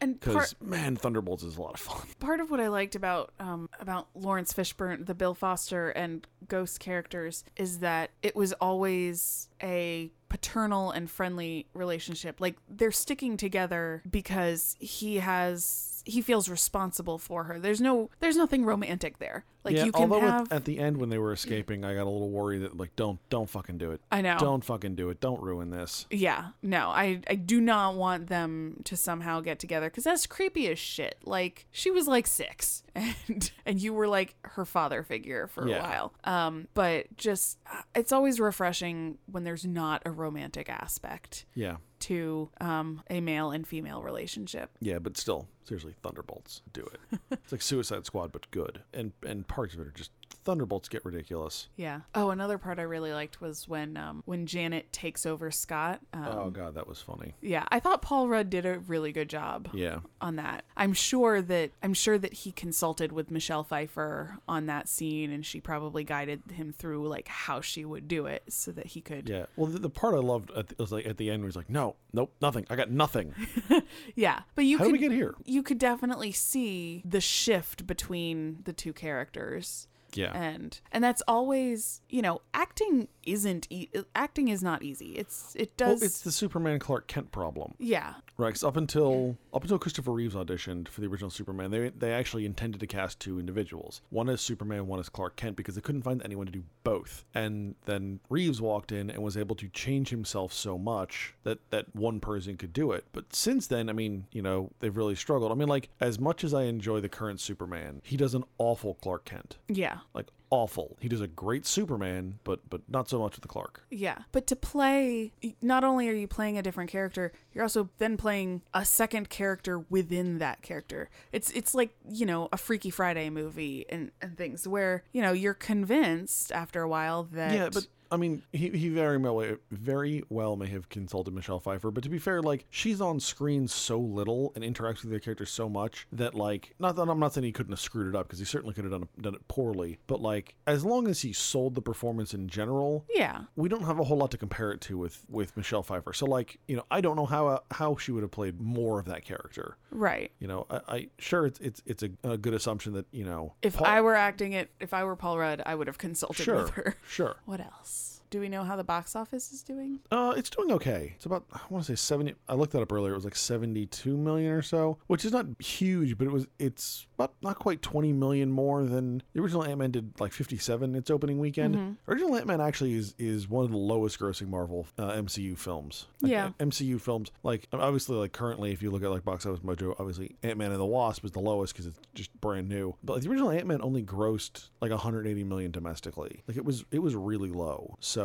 And 0.00 0.20
Cuz 0.20 0.54
man, 0.60 0.96
Thunderbolts 0.96 1.42
is 1.42 1.56
a 1.56 1.62
lot 1.62 1.74
of 1.74 1.80
fun. 1.80 2.06
part 2.20 2.40
of 2.40 2.50
what 2.50 2.60
I 2.60 2.68
liked 2.68 2.94
about 2.94 3.32
um 3.40 3.68
about 3.80 4.08
Laurence 4.14 4.52
Fishburne, 4.52 5.06
the 5.06 5.14
Bill 5.14 5.34
Foster 5.34 5.90
and 5.90 6.26
Ghost 6.46 6.80
characters 6.80 7.44
is 7.56 7.80
that 7.80 8.10
it 8.22 8.34
was 8.36 8.52
always 8.54 9.48
a 9.62 10.10
paternal 10.28 10.90
and 10.90 11.10
friendly 11.10 11.66
relationship. 11.74 12.40
Like 12.40 12.56
they're 12.68 12.92
sticking 12.92 13.36
together 13.36 14.02
because 14.08 14.76
he 14.78 15.16
has 15.16 15.97
he 16.08 16.22
feels 16.22 16.48
responsible 16.48 17.18
for 17.18 17.44
her. 17.44 17.58
There's 17.58 17.80
no 17.80 18.10
there's 18.20 18.36
nothing 18.36 18.64
romantic 18.64 19.18
there. 19.18 19.44
Like 19.64 19.76
yeah, 19.76 19.84
you 19.84 19.92
can 19.92 20.02
although 20.02 20.26
at- 20.26 20.30
have 20.32 20.52
at 20.52 20.64
the 20.64 20.78
end 20.78 20.96
when 20.96 21.10
they 21.10 21.18
were 21.18 21.32
escaping, 21.32 21.84
I 21.84 21.94
got 21.94 22.04
a 22.04 22.10
little 22.10 22.30
worried 22.30 22.60
that 22.60 22.76
like 22.76 22.96
don't 22.96 23.18
don't 23.28 23.48
fucking 23.50 23.76
do 23.78 23.90
it. 23.90 24.00
I 24.10 24.22
know. 24.22 24.38
Don't 24.38 24.64
fucking 24.64 24.94
do 24.94 25.10
it. 25.10 25.20
Don't 25.20 25.42
ruin 25.42 25.70
this. 25.70 26.06
Yeah, 26.10 26.48
no, 26.62 26.88
I 26.88 27.20
I 27.28 27.34
do 27.34 27.60
not 27.60 27.94
want 27.94 28.28
them 28.28 28.80
to 28.84 28.96
somehow 28.96 29.40
get 29.40 29.58
together 29.58 29.88
because 29.90 30.04
that's 30.04 30.26
creepy 30.26 30.68
as 30.68 30.78
shit. 30.78 31.16
Like 31.24 31.66
she 31.70 31.90
was 31.90 32.06
like 32.08 32.26
six, 32.26 32.82
and 32.94 33.50
and 33.66 33.80
you 33.82 33.92
were 33.92 34.08
like 34.08 34.34
her 34.42 34.64
father 34.64 35.02
figure 35.02 35.48
for 35.48 35.66
a 35.66 35.70
while. 35.80 36.14
Um, 36.24 36.68
but 36.74 37.14
just 37.16 37.58
uh, 37.70 37.82
it's 37.94 38.12
always 38.12 38.40
refreshing 38.40 39.18
when 39.30 39.44
there's 39.44 39.66
not 39.66 40.02
a 40.06 40.10
romantic 40.10 40.68
aspect 40.70 41.44
Yeah. 41.54 41.76
To 42.00 42.50
um 42.60 43.02
a 43.10 43.20
male 43.20 43.50
and 43.50 43.66
female 43.66 44.02
relationship. 44.02 44.70
Yeah, 44.80 44.98
but 44.98 45.16
still, 45.16 45.48
seriously, 45.64 45.94
Thunderbolts, 46.02 46.62
do 46.72 46.88
it. 46.92 47.20
it's 47.30 47.52
like 47.52 47.62
Suicide 47.62 48.06
Squad, 48.06 48.32
but 48.32 48.50
good. 48.50 48.82
And 48.92 49.12
and 49.26 49.46
parts 49.46 49.74
of 49.74 49.80
it 49.80 49.86
are 49.86 49.92
just 49.92 50.10
Thunderbolts 50.48 50.88
get 50.88 51.04
ridiculous. 51.04 51.68
Yeah. 51.76 52.00
Oh, 52.14 52.30
another 52.30 52.56
part 52.56 52.78
I 52.78 52.82
really 52.84 53.12
liked 53.12 53.42
was 53.42 53.68
when 53.68 53.98
um 53.98 54.22
when 54.24 54.46
Janet 54.46 54.90
takes 54.94 55.26
over 55.26 55.50
Scott. 55.50 56.00
Um, 56.14 56.24
oh 56.26 56.48
god, 56.48 56.74
that 56.76 56.88
was 56.88 57.02
funny. 57.02 57.34
Yeah, 57.42 57.66
I 57.68 57.80
thought 57.80 58.00
Paul 58.00 58.28
Rudd 58.28 58.48
did 58.48 58.64
a 58.64 58.78
really 58.78 59.12
good 59.12 59.28
job. 59.28 59.68
Yeah. 59.74 59.98
on 60.22 60.36
that. 60.36 60.64
I'm 60.74 60.94
sure 60.94 61.42
that 61.42 61.72
I'm 61.82 61.92
sure 61.92 62.16
that 62.16 62.32
he 62.32 62.52
consulted 62.52 63.12
with 63.12 63.30
Michelle 63.30 63.62
Pfeiffer 63.62 64.38
on 64.48 64.64
that 64.66 64.88
scene 64.88 65.30
and 65.32 65.44
she 65.44 65.60
probably 65.60 66.02
guided 66.02 66.40
him 66.50 66.72
through 66.72 67.06
like 67.08 67.28
how 67.28 67.60
she 67.60 67.84
would 67.84 68.08
do 68.08 68.24
it 68.24 68.42
so 68.48 68.72
that 68.72 68.86
he 68.86 69.02
could 69.02 69.28
Yeah. 69.28 69.44
Well, 69.54 69.66
the, 69.66 69.80
the 69.80 69.90
part 69.90 70.14
I 70.14 70.18
loved 70.20 70.50
at 70.52 70.68
the, 70.68 70.76
was 70.78 70.92
like 70.92 71.04
at 71.06 71.18
the 71.18 71.28
end 71.28 71.42
where 71.42 71.48
he's 71.48 71.56
like, 71.56 71.68
"No, 71.68 71.96
nope, 72.14 72.32
nothing. 72.40 72.64
I 72.70 72.76
got 72.76 72.90
nothing. 72.90 73.34
Yeah. 74.16 74.40
But 74.54 74.64
you 74.64 74.78
How 74.78 74.84
could 74.84 74.92
did 74.92 75.00
we 75.02 75.08
get 75.08 75.12
here?" 75.12 75.34
you 75.44 75.62
could 75.62 75.78
definitely 75.78 76.32
see 76.32 77.02
the 77.04 77.20
shift 77.20 77.86
between 77.86 78.60
the 78.64 78.72
two 78.72 78.94
characters. 78.94 79.88
Yeah. 80.14 80.32
And 80.32 80.80
and 80.92 81.02
that's 81.04 81.22
always, 81.28 82.00
you 82.08 82.22
know, 82.22 82.40
acting 82.54 83.08
isn't 83.24 83.66
e- 83.70 83.88
acting 84.14 84.48
is 84.48 84.62
not 84.62 84.82
easy. 84.82 85.12
It's 85.12 85.54
it 85.56 85.72
well, 85.78 85.90
does 85.90 86.02
it's 86.02 86.22
the 86.22 86.32
Superman 86.32 86.78
Clark 86.78 87.06
Kent 87.06 87.32
problem. 87.32 87.74
Yeah. 87.78 88.14
Right, 88.40 88.54
'cause 88.54 88.62
up 88.62 88.76
until 88.76 89.36
up 89.52 89.62
until 89.62 89.80
Christopher 89.80 90.12
Reeves 90.12 90.36
auditioned 90.36 90.86
for 90.86 91.00
the 91.00 91.08
original 91.08 91.28
Superman, 91.28 91.72
they 91.72 91.88
they 91.88 92.12
actually 92.12 92.46
intended 92.46 92.78
to 92.78 92.86
cast 92.86 93.18
two 93.18 93.40
individuals, 93.40 94.00
one 94.10 94.28
as 94.28 94.40
Superman, 94.40 94.86
one 94.86 95.00
as 95.00 95.08
Clark 95.08 95.34
Kent, 95.34 95.56
because 95.56 95.74
they 95.74 95.80
couldn't 95.80 96.02
find 96.02 96.22
anyone 96.22 96.46
to 96.46 96.52
do 96.52 96.62
both. 96.84 97.24
And 97.34 97.74
then 97.86 98.20
Reeves 98.30 98.60
walked 98.60 98.92
in 98.92 99.10
and 99.10 99.24
was 99.24 99.36
able 99.36 99.56
to 99.56 99.68
change 99.70 100.10
himself 100.10 100.52
so 100.52 100.78
much 100.78 101.34
that 101.42 101.58
that 101.70 101.92
one 101.96 102.20
person 102.20 102.56
could 102.56 102.72
do 102.72 102.92
it. 102.92 103.06
But 103.10 103.34
since 103.34 103.66
then, 103.66 103.88
I 103.90 103.92
mean, 103.92 104.26
you 104.30 104.40
know, 104.42 104.70
they've 104.78 104.96
really 104.96 105.16
struggled. 105.16 105.50
I 105.50 105.56
mean, 105.56 105.68
like 105.68 105.88
as 106.00 106.20
much 106.20 106.44
as 106.44 106.54
I 106.54 106.62
enjoy 106.64 107.00
the 107.00 107.08
current 107.08 107.40
Superman, 107.40 108.02
he 108.04 108.16
does 108.16 108.34
an 108.34 108.44
awful 108.58 108.94
Clark 108.94 109.24
Kent, 109.24 109.58
Yeah. 109.66 109.98
like 110.14 110.28
awful. 110.50 110.96
He 111.00 111.08
does 111.08 111.20
a 111.20 111.28
great 111.28 111.66
Superman, 111.66 112.38
but 112.44 112.68
but 112.68 112.82
not 112.88 113.08
so 113.08 113.18
much 113.18 113.36
with 113.36 113.42
the 113.42 113.48
Clark. 113.48 113.84
Yeah. 113.90 114.18
But 114.32 114.46
to 114.48 114.56
play, 114.56 115.32
not 115.62 115.84
only 115.84 116.08
are 116.08 116.14
you 116.14 116.28
playing 116.28 116.58
a 116.58 116.62
different 116.62 116.90
character, 116.90 117.32
you're 117.52 117.64
also 117.64 117.90
then 117.98 118.16
playing 118.16 118.62
a 118.74 118.84
second 118.84 119.28
character 119.30 119.80
within 119.90 120.38
that 120.38 120.62
character. 120.62 121.10
It's 121.32 121.50
it's 121.50 121.74
like, 121.74 121.90
you 122.08 122.26
know, 122.26 122.48
a 122.52 122.56
Freaky 122.56 122.90
Friday 122.90 123.30
movie 123.30 123.86
and, 123.88 124.10
and 124.20 124.36
things 124.36 124.66
where, 124.66 125.02
you 125.12 125.22
know, 125.22 125.32
you're 125.32 125.54
convinced 125.54 126.52
after 126.52 126.82
a 126.82 126.88
while 126.88 127.24
that 127.32 127.52
Yeah, 127.52 127.68
but 127.72 127.86
I 128.10 128.16
mean, 128.16 128.42
he, 128.52 128.70
he 128.70 128.88
very 128.88 129.18
well 129.18 129.56
very 129.70 130.22
well 130.28 130.56
may 130.56 130.66
have 130.68 130.88
consulted 130.88 131.34
Michelle 131.34 131.60
Pfeiffer, 131.60 131.90
but 131.90 132.02
to 132.04 132.08
be 132.08 132.18
fair, 132.18 132.40
like 132.42 132.64
she's 132.70 133.00
on 133.00 133.20
screen 133.20 133.68
so 133.68 133.98
little 133.98 134.52
and 134.54 134.64
interacts 134.64 135.02
with 135.02 135.10
the 135.12 135.20
character 135.20 135.44
so 135.46 135.68
much 135.68 136.06
that 136.12 136.34
like 136.34 136.74
not 136.78 136.96
that 136.96 137.08
I'm 137.08 137.18
not 137.20 137.34
saying 137.34 137.44
he 137.44 137.52
couldn't 137.52 137.72
have 137.72 137.80
screwed 137.80 138.08
it 138.12 138.16
up 138.18 138.26
because 138.26 138.38
he 138.38 138.44
certainly 138.44 138.74
could 138.74 138.84
have 138.84 138.92
done 138.92 139.08
done 139.20 139.34
it 139.34 139.46
poorly, 139.48 139.98
but 140.06 140.20
like 140.20 140.54
as 140.66 140.84
long 140.84 141.08
as 141.08 141.20
he 141.22 141.32
sold 141.32 141.74
the 141.74 141.82
performance 141.82 142.34
in 142.34 142.48
general, 142.48 143.04
Yeah. 143.14 143.42
we 143.56 143.68
don't 143.68 143.84
have 143.84 143.98
a 143.98 144.04
whole 144.04 144.16
lot 144.18 144.30
to 144.32 144.38
compare 144.38 144.70
it 144.72 144.80
to 144.82 144.96
with 144.98 145.24
with 145.28 145.56
Michelle 145.56 145.82
Pfeiffer. 145.82 146.12
So 146.12 146.26
like 146.26 146.58
you 146.68 146.76
know, 146.76 146.84
I 146.90 147.00
don't 147.00 147.16
know 147.16 147.26
how 147.26 147.62
how 147.70 147.96
she 147.96 148.12
would 148.12 148.22
have 148.22 148.30
played 148.32 148.60
more 148.60 148.98
of 148.98 149.06
that 149.06 149.24
character. 149.24 149.76
Right. 149.90 150.30
You 150.38 150.48
know, 150.48 150.66
I, 150.70 150.80
I 150.88 151.08
sure 151.18 151.46
it's 151.46 151.58
it's 151.60 151.82
it's 151.86 152.02
a, 152.02 152.10
a 152.24 152.38
good 152.38 152.54
assumption 152.54 152.92
that 152.94 153.06
you 153.10 153.24
know 153.24 153.54
If 153.62 153.76
Paul- 153.76 153.86
I 153.86 154.00
were 154.00 154.14
acting 154.14 154.52
it, 154.52 154.70
if 154.80 154.94
I 154.94 155.04
were 155.04 155.16
Paul 155.16 155.38
Rudd, 155.38 155.62
I 155.66 155.74
would 155.74 155.86
have 155.86 155.98
consulted 155.98 156.42
sure 156.42 156.62
with 156.62 156.70
her. 156.70 156.96
sure 157.06 157.36
What 157.44 157.60
else? 157.60 157.97
Do 158.30 158.40
we 158.40 158.48
know 158.48 158.62
how 158.62 158.76
the 158.76 158.84
box 158.84 159.16
office 159.16 159.52
is 159.52 159.62
doing? 159.62 160.00
Uh, 160.10 160.34
it's 160.36 160.50
doing 160.50 160.70
okay. 160.72 161.12
It's 161.16 161.24
about 161.26 161.44
I 161.52 161.60
want 161.70 161.84
to 161.86 161.92
say 161.92 161.96
seventy. 161.96 162.34
I 162.48 162.54
looked 162.54 162.72
that 162.72 162.82
up 162.82 162.92
earlier. 162.92 163.12
It 163.12 163.16
was 163.16 163.24
like 163.24 163.36
seventy-two 163.36 164.16
million 164.16 164.52
or 164.52 164.62
so, 164.62 164.98
which 165.06 165.24
is 165.24 165.32
not 165.32 165.46
huge, 165.60 166.18
but 166.18 166.26
it 166.26 166.30
was. 166.32 166.46
It's 166.58 167.06
about 167.18 167.32
not 167.42 167.58
quite 167.58 167.80
twenty 167.82 168.12
million 168.12 168.50
more 168.50 168.84
than 168.84 169.22
the 169.32 169.40
original 169.40 169.64
Ant 169.64 169.78
Man 169.78 169.90
did. 169.90 170.12
Like 170.20 170.32
fifty-seven 170.32 170.94
its 170.94 171.10
opening 171.10 171.38
weekend. 171.38 171.96
Original 172.06 172.36
Ant 172.36 172.46
Man 172.46 172.60
actually 172.60 172.94
is 172.94 173.14
is 173.18 173.48
one 173.48 173.64
of 173.64 173.70
the 173.70 173.76
lowest-grossing 173.78 174.48
Marvel 174.48 174.86
uh, 174.98 175.12
MCU 175.12 175.56
films. 175.56 176.06
Like, 176.20 176.32
Yeah. 176.32 176.50
MCU 176.60 177.00
films. 177.00 177.30
Like 177.42 177.66
obviously, 177.72 178.16
like 178.16 178.32
currently, 178.32 178.72
if 178.72 178.82
you 178.82 178.90
look 178.90 179.02
at 179.02 179.10
like 179.10 179.24
Box 179.24 179.46
Office 179.46 179.60
Mojo, 179.60 179.94
obviously 179.98 180.36
Ant 180.42 180.58
Man 180.58 180.70
and 180.70 180.80
the 180.80 180.84
Wasp 180.86 181.24
is 181.24 181.32
the 181.32 181.40
lowest 181.40 181.72
because 181.72 181.86
it's 181.86 181.98
just 182.14 182.38
brand 182.40 182.68
new. 182.68 182.94
But 183.02 183.14
like, 183.14 183.22
the 183.22 183.30
original 183.30 183.50
Ant 183.50 183.66
Man 183.66 183.80
only 183.82 184.02
grossed 184.02 184.68
like 184.82 184.90
180 184.90 185.44
million 185.44 185.70
domestically. 185.70 186.42
Like 186.46 186.56
it 186.56 186.64
was 186.64 186.84
it 186.90 186.98
was 186.98 187.14
really 187.14 187.50
low. 187.50 187.96
So, 188.00 188.17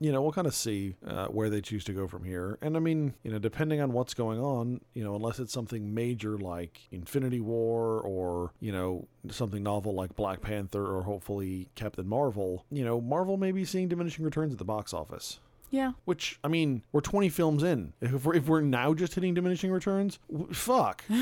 you 0.00 0.12
know, 0.12 0.22
we'll 0.22 0.32
kind 0.32 0.46
of 0.46 0.54
see 0.54 0.96
uh, 1.06 1.26
where 1.26 1.50
they 1.50 1.60
choose 1.60 1.84
to 1.84 1.92
go 1.92 2.06
from 2.06 2.24
here. 2.24 2.58
And 2.60 2.76
I 2.76 2.80
mean, 2.80 3.14
you 3.22 3.30
know, 3.30 3.38
depending 3.38 3.80
on 3.80 3.92
what's 3.92 4.14
going 4.14 4.40
on, 4.40 4.80
you 4.94 5.04
know, 5.04 5.14
unless 5.14 5.38
it's 5.38 5.52
something 5.52 5.94
major 5.94 6.38
like 6.38 6.80
Infinity 6.90 7.40
War 7.40 8.00
or, 8.00 8.52
you 8.60 8.72
know, 8.72 9.06
something 9.30 9.62
novel 9.62 9.94
like 9.94 10.16
Black 10.16 10.40
Panther 10.40 10.84
or 10.86 11.02
hopefully 11.02 11.68
Captain 11.74 12.06
Marvel, 12.08 12.64
you 12.70 12.84
know, 12.84 13.00
Marvel 13.00 13.36
may 13.36 13.52
be 13.52 13.64
seeing 13.64 13.88
diminishing 13.88 14.24
returns 14.24 14.52
at 14.52 14.58
the 14.58 14.64
box 14.64 14.92
office. 14.92 15.40
Yeah. 15.70 15.92
Which 16.04 16.38
I 16.42 16.48
mean, 16.48 16.82
we're 16.92 17.00
20 17.00 17.28
films 17.28 17.62
in. 17.62 17.92
If 18.00 18.24
we're, 18.24 18.34
if 18.34 18.48
we're 18.48 18.60
now 18.62 18.94
just 18.94 19.14
hitting 19.14 19.34
diminishing 19.34 19.70
returns, 19.70 20.18
w- 20.30 20.52
fuck. 20.52 21.04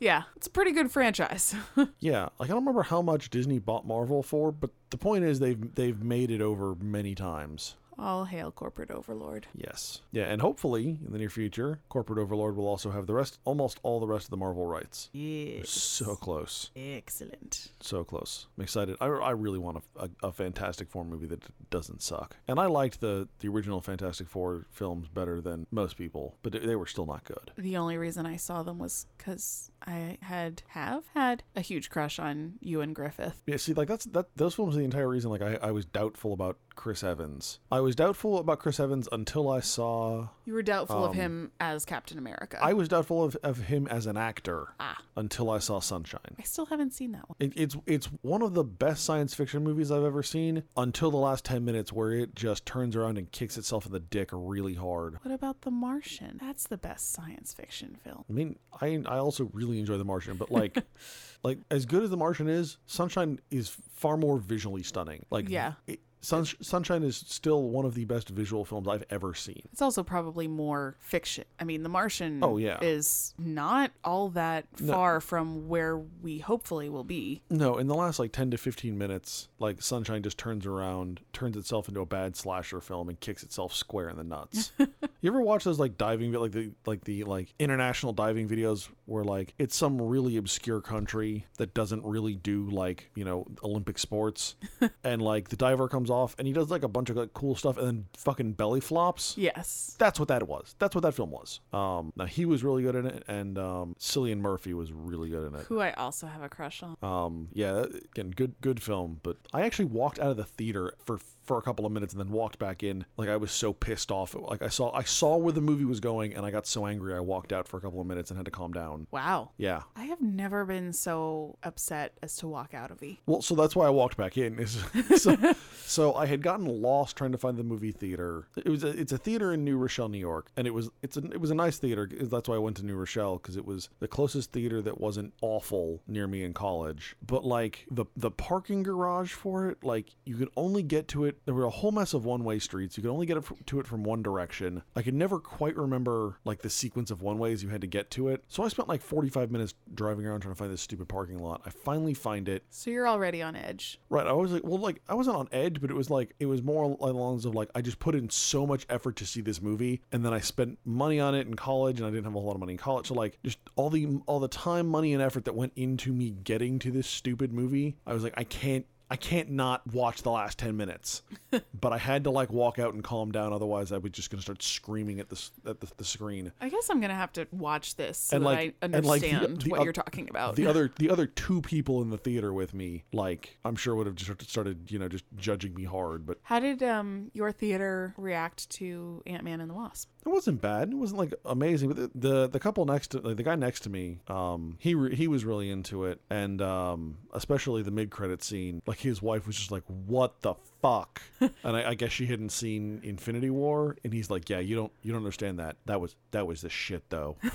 Yeah. 0.00 0.22
It's 0.36 0.46
a 0.46 0.50
pretty 0.50 0.70
good 0.70 0.92
franchise. 0.92 1.56
yeah, 1.98 2.28
like 2.38 2.48
I 2.48 2.52
don't 2.52 2.58
remember 2.60 2.82
how 2.84 3.02
much 3.02 3.30
Disney 3.30 3.58
bought 3.58 3.84
Marvel 3.84 4.22
for, 4.22 4.52
but 4.52 4.70
the 4.90 4.96
point 4.96 5.24
is 5.24 5.40
they've 5.40 5.74
they've 5.74 6.00
made 6.02 6.30
it 6.30 6.40
over 6.40 6.76
many 6.76 7.16
times. 7.16 7.74
All 7.98 8.26
hail 8.26 8.52
corporate 8.52 8.90
overlord. 8.90 9.46
Yes. 9.54 10.02
Yeah, 10.12 10.24
and 10.24 10.40
hopefully 10.40 10.98
in 11.04 11.12
the 11.12 11.18
near 11.18 11.30
future, 11.30 11.80
Corporate 11.88 12.18
Overlord 12.18 12.56
will 12.56 12.66
also 12.68 12.90
have 12.90 13.06
the 13.06 13.14
rest, 13.14 13.38
almost 13.44 13.80
all 13.82 13.98
the 13.98 14.06
rest 14.06 14.26
of 14.26 14.30
the 14.30 14.36
Marvel 14.36 14.66
rights. 14.66 15.10
Yes. 15.12 15.70
So 15.70 16.14
close, 16.14 16.70
Excellent. 16.76 17.68
so 17.80 18.04
close. 18.04 18.46
I'm 18.56 18.62
excited. 18.62 18.96
I, 19.00 19.06
I 19.06 19.30
really 19.30 19.58
want 19.58 19.82
a, 19.96 20.04
a, 20.04 20.28
a 20.28 20.32
Fantastic 20.32 20.88
Four 20.90 21.04
movie 21.04 21.26
that 21.26 21.42
doesn't 21.70 22.02
suck. 22.02 22.36
And 22.46 22.60
I 22.60 22.66
liked 22.66 23.00
the 23.00 23.28
the 23.40 23.48
original 23.48 23.80
Fantastic 23.80 24.28
Four 24.28 24.66
films 24.70 25.08
better 25.08 25.40
than 25.40 25.66
most 25.70 25.96
people, 25.96 26.36
but 26.42 26.52
they 26.52 26.76
were 26.76 26.86
still 26.86 27.06
not 27.06 27.24
good. 27.24 27.50
The 27.56 27.76
only 27.76 27.96
reason 27.98 28.26
I 28.26 28.36
saw 28.36 28.62
them 28.62 28.78
was 28.78 29.06
because 29.16 29.70
I 29.88 30.18
had 30.20 30.62
have 30.68 31.04
had 31.14 31.42
a 31.56 31.62
huge 31.62 31.88
crush 31.88 32.18
on 32.18 32.58
Ioan 32.64 32.94
Gruffudd. 32.94 33.32
Yeah, 33.46 33.56
see, 33.56 33.72
like 33.72 33.88
that's 33.88 34.04
that. 34.06 34.26
Those 34.36 34.54
films 34.54 34.76
are 34.76 34.80
the 34.80 34.84
entire 34.84 35.08
reason. 35.08 35.30
Like, 35.30 35.40
I, 35.40 35.54
I 35.62 35.70
was 35.70 35.86
doubtful 35.86 36.34
about 36.34 36.58
Chris 36.74 37.02
Evans. 37.02 37.58
I 37.72 37.80
was 37.80 37.96
doubtful 37.96 38.38
about 38.38 38.58
Chris 38.58 38.78
Evans 38.78 39.08
until 39.10 39.48
I 39.50 39.60
saw. 39.60 40.28
You 40.48 40.54
were 40.54 40.62
doubtful 40.62 41.04
of 41.04 41.10
Um, 41.10 41.16
him 41.16 41.52
as 41.60 41.84
Captain 41.84 42.16
America. 42.16 42.58
I 42.58 42.72
was 42.72 42.88
doubtful 42.88 43.22
of, 43.22 43.36
of 43.42 43.58
him 43.58 43.86
as 43.88 44.06
an 44.06 44.16
actor 44.16 44.68
ah, 44.80 44.96
until 45.14 45.50
I 45.50 45.58
saw 45.58 45.78
Sunshine. 45.78 46.36
I 46.38 46.42
still 46.42 46.64
haven't 46.64 46.94
seen 46.94 47.12
that 47.12 47.28
one. 47.28 47.36
It, 47.38 47.52
it's 47.54 47.76
it's 47.84 48.06
one 48.22 48.40
of 48.40 48.54
the 48.54 48.64
best 48.64 49.04
science 49.04 49.34
fiction 49.34 49.62
movies 49.62 49.92
I've 49.92 50.04
ever 50.04 50.22
seen 50.22 50.62
until 50.74 51.10
the 51.10 51.18
last 51.18 51.44
ten 51.44 51.66
minutes, 51.66 51.92
where 51.92 52.12
it 52.12 52.34
just 52.34 52.64
turns 52.64 52.96
around 52.96 53.18
and 53.18 53.30
kicks 53.30 53.58
itself 53.58 53.84
in 53.84 53.92
the 53.92 54.00
dick 54.00 54.30
really 54.32 54.72
hard. 54.72 55.18
What 55.22 55.34
about 55.34 55.60
The 55.60 55.70
Martian? 55.70 56.38
That's 56.40 56.66
the 56.66 56.78
best 56.78 57.12
science 57.12 57.52
fiction 57.52 57.98
film. 58.02 58.24
I 58.30 58.32
mean, 58.32 58.58
I 58.80 59.02
I 59.04 59.18
also 59.18 59.50
really 59.52 59.78
enjoy 59.78 59.98
The 59.98 60.06
Martian, 60.06 60.38
but 60.38 60.50
like, 60.50 60.82
like 61.42 61.58
as 61.70 61.84
good 61.84 62.04
as 62.04 62.08
The 62.08 62.16
Martian 62.16 62.48
is, 62.48 62.78
Sunshine 62.86 63.38
is 63.50 63.68
far 63.90 64.16
more 64.16 64.38
visually 64.38 64.82
stunning. 64.82 65.26
Like, 65.30 65.50
Yeah. 65.50 65.74
it, 65.86 66.00
Sun, 66.20 66.46
Sunshine 66.60 67.02
is 67.02 67.16
still 67.16 67.62
one 67.68 67.84
of 67.84 67.94
the 67.94 68.04
best 68.04 68.28
visual 68.28 68.64
films 68.64 68.88
I've 68.88 69.04
ever 69.10 69.34
seen. 69.34 69.62
It's 69.72 69.80
also 69.82 70.02
probably 70.02 70.48
more 70.48 70.96
fiction. 71.00 71.44
I 71.60 71.64
mean, 71.64 71.82
The 71.82 71.88
Martian 71.88 72.40
Oh, 72.42 72.56
yeah. 72.58 72.78
is 72.82 73.34
not 73.38 73.92
all 74.04 74.28
that 74.30 74.66
No. 74.80 74.92
far 74.92 75.20
from 75.20 75.68
where 75.68 75.96
we 75.96 76.38
hopefully 76.38 76.88
will 76.88 77.04
be. 77.04 77.42
No, 77.50 77.78
in 77.78 77.86
the 77.86 77.94
last 77.94 78.18
like 78.18 78.32
10 78.32 78.50
to 78.50 78.58
15 78.58 78.98
minutes, 78.98 79.48
like 79.58 79.80
Sunshine 79.80 80.22
just 80.22 80.38
turns 80.38 80.66
around, 80.66 81.20
turns 81.32 81.56
itself 81.56 81.88
into 81.88 82.00
a 82.00 82.06
bad 82.06 82.34
slasher 82.36 82.80
film 82.80 83.08
and 83.08 83.18
kicks 83.20 83.42
itself 83.42 83.72
square 83.74 84.08
in 84.08 84.16
the 84.16 84.24
nuts. 84.24 84.72
you 84.78 85.30
ever 85.30 85.40
watch 85.40 85.64
those 85.64 85.78
like 85.78 85.96
diving 85.96 86.32
vi- 86.32 86.38
like 86.38 86.52
the 86.52 86.70
like 86.86 87.04
the 87.04 87.24
like 87.24 87.54
international 87.58 88.12
diving 88.12 88.48
videos 88.48 88.88
where 89.06 89.24
like 89.24 89.54
it's 89.58 89.76
some 89.76 90.00
really 90.00 90.36
obscure 90.36 90.80
country 90.80 91.46
that 91.58 91.74
doesn't 91.74 92.04
really 92.04 92.34
do 92.34 92.68
like, 92.70 93.10
you 93.14 93.24
know, 93.24 93.46
Olympic 93.62 93.98
sports 93.98 94.56
and 95.04 95.22
like 95.22 95.48
the 95.48 95.56
diver 95.56 95.88
comes 95.88 96.07
off 96.10 96.34
and 96.38 96.46
he 96.46 96.52
does 96.52 96.70
like 96.70 96.82
a 96.82 96.88
bunch 96.88 97.10
of 97.10 97.16
like 97.16 97.32
cool 97.34 97.54
stuff 97.54 97.76
and 97.76 97.86
then 97.86 98.04
fucking 98.16 98.52
belly 98.52 98.80
flops? 98.80 99.34
Yes. 99.36 99.96
That's 99.98 100.18
what 100.18 100.28
that 100.28 100.46
was. 100.48 100.74
That's 100.78 100.94
what 100.94 101.02
that 101.02 101.12
film 101.14 101.30
was. 101.30 101.60
Um 101.72 102.12
now 102.16 102.26
he 102.26 102.44
was 102.44 102.62
really 102.64 102.82
good 102.82 102.94
in 102.94 103.06
it 103.06 103.24
and 103.28 103.58
um 103.58 103.96
Cillian 103.98 104.38
Murphy 104.38 104.74
was 104.74 104.92
really 104.92 105.28
good 105.30 105.46
in 105.46 105.54
it. 105.58 105.66
Who 105.66 105.80
I 105.80 105.92
also 105.92 106.26
have 106.26 106.42
a 106.42 106.48
crush 106.48 106.82
on. 106.82 106.96
Um, 107.02 107.48
yeah, 107.52 107.84
again, 108.12 108.30
good 108.30 108.54
good 108.60 108.82
film. 108.82 109.20
But 109.22 109.36
I 109.52 109.62
actually 109.62 109.86
walked 109.86 110.18
out 110.18 110.30
of 110.30 110.36
the 110.36 110.44
theater 110.44 110.94
for 111.04 111.18
for 111.48 111.58
a 111.58 111.62
couple 111.62 111.86
of 111.86 111.92
minutes 111.92 112.12
and 112.12 112.20
then 112.20 112.30
walked 112.30 112.58
back 112.58 112.82
in. 112.82 113.04
Like 113.16 113.28
I 113.28 113.36
was 113.36 113.50
so 113.50 113.72
pissed 113.72 114.12
off. 114.12 114.36
Like 114.38 114.62
I 114.62 114.68
saw 114.68 114.92
I 114.92 115.02
saw 115.02 115.36
where 115.36 115.52
the 115.52 115.60
movie 115.60 115.84
was 115.84 115.98
going 115.98 116.34
and 116.34 116.46
I 116.46 116.50
got 116.50 116.66
so 116.66 116.86
angry 116.86 117.14
I 117.14 117.20
walked 117.20 117.52
out 117.52 117.66
for 117.66 117.78
a 117.78 117.80
couple 117.80 118.00
of 118.00 118.06
minutes 118.06 118.30
and 118.30 118.38
had 118.38 118.44
to 118.44 118.50
calm 118.50 118.72
down. 118.72 119.06
Wow. 119.10 119.50
Yeah. 119.56 119.82
I 119.96 120.04
have 120.04 120.20
never 120.20 120.64
been 120.64 120.92
so 120.92 121.56
upset 121.62 122.16
as 122.22 122.36
to 122.36 122.46
walk 122.46 122.74
out 122.74 122.90
of 122.90 123.00
the. 123.00 123.16
Well, 123.26 123.42
so 123.42 123.54
that's 123.54 123.74
why 123.74 123.86
I 123.86 123.90
walked 123.90 124.16
back 124.16 124.36
in. 124.36 124.58
Is 124.58 124.78
so, 125.16 125.36
so 125.84 126.14
I 126.14 126.26
had 126.26 126.42
gotten 126.42 126.66
lost 126.66 127.16
trying 127.16 127.32
to 127.32 127.38
find 127.38 127.56
the 127.56 127.64
movie 127.64 127.92
theater. 127.92 128.46
It 128.56 128.68
was 128.68 128.84
a, 128.84 128.88
it's 128.88 129.12
a 129.12 129.18
theater 129.18 129.52
in 129.52 129.64
New 129.64 129.78
Rochelle, 129.78 130.08
New 130.08 130.18
York, 130.18 130.50
and 130.56 130.66
it 130.66 130.74
was 130.74 130.90
it's 131.02 131.16
a, 131.16 131.24
it 131.30 131.40
was 131.40 131.50
a 131.50 131.54
nice 131.54 131.78
theater. 131.78 132.08
That's 132.20 132.48
why 132.48 132.56
I 132.56 132.58
went 132.58 132.76
to 132.76 132.84
New 132.84 132.96
Rochelle 132.96 133.38
because 133.38 133.56
it 133.56 133.64
was 133.64 133.88
the 133.98 134.08
closest 134.08 134.52
theater 134.52 134.82
that 134.82 135.00
wasn't 135.00 135.32
awful 135.40 136.02
near 136.06 136.26
me 136.26 136.44
in 136.44 136.52
college. 136.52 137.16
But 137.26 137.44
like 137.44 137.86
the 137.90 138.04
the 138.16 138.30
parking 138.30 138.82
garage 138.82 139.32
for 139.32 139.70
it, 139.70 139.82
like 139.82 140.14
you 140.24 140.36
could 140.36 140.50
only 140.56 140.82
get 140.82 141.08
to 141.08 141.24
it. 141.24 141.37
There 141.44 141.54
were 141.54 141.64
a 141.64 141.70
whole 141.70 141.92
mess 141.92 142.14
of 142.14 142.24
one 142.24 142.44
way 142.44 142.58
streets. 142.58 142.96
You 142.96 143.02
could 143.02 143.10
only 143.10 143.26
get 143.26 143.38
to 143.66 143.80
it 143.80 143.86
from 143.86 144.02
one 144.02 144.22
direction. 144.22 144.82
I 144.96 145.02
could 145.02 145.14
never 145.14 145.38
quite 145.38 145.76
remember 145.76 146.38
like 146.44 146.62
the 146.62 146.70
sequence 146.70 147.10
of 147.10 147.22
one 147.22 147.38
ways 147.38 147.62
you 147.62 147.68
had 147.68 147.80
to 147.80 147.86
get 147.86 148.10
to 148.12 148.28
it. 148.28 148.44
So 148.48 148.62
I 148.62 148.68
spent 148.68 148.88
like 148.88 149.02
45 149.02 149.50
minutes 149.50 149.74
driving 149.94 150.26
around 150.26 150.40
trying 150.40 150.54
to 150.54 150.58
find 150.58 150.72
this 150.72 150.82
stupid 150.82 151.08
parking 151.08 151.38
lot. 151.38 151.62
I 151.66 151.70
finally 151.70 152.14
find 152.14 152.48
it. 152.48 152.64
So 152.70 152.90
you're 152.90 153.08
already 153.08 153.42
on 153.42 153.56
edge. 153.56 154.00
Right. 154.08 154.26
I 154.26 154.32
was 154.32 154.52
like, 154.52 154.64
well, 154.64 154.78
like 154.78 155.00
I 155.08 155.14
wasn't 155.14 155.36
on 155.36 155.48
edge, 155.52 155.80
but 155.80 155.90
it 155.90 155.94
was 155.94 156.10
like 156.10 156.34
it 156.38 156.46
was 156.46 156.62
more 156.62 156.84
along 156.84 156.98
the 156.98 157.12
lines 157.12 157.44
of 157.44 157.54
like 157.54 157.70
I 157.74 157.80
just 157.82 157.98
put 157.98 158.14
in 158.14 158.30
so 158.30 158.66
much 158.66 158.86
effort 158.88 159.16
to 159.16 159.26
see 159.26 159.40
this 159.40 159.60
movie, 159.62 160.02
and 160.12 160.24
then 160.24 160.32
I 160.32 160.40
spent 160.40 160.78
money 160.84 161.20
on 161.20 161.34
it 161.34 161.46
in 161.46 161.54
college, 161.54 161.98
and 161.98 162.06
I 162.06 162.10
didn't 162.10 162.24
have 162.24 162.34
a 162.34 162.38
whole 162.38 162.46
lot 162.46 162.54
of 162.54 162.60
money 162.60 162.72
in 162.72 162.78
college. 162.78 163.08
So 163.08 163.14
like 163.14 163.38
just 163.42 163.58
all 163.76 163.90
the 163.90 164.20
all 164.26 164.40
the 164.40 164.48
time, 164.48 164.86
money, 164.86 165.12
and 165.12 165.22
effort 165.22 165.44
that 165.44 165.54
went 165.54 165.72
into 165.76 166.12
me 166.12 166.30
getting 166.30 166.78
to 166.80 166.90
this 166.90 167.06
stupid 167.06 167.52
movie, 167.52 167.96
I 168.06 168.14
was 168.14 168.22
like, 168.22 168.34
I 168.36 168.44
can't. 168.44 168.86
I 169.10 169.16
can't 169.16 169.50
not 169.50 169.86
watch 169.92 170.22
the 170.22 170.30
last 170.30 170.58
10 170.58 170.76
minutes. 170.76 171.22
but 171.80 171.92
I 171.92 171.98
had 171.98 172.24
to 172.24 172.30
like 172.30 172.52
walk 172.52 172.78
out 172.78 172.92
and 172.94 173.02
calm 173.02 173.32
down 173.32 173.52
otherwise 173.52 173.90
I 173.92 173.98
was 173.98 174.12
just 174.12 174.30
going 174.30 174.38
to 174.38 174.42
start 174.42 174.62
screaming 174.62 175.18
at 175.20 175.28
this 175.30 175.50
at 175.66 175.80
the, 175.80 175.88
the 175.96 176.04
screen. 176.04 176.52
I 176.60 176.68
guess 176.68 176.90
I'm 176.90 177.00
gonna 177.00 177.14
have 177.14 177.32
to 177.34 177.46
watch 177.52 177.96
this 177.96 178.18
so 178.18 178.36
And, 178.36 178.44
that 178.44 178.48
like- 178.50 178.74
I 178.82 178.86
and, 178.86 179.04
like, 179.06 179.22
the- 179.22 179.28
understand 179.32 179.62
the 179.62 179.70
what 179.70 179.84
you're 179.84 179.92
talking 179.92 180.28
about. 180.28 180.56
The 180.56 180.66
other 180.66 180.90
the 180.98 181.08
other 181.10 181.26
two 181.44 181.62
people 181.62 182.02
in 182.02 182.10
the 182.10 182.18
theater 182.18 182.52
with 182.52 182.74
me 182.74 183.04
like 183.12 183.58
I'm 183.64 183.76
sure 183.76 183.94
would 183.94 184.06
have 184.06 184.16
just 184.16 184.50
started, 184.50 184.90
you 184.90 184.98
know, 184.98 185.08
just 185.08 185.24
judging 185.36 185.74
me 185.74 185.84
hard, 185.84 186.26
but 186.26 186.38
How 186.42 186.60
did 186.60 186.82
um 186.82 187.30
your 187.32 187.50
theater 187.52 188.14
react 188.18 188.68
to 188.70 189.22
Ant 189.26 189.44
Man 189.44 189.60
and 189.60 189.70
the 189.70 189.74
Wasp? 189.74 190.10
It 190.26 190.30
wasn't 190.30 190.60
bad. 190.60 190.90
It 190.90 190.96
wasn't 190.96 191.20
like 191.20 191.32
amazing, 191.46 191.88
but 191.88 191.96
the 191.96 192.28
the, 192.28 192.46
the 192.48 192.60
couple 192.60 192.84
next 192.84 193.08
to 193.12 193.20
like, 193.20 193.36
the 193.38 193.42
guy 193.42 193.54
next 193.54 193.80
to 193.84 193.90
me, 193.90 194.18
um, 194.28 194.76
he 194.78 194.94
re- 194.94 195.14
he 195.14 195.26
was 195.28 195.44
really 195.46 195.70
into 195.70 196.04
it, 196.04 196.20
and 196.28 196.60
um, 196.60 197.16
especially 197.32 197.82
the 197.82 197.90
mid 197.90 198.10
credit 198.10 198.42
scene. 198.42 198.82
Like 198.86 198.97
his 198.98 199.22
wife 199.22 199.46
was 199.46 199.56
just 199.56 199.70
like, 199.70 199.84
"What 199.86 200.42
the 200.42 200.54
fuck?" 200.82 201.22
and 201.40 201.52
I, 201.76 201.90
I 201.90 201.94
guess 201.94 202.12
she 202.12 202.26
hadn't 202.26 202.50
seen 202.50 203.00
Infinity 203.02 203.50
War, 203.50 203.96
and 204.04 204.12
he's 204.12 204.30
like, 204.30 204.48
"Yeah, 204.50 204.58
you 204.58 204.76
don't 204.76 204.92
you 205.02 205.12
don't 205.12 205.20
understand 205.20 205.58
that. 205.58 205.76
That 205.86 206.00
was 206.00 206.16
that 206.32 206.46
was 206.46 206.62
the 206.62 206.70
shit 206.70 207.08
though." 207.10 207.36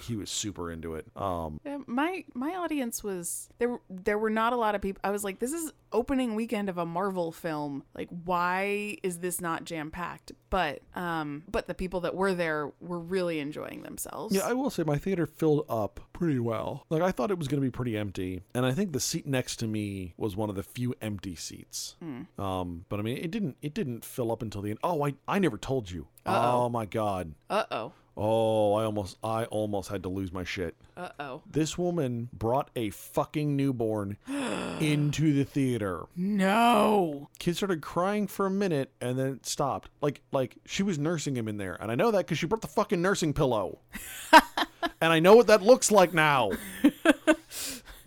he 0.00 0.16
was 0.16 0.30
super 0.30 0.70
into 0.70 0.94
it. 0.94 1.06
Um, 1.16 1.60
Yeah, 1.64 1.78
my 1.86 2.24
my 2.34 2.54
audience 2.54 3.02
was 3.04 3.48
there. 3.58 3.78
There 3.88 4.18
were 4.18 4.30
not 4.30 4.52
a 4.52 4.56
lot 4.56 4.74
of 4.74 4.80
people. 4.82 5.00
I 5.04 5.10
was 5.10 5.24
like, 5.24 5.38
this 5.38 5.52
is 5.52 5.72
opening 5.92 6.34
weekend 6.36 6.68
of 6.68 6.78
a 6.78 6.86
Marvel 6.86 7.32
film. 7.32 7.82
Like, 7.94 8.08
why 8.24 8.96
is 9.02 9.18
this 9.18 9.40
not 9.40 9.64
jam 9.64 9.90
packed? 9.90 10.32
But 10.50 10.80
um, 10.94 11.44
but 11.50 11.66
the 11.66 11.74
people 11.74 12.00
that 12.00 12.14
were 12.14 12.34
there 12.34 12.70
were 12.80 12.98
really 12.98 13.38
enjoying 13.40 13.82
themselves. 13.82 14.34
Yeah, 14.34 14.46
I 14.46 14.52
will 14.52 14.70
say 14.70 14.82
my 14.82 14.98
theater 14.98 15.26
filled 15.26 15.64
up 15.68 16.00
pretty 16.12 16.38
well. 16.38 16.86
Like 16.90 17.02
I 17.02 17.10
thought 17.12 17.30
it 17.30 17.38
was 17.38 17.48
going 17.48 17.60
to 17.60 17.66
be 17.66 17.70
pretty 17.70 17.96
empty, 17.96 18.42
and 18.54 18.64
I 18.66 18.72
think 18.72 18.92
the 18.92 19.00
seat 19.00 19.26
next 19.26 19.56
to 19.56 19.66
me 19.66 20.14
was 20.16 20.36
one 20.36 20.48
of 20.50 20.56
the 20.56 20.62
few 20.62 20.94
empty 21.00 21.34
seats. 21.34 21.96
Um, 22.38 22.84
but 22.88 22.98
I 22.98 23.02
mean, 23.02 23.16
it 23.18 23.30
didn't 23.30 23.56
it 23.62 23.74
didn't 23.74 24.04
fill 24.04 24.32
up 24.32 24.42
until 24.42 24.62
the 24.62 24.70
end. 24.70 24.78
Oh, 24.82 25.04
I 25.04 25.14
I 25.28 25.38
never 25.38 25.58
told 25.58 25.90
you. 25.90 26.06
Uh-oh. 26.26 26.64
Oh 26.64 26.68
my 26.68 26.86
god. 26.86 27.34
Uh 27.48 27.64
oh. 27.70 27.92
Oh, 28.22 28.74
I 28.74 28.84
almost 28.84 29.16
I 29.24 29.44
almost 29.46 29.88
had 29.88 30.02
to 30.02 30.10
lose 30.10 30.30
my 30.30 30.44
shit. 30.44 30.76
Uh 30.94 31.08
oh. 31.18 31.42
This 31.50 31.78
woman 31.78 32.28
brought 32.34 32.68
a 32.76 32.90
fucking 32.90 33.56
newborn 33.56 34.18
into 34.78 35.32
the 35.32 35.44
theater. 35.44 36.04
No. 36.14 37.30
Kid 37.38 37.56
started 37.56 37.80
crying 37.80 38.26
for 38.26 38.44
a 38.44 38.50
minute 38.50 38.92
and 39.00 39.18
then 39.18 39.26
it 39.28 39.46
stopped. 39.46 39.88
Like 40.02 40.20
like 40.32 40.58
she 40.66 40.82
was 40.82 40.98
nursing 40.98 41.34
him 41.34 41.48
in 41.48 41.56
there, 41.56 41.78
and 41.80 41.90
I 41.90 41.94
know 41.94 42.10
that 42.10 42.18
because 42.18 42.36
she 42.36 42.44
brought 42.44 42.60
the 42.60 42.68
fucking 42.68 43.00
nursing 43.00 43.32
pillow. 43.32 43.78
and 45.00 45.10
I 45.12 45.18
know 45.18 45.34
what 45.34 45.46
that 45.46 45.62
looks 45.62 45.90
like 45.90 46.12
now. 46.12 46.50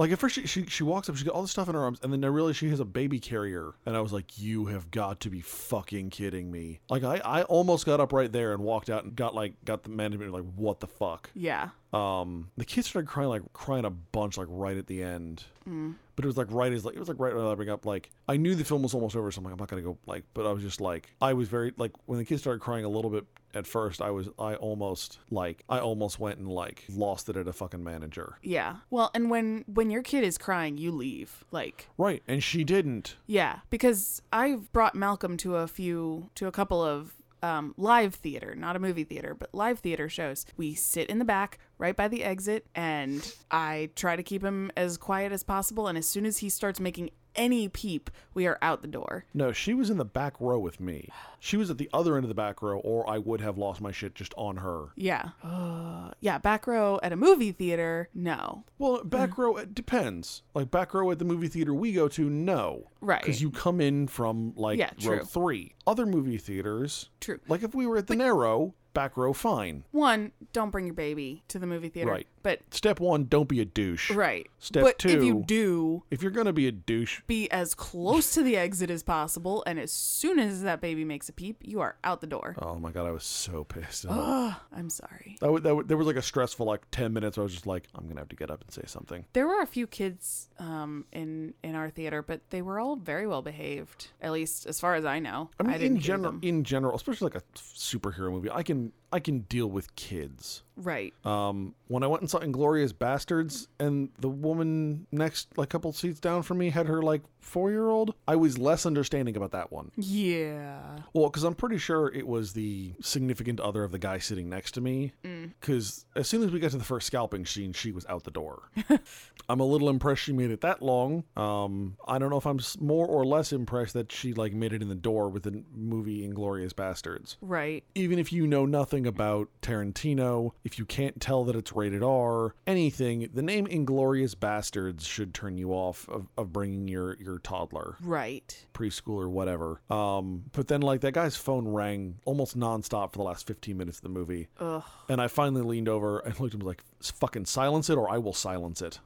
like 0.03 0.11
at 0.11 0.19
first 0.19 0.35
she, 0.35 0.45
she 0.45 0.65
she 0.65 0.83
walks 0.83 1.07
up, 1.07 1.15
she 1.15 1.23
got 1.23 1.33
all 1.33 1.41
the 1.41 1.47
stuff 1.47 1.69
in 1.69 1.75
her 1.75 1.81
arms, 1.81 1.97
and 2.03 2.11
then 2.11 2.25
I 2.25 2.27
realized 2.27 2.57
she 2.57 2.69
has 2.69 2.81
a 2.81 2.85
baby 2.85 3.21
carrier, 3.21 3.73
and 3.85 3.95
I 3.95 4.01
was 4.01 4.11
like, 4.11 4.37
"You 4.37 4.65
have 4.65 4.91
got 4.91 5.21
to 5.21 5.29
be 5.29 5.39
fucking 5.39 6.09
kidding 6.09 6.51
me!" 6.51 6.81
Like 6.89 7.05
I 7.05 7.19
I 7.19 7.43
almost 7.43 7.85
got 7.85 8.01
up 8.01 8.11
right 8.11 8.29
there 8.29 8.51
and 8.51 8.63
walked 8.63 8.89
out 8.89 9.05
and 9.05 9.15
got 9.15 9.33
like 9.33 9.53
got 9.63 9.83
the 9.83 9.89
management 9.89 10.33
like, 10.33 10.43
"What 10.57 10.81
the 10.81 10.87
fuck?" 10.87 11.29
Yeah. 11.33 11.69
Um, 11.93 12.49
the 12.57 12.65
kids 12.65 12.87
started 12.87 13.07
crying 13.07 13.29
like 13.29 13.41
crying 13.53 13.85
a 13.85 13.89
bunch 13.89 14.37
like 14.37 14.47
right 14.49 14.77
at 14.77 14.87
the 14.87 15.03
end. 15.03 15.43
but 15.65 16.25
it 16.25 16.27
was 16.27 16.37
like 16.37 16.47
right 16.51 16.71
as 16.73 16.83
like 16.85 16.95
it 16.95 16.99
was 16.99 17.07
like 17.07 17.19
right 17.19 17.33
when 17.35 17.45
I 17.45 17.55
bring 17.55 17.69
up 17.69 17.85
like 17.85 18.09
I 18.27 18.37
knew 18.37 18.55
the 18.55 18.63
film 18.63 18.81
was 18.83 18.93
almost 18.93 19.15
over, 19.15 19.31
so 19.31 19.39
I'm 19.39 19.43
like 19.45 19.53
I'm 19.53 19.59
not 19.59 19.67
gonna 19.69 19.81
go 19.81 19.97
like, 20.07 20.23
but 20.33 20.45
I 20.47 20.51
was 20.51 20.63
just 20.63 20.81
like 20.81 21.11
I 21.21 21.33
was 21.33 21.47
very 21.49 21.71
like 21.77 21.91
when 22.05 22.17
the 22.19 22.25
kids 22.25 22.41
started 22.41 22.59
crying 22.61 22.83
a 22.85 22.89
little 22.89 23.11
bit 23.11 23.25
at 23.55 23.67
first, 23.67 24.01
I 24.01 24.09
was 24.09 24.27
I 24.39 24.55
almost 24.55 25.19
like 25.29 25.63
I 25.69 25.77
almost 25.79 26.19
went 26.19 26.39
and 26.39 26.47
like 26.47 26.83
lost 26.89 27.29
it 27.29 27.37
at 27.37 27.47
a 27.47 27.53
fucking 27.53 27.83
manager. 27.83 28.37
Yeah. 28.41 28.77
Well, 28.89 29.11
and 29.13 29.29
when 29.29 29.63
when 29.67 29.91
your 29.91 30.01
kid 30.01 30.23
is 30.23 30.39
crying, 30.39 30.77
you 30.79 30.91
leave. 30.91 31.43
Like, 31.51 31.87
Right, 31.97 32.23
and 32.27 32.41
she 32.43 32.63
didn't. 32.63 33.15
yeah, 33.27 33.59
because 33.69 34.23
I've 34.33 34.71
brought 34.73 34.95
Malcolm 34.95 35.37
to 35.37 35.57
a 35.57 35.67
few 35.67 36.31
to 36.35 36.47
a 36.47 36.51
couple 36.51 36.81
of 36.83 37.13
um, 37.43 37.75
live 37.77 38.15
theater, 38.15 38.55
not 38.55 38.75
a 38.75 38.79
movie 38.79 39.03
theater, 39.03 39.35
but 39.35 39.53
live 39.53 39.79
theater 39.79 40.07
shows. 40.07 40.45
We 40.55 40.73
sit 40.73 41.09
in 41.09 41.19
the 41.19 41.25
back 41.25 41.59
right 41.77 41.95
by 41.95 42.07
the 42.07 42.23
exit, 42.23 42.65
and 42.73 43.29
I 43.51 43.89
try 43.95 44.15
to 44.15 44.23
keep 44.23 44.43
him 44.43 44.71
as 44.77 44.97
quiet 44.97 45.31
as 45.33 45.43
possible. 45.43 45.87
And 45.87 45.97
as 45.97 46.07
soon 46.07 46.25
as 46.25 46.37
he 46.37 46.49
starts 46.49 46.79
making 46.79 47.11
any 47.35 47.67
peep, 47.69 48.09
we 48.33 48.45
are 48.47 48.57
out 48.61 48.81
the 48.81 48.87
door. 48.87 49.25
No, 49.33 49.51
she 49.51 49.73
was 49.73 49.89
in 49.89 49.97
the 49.97 50.05
back 50.05 50.39
row 50.39 50.59
with 50.59 50.79
me. 50.79 51.09
She 51.39 51.57
was 51.57 51.69
at 51.69 51.77
the 51.77 51.89
other 51.93 52.15
end 52.15 52.23
of 52.25 52.29
the 52.29 52.35
back 52.35 52.61
row, 52.61 52.79
or 52.79 53.09
I 53.09 53.17
would 53.17 53.41
have 53.41 53.57
lost 53.57 53.81
my 53.81 53.91
shit 53.91 54.15
just 54.15 54.33
on 54.37 54.57
her. 54.57 54.87
Yeah. 54.95 55.29
Uh, 55.43 56.11
yeah, 56.21 56.37
back 56.37 56.67
row 56.67 56.99
at 57.03 57.11
a 57.11 57.15
movie 57.17 57.51
theater, 57.51 58.09
no. 58.13 58.63
Well, 58.77 59.03
back 59.03 59.37
row 59.37 59.57
it 59.57 59.75
depends. 59.75 60.43
Like 60.53 60.71
back 60.71 60.93
row 60.93 61.09
at 61.11 61.19
the 61.19 61.25
movie 61.25 61.47
theater 61.47 61.73
we 61.73 61.91
go 61.93 62.07
to, 62.09 62.29
no, 62.29 62.89
Right. 63.01 63.21
Because 63.21 63.41
you 63.41 63.49
come 63.51 63.81
in 63.81 64.07
from 64.07 64.53
like 64.55 64.79
Yeah, 64.79 64.91
row 65.03 65.17
true. 65.17 65.25
three. 65.25 65.75
Other 65.85 66.05
movie 66.05 66.37
theaters, 66.37 67.09
True. 67.19 67.39
like 67.49 67.63
if 67.63 67.75
we 67.75 67.85
were 67.85 67.97
at 67.97 68.07
the 68.07 68.15
narrow, 68.15 68.73
back 68.93 69.17
row, 69.17 69.33
fine. 69.33 69.83
One, 69.91 70.31
don't 70.53 70.69
bring 70.69 70.85
your 70.85 70.93
baby 70.93 71.43
to 71.49 71.59
the 71.59 71.67
movie 71.67 71.89
theater. 71.89 72.11
Right. 72.11 72.27
But 72.43 72.59
Step 72.71 72.99
one, 72.99 73.25
don't 73.25 73.47
be 73.47 73.61
a 73.61 73.65
douche. 73.65 74.11
right. 74.11 74.47
Step 74.59 74.83
but 74.83 75.05
if 75.05 75.23
you 75.23 75.43
do, 75.45 76.03
If 76.11 76.21
you're 76.21 76.31
gonna 76.31 76.53
be 76.53 76.67
a 76.67 76.71
douche, 76.71 77.21
be 77.27 77.49
as 77.51 77.73
close 77.73 78.33
to 78.33 78.43
the 78.43 78.55
exit 78.57 78.89
as 78.89 79.01
possible, 79.03 79.63
and 79.65 79.79
as 79.79 79.91
soon 79.91 80.39
as 80.39 80.61
that 80.63 80.79
baby 80.81 81.03
makes 81.05 81.27
a 81.29 81.33
peep, 81.33 81.57
you 81.63 81.79
are 81.81 81.95
out 82.03 82.21
the 82.21 82.27
door. 82.27 82.55
oh 82.61 82.75
my 82.75 82.91
god, 82.91 83.07
I 83.07 83.11
was 83.11 83.23
so 83.23 83.63
pissed. 83.63 84.05
Ugh, 84.07 84.53
I'm 84.71 84.89
sorry. 84.89 85.37
That, 85.41 85.51
would, 85.51 85.63
that 85.63 85.75
would, 85.75 85.87
there 85.87 85.97
was 85.97 86.07
like 86.07 86.15
a 86.17 86.21
stressful 86.21 86.65
like 86.65 86.81
ten 86.91 87.13
minutes. 87.13 87.37
Where 87.37 87.43
I 87.43 87.45
was 87.45 87.53
just 87.53 87.67
like, 87.67 87.87
I'm 87.95 88.07
gonna 88.07 88.21
have 88.21 88.29
to 88.29 88.35
get 88.35 88.51
up 88.51 88.61
and 88.61 88.71
say 88.71 88.83
something. 88.85 89.25
There 89.33 89.47
were 89.47 89.61
a 89.61 89.67
few 89.67 89.87
kids 89.87 90.49
um, 90.59 91.05
in 91.11 91.53
in 91.63 91.75
our 91.75 91.89
theater, 91.89 92.21
but 92.21 92.41
they 92.49 92.61
were 92.61 92.79
all 92.79 92.95
very 92.97 93.25
well 93.25 93.41
behaved. 93.41 94.07
At 94.21 94.31
least 94.31 94.65
as 94.65 94.79
far 94.79 94.95
as 94.95 95.05
I 95.05 95.19
know. 95.19 95.49
I 95.59 95.63
mean, 95.63 95.71
didn't 95.73 95.95
in 95.97 96.01
general, 96.01 96.39
in 96.41 96.63
general, 96.63 96.95
especially 96.95 97.25
like 97.25 97.35
a 97.35 97.43
superhero 97.57 98.31
movie, 98.31 98.49
I 98.51 98.63
can 98.63 98.91
I 99.11 99.19
can 99.19 99.39
deal 99.41 99.67
with 99.67 99.95
kids. 99.95 100.63
Right. 100.75 101.13
Um, 101.25 101.75
when 101.87 102.03
I 102.03 102.07
went 102.07 102.21
and 102.21 102.29
saw 102.29 102.39
Inglourious 102.39 102.93
Basterds, 102.93 103.67
and 103.79 104.09
the 104.19 104.29
woman 104.29 105.05
next, 105.11 105.55
like, 105.57 105.67
a 105.67 105.69
couple 105.69 105.91
seats 105.93 106.19
down 106.19 106.41
from 106.43 106.57
me 106.57 106.69
had 106.71 106.87
her 106.87 107.01
like 107.01 107.21
four 107.39 107.69
year 107.71 107.89
old, 107.89 108.15
I 108.27 108.35
was 108.35 108.57
less 108.57 108.85
understanding 108.85 109.35
about 109.37 109.51
that 109.51 109.71
one. 109.71 109.91
Yeah. 109.97 110.79
Well, 111.13 111.29
because 111.29 111.43
I'm 111.43 111.53
pretty 111.55 111.77
sure 111.77 112.07
it 112.13 112.25
was 112.27 112.53
the 112.53 112.93
significant 113.01 113.59
other 113.59 113.83
of 113.83 113.91
the 113.91 113.99
guy 113.99 114.17
sitting 114.17 114.49
next 114.49 114.71
to 114.71 114.81
me. 114.81 115.11
Because 115.59 116.05
as 116.15 116.27
soon 116.27 116.43
as 116.43 116.51
we 116.51 116.59
got 116.59 116.71
to 116.71 116.77
the 116.77 116.83
first 116.83 117.05
scalping 117.07 117.45
scene, 117.45 117.73
she 117.73 117.91
was 117.91 118.05
out 118.07 118.23
the 118.23 118.31
door. 118.31 118.69
I'm 119.49 119.59
a 119.59 119.65
little 119.65 119.89
impressed 119.89 120.21
she 120.23 120.33
made 120.33 120.51
it 120.51 120.61
that 120.61 120.81
long. 120.81 121.25
Um, 121.35 121.97
I 122.07 122.17
don't 122.17 122.29
know 122.29 122.37
if 122.37 122.47
I'm 122.47 122.59
more 122.79 123.05
or 123.05 123.25
less 123.25 123.51
impressed 123.51 123.93
that 123.93 124.11
she 124.11 124.33
like 124.33 124.53
made 124.53 124.73
it 124.73 124.81
in 124.81 124.87
the 124.89 124.95
door 124.95 125.29
with 125.29 125.43
the 125.43 125.63
movie 125.75 126.27
Inglourious 126.27 126.73
Basterds 126.73 127.35
Right. 127.41 127.83
even 127.93 128.19
if 128.19 128.31
you 128.31 128.47
know 128.47 128.65
nothing 128.65 129.05
about 129.05 129.49
Tarantino, 129.61 130.51
if 130.63 130.79
you 130.79 130.85
can't 130.85 131.19
tell 131.19 131.43
that 131.45 131.55
it's 131.55 131.73
rated 131.73 132.01
R, 132.03 132.55
anything, 132.65 133.29
the 133.33 133.41
name 133.41 133.67
Inglourious 133.67 134.35
Basterds 134.35 135.05
should 135.05 135.33
turn 135.33 135.57
you 135.57 135.71
off 135.71 136.07
of, 136.09 136.27
of 136.37 136.53
bringing 136.53 136.87
your, 136.87 137.17
your 137.19 137.39
toddler, 137.39 137.97
Right. 138.01 138.65
preschool 138.73 139.15
or 139.15 139.29
whatever. 139.29 139.81
Um, 139.89 140.43
but 140.53 140.67
then, 140.67 140.81
like, 140.81 141.01
that 141.01 141.13
guy's 141.13 141.35
phone 141.35 141.67
rang 141.67 142.19
almost 142.25 142.57
nonstop 142.57 143.11
for 143.11 143.17
the 143.17 143.23
last 143.23 143.45
15 143.47 143.75
minutes 143.77 143.97
of 143.97 144.03
the 144.03 144.09
movie. 144.09 144.47
Ugh. 144.59 144.83
And 145.09 145.21
I 145.21 145.27
finally 145.27 145.61
leaned 145.63 145.89
over 145.89 146.19
and 146.19 146.39
looked 146.39 146.53
at 146.55 146.61
him 146.61 146.65
like, 146.67 146.83
fucking 147.11 147.45
silence 147.45 147.89
it 147.89 147.97
or 147.97 148.09
I 148.09 148.17
will 148.17 148.33
silence 148.33 148.81
it. 148.81 148.99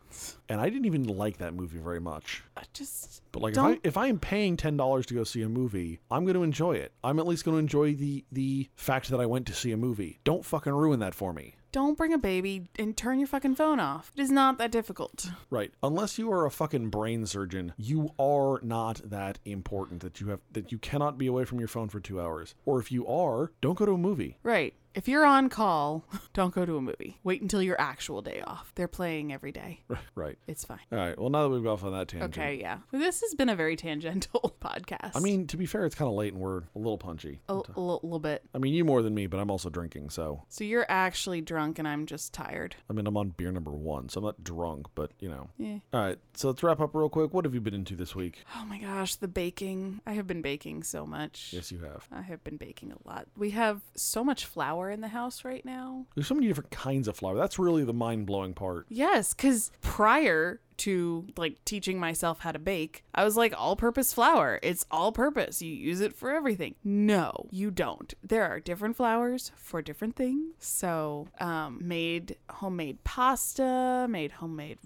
And 0.50 0.60
I 0.62 0.70
didn't 0.70 0.86
even 0.86 1.04
like 1.04 1.38
that 1.38 1.54
movie 1.54 1.78
very 1.78 2.00
much. 2.00 2.44
I 2.56 2.64
just 2.74 3.22
But 3.32 3.42
like 3.42 3.54
if 3.54 3.60
I 3.60 3.80
if 3.84 3.98
I 3.98 4.08
am 4.08 4.20
paying 4.20 4.58
ten 4.58 4.78
dollars 4.78 5.06
to 5.08 5.14
go 5.14 5.24
see 5.24 5.42
a 5.42 5.50
movie, 5.50 6.00
I'm 6.10 6.24
going 6.24 6.36
to 6.36 6.44
enjoy 6.44 6.74
it. 6.74 6.92
I'm 7.04 7.20
at 7.20 7.28
least 7.28 7.46
going 7.46 7.56
to 7.56 7.60
enjoy 7.60 7.94
the 7.96 8.26
the 8.32 8.70
fact 8.76 9.10
that 9.10 9.20
I 9.20 9.26
went 9.26 9.46
to 9.48 9.54
see 9.54 9.72
a 9.72 9.78
movie. 9.78 10.20
Don't 10.24 10.46
fucking 10.46 10.74
ruin 10.74 11.00
that 11.02 11.14
for 11.16 11.34
me. 11.34 11.56
don't 11.74 11.98
bring 11.98 12.14
a 12.14 12.18
baby 12.18 12.68
and 12.80 12.96
turn 12.98 13.20
your 13.20 13.28
fucking 13.28 13.54
phone 13.56 13.80
off. 13.80 14.12
It 14.16 14.22
is 14.22 14.32
not 14.32 14.58
that 14.58 14.72
difficult. 14.72 15.30
Right. 15.52 15.72
Unless 15.84 16.18
you 16.18 16.32
are 16.32 16.46
a 16.46 16.52
fucking 16.52 16.90
brain 16.90 17.26
surgeon, 17.28 17.74
you 17.78 18.12
are 18.18 18.60
not 18.64 19.02
that 19.04 19.38
important 19.46 20.02
that 20.02 20.20
you 20.20 20.30
have 20.30 20.40
that 20.54 20.72
you 20.72 20.78
cannot 20.80 21.18
be 21.18 21.28
away 21.28 21.46
from 21.46 21.60
your 21.60 21.68
phone 21.68 21.90
for 21.90 22.00
2 22.00 22.20
hours. 22.20 22.56
Or 22.66 22.80
if 22.80 22.92
you 22.92 23.06
are, 23.06 23.52
don't 23.62 23.78
go 23.78 23.86
to 23.86 23.92
a 23.94 23.98
movie. 23.98 24.38
Right. 24.44 24.74
If 24.98 25.08
you're 25.08 25.28
on 25.28 25.50
call, 25.50 26.06
don't 26.34 26.56
go 26.56 26.66
to 26.66 26.76
a 26.76 26.82
movie. 26.82 27.20
Wait 27.24 27.40
until 27.44 27.62
your 27.62 27.80
actual 27.80 28.24
day 28.24 28.42
off. 28.42 28.72
They're 28.74 28.88
playing 28.88 29.32
every 29.32 29.52
day. 29.52 29.82
Right. 30.16 30.38
It's 30.48 30.66
fine. 30.66 30.80
All 30.92 30.98
right. 30.98 31.20
Well, 31.20 31.30
now 31.30 31.44
that 31.44 31.50
we've 31.50 31.64
got 31.64 31.74
off 31.74 31.84
on 31.84 31.92
that 31.92 32.08
tangent. 32.08 32.36
Okay, 32.36 32.56
yeah. 32.60 32.80
This 32.92 33.22
has 33.22 33.36
been 33.36 33.50
a 33.50 33.56
very 33.56 33.76
tangential 33.76 34.56
podcast. 34.62 35.12
I 35.16 35.20
mean, 35.20 35.46
to 35.48 35.58
be 35.58 35.68
fair, 35.68 35.86
it's 35.86 35.94
kind 35.94 36.10
of 36.10 36.16
late 36.16 36.34
and 36.34 36.42
we're 36.42 36.60
a 36.60 36.80
little 36.80 36.98
punchy. 36.98 37.42
a, 37.48 37.54
a 37.76 37.80
little 37.80 38.18
bit. 38.20 38.44
I 38.56 38.58
mean, 38.58 38.74
you 38.74 38.84
more 38.84 39.04
than 39.04 39.14
me, 39.14 39.28
but 39.28 39.40
I'm 39.40 39.52
also 39.52 39.70
drinking, 39.70 40.10
so 40.10 40.44
So 40.50 40.64
you're 40.64 40.88
actually 40.90 41.42
drunk 41.42 41.78
and 41.78 41.88
I'm 41.88 42.08
just 42.08 42.34
tired. 42.34 42.76
I 42.90 42.94
mean, 42.94 43.06
I'm 43.06 43.16
on 43.16 43.30
beer 43.30 43.52
number 43.52 43.70
1, 43.72 44.10
so 44.10 44.20
I'm 44.20 44.24
not 44.26 44.44
drunk, 44.44 44.88
but, 44.96 45.12
you 45.20 45.30
know. 45.30 45.50
Yeah. 45.60 45.78
All 45.94 46.02
right. 46.02 46.18
So 46.34 46.48
let's 46.48 46.64
wrap 46.64 46.80
up 46.80 46.96
real 46.96 47.10
quick. 47.10 47.32
What 47.34 47.46
have 47.46 47.54
you 47.54 47.62
been 47.62 47.76
into 47.76 47.96
this 47.96 48.16
week? 48.16 48.44
Oh 48.56 48.66
my 48.66 48.80
gosh, 48.80 49.16
the 49.16 49.28
baking. 49.28 50.02
I 50.08 50.14
have 50.14 50.26
been 50.26 50.42
baking 50.42 50.82
so 50.82 51.06
much. 51.06 51.52
Yes, 51.54 51.72
you 51.72 51.80
have. 51.80 52.08
I 52.12 52.22
have 52.22 52.44
been 52.44 52.58
baking 52.58 52.92
a 52.92 53.08
lot. 53.08 53.28
We 53.38 53.52
have 53.52 53.82
so 53.96 54.24
much 54.24 54.46
flour 54.46 54.87
in 54.90 55.02
the 55.02 55.08
house 55.10 55.44
right 55.44 55.64
now. 55.66 56.06
There's 56.16 56.28
so 56.28 56.36
many 56.36 56.48
different 56.48 56.72
kinds 56.72 57.08
of 57.08 57.16
flour. 57.18 57.36
That's 57.36 57.60
really 57.60 57.84
the 57.84 57.94
mind 57.94 58.26
blowing 58.26 58.54
part. 58.54 58.86
Yes, 58.90 59.34
because 59.34 59.72
prior 59.82 60.60
to 60.78 61.28
like 61.38 61.64
teaching 61.66 62.00
myself 62.00 62.40
how 62.40 62.52
to 62.52 62.60
bake, 62.60 63.04
I 63.14 63.24
was 63.24 63.36
like, 63.38 63.54
all 63.58 63.76
purpose 63.76 64.14
flour. 64.14 64.60
It's 64.64 64.86
all 64.92 65.12
purpose. 65.12 65.62
You 65.62 65.74
use 65.74 66.02
it 66.02 66.16
for 66.16 66.32
everything. 66.32 66.76
No, 66.84 67.48
you 67.52 67.72
don't. 67.72 68.14
There 68.24 68.44
are 68.44 68.60
different 68.60 68.96
flours 68.96 69.52
for 69.56 69.82
different 69.82 70.16
things. 70.16 70.54
So, 70.60 71.28
um, 71.40 71.80
made 71.82 72.38
homemade 72.50 73.04
pasta, 73.04 74.08
made 74.10 74.34
homemade 74.34 74.78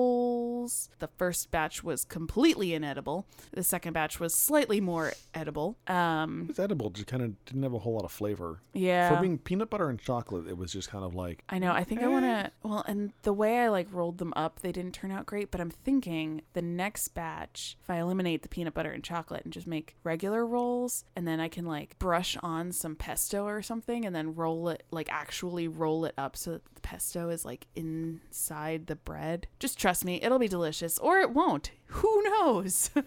rolls. 0.00 0.88
The 0.98 1.08
first 1.16 1.50
batch 1.50 1.84
was 1.84 2.04
completely 2.04 2.74
inedible. 2.74 3.26
The 3.52 3.62
second 3.62 3.92
batch 3.92 4.18
was 4.18 4.34
slightly 4.34 4.80
more 4.80 5.12
edible. 5.34 5.76
Um, 5.86 6.46
It's 6.50 6.58
edible, 6.58 6.90
just 6.90 7.06
kind 7.06 7.22
of 7.22 7.44
didn't 7.44 7.62
have 7.62 7.72
a 7.74 7.78
whole 7.78 7.94
lot 7.94 8.04
of 8.04 8.12
flavor. 8.12 8.60
yeah. 8.72 9.14
For 9.14 9.20
being 9.20 9.38
peanut 9.38 9.70
butter 9.70 9.88
and 9.88 9.98
chocolate, 10.00 10.46
it 10.48 10.56
was 10.56 10.72
just 10.72 10.90
kind 10.90 11.04
of 11.04 11.14
like, 11.14 11.44
I 11.48 11.58
know. 11.58 11.72
I 11.72 11.84
think 11.84 12.02
I 12.02 12.08
want 12.08 12.24
to. 12.24 12.50
Well, 12.62 12.84
and 12.86 13.12
the 13.22 13.32
way 13.32 13.58
I 13.60 13.68
like 13.68 13.88
rolled 13.92 14.18
them 14.18 14.32
up, 14.36 14.60
they 14.60 14.72
didn't 14.72 14.92
turn 14.94 15.10
out 15.12 15.26
great. 15.26 15.35
But 15.44 15.60
I'm 15.60 15.70
thinking 15.70 16.42
the 16.52 16.62
next 16.62 17.08
batch, 17.08 17.76
if 17.82 17.90
I 17.90 17.98
eliminate 17.98 18.42
the 18.42 18.48
peanut 18.48 18.74
butter 18.74 18.90
and 18.90 19.04
chocolate 19.04 19.44
and 19.44 19.52
just 19.52 19.66
make 19.66 19.96
regular 20.04 20.46
rolls, 20.46 21.04
and 21.14 21.26
then 21.26 21.40
I 21.40 21.48
can 21.48 21.66
like 21.66 21.98
brush 21.98 22.36
on 22.42 22.72
some 22.72 22.96
pesto 22.96 23.44
or 23.44 23.62
something, 23.62 24.04
and 24.04 24.14
then 24.14 24.34
roll 24.34 24.68
it, 24.68 24.84
like 24.90 25.08
actually 25.10 25.68
roll 25.68 26.04
it 26.04 26.14
up 26.16 26.36
so 26.36 26.52
that 26.52 26.74
the 26.74 26.80
pesto 26.80 27.28
is 27.28 27.44
like 27.44 27.66
inside 27.74 28.86
the 28.86 28.96
bread. 28.96 29.46
Just 29.58 29.78
trust 29.78 30.04
me, 30.04 30.20
it'll 30.22 30.38
be 30.38 30.48
delicious, 30.48 30.98
or 30.98 31.20
it 31.20 31.30
won't. 31.30 31.70
Who 31.86 32.22
knows? 32.22 32.90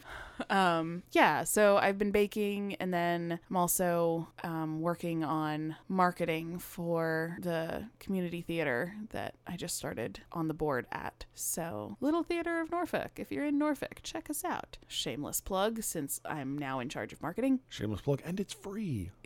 um 0.49 1.03
yeah 1.11 1.43
so 1.43 1.77
i've 1.77 1.97
been 1.97 2.11
baking 2.11 2.75
and 2.75 2.93
then 2.93 3.39
i'm 3.49 3.57
also 3.57 4.27
um, 4.43 4.81
working 4.81 5.23
on 5.23 5.75
marketing 5.87 6.59
for 6.59 7.37
the 7.41 7.83
community 7.99 8.41
theater 8.41 8.93
that 9.09 9.35
i 9.47 9.55
just 9.55 9.75
started 9.75 10.21
on 10.31 10.47
the 10.47 10.53
board 10.53 10.85
at. 10.91 11.25
So 11.33 11.97
little 12.01 12.23
theater 12.23 12.61
of 12.61 12.71
norfolk 12.71 13.11
if 13.17 13.31
you're 13.31 13.45
in 13.45 13.57
norfolk 13.57 13.99
check 14.03 14.29
us 14.29 14.43
out. 14.43 14.77
Shameless 14.87 15.41
plug 15.41 15.83
since 15.83 16.19
i'm 16.25 16.57
now 16.57 16.79
in 16.79 16.89
charge 16.89 17.13
of 17.13 17.21
marketing. 17.21 17.59
Shameless 17.69 18.01
plug, 18.01 18.21
and 18.25 18.39
it's 18.39 18.53
free. 18.53 19.11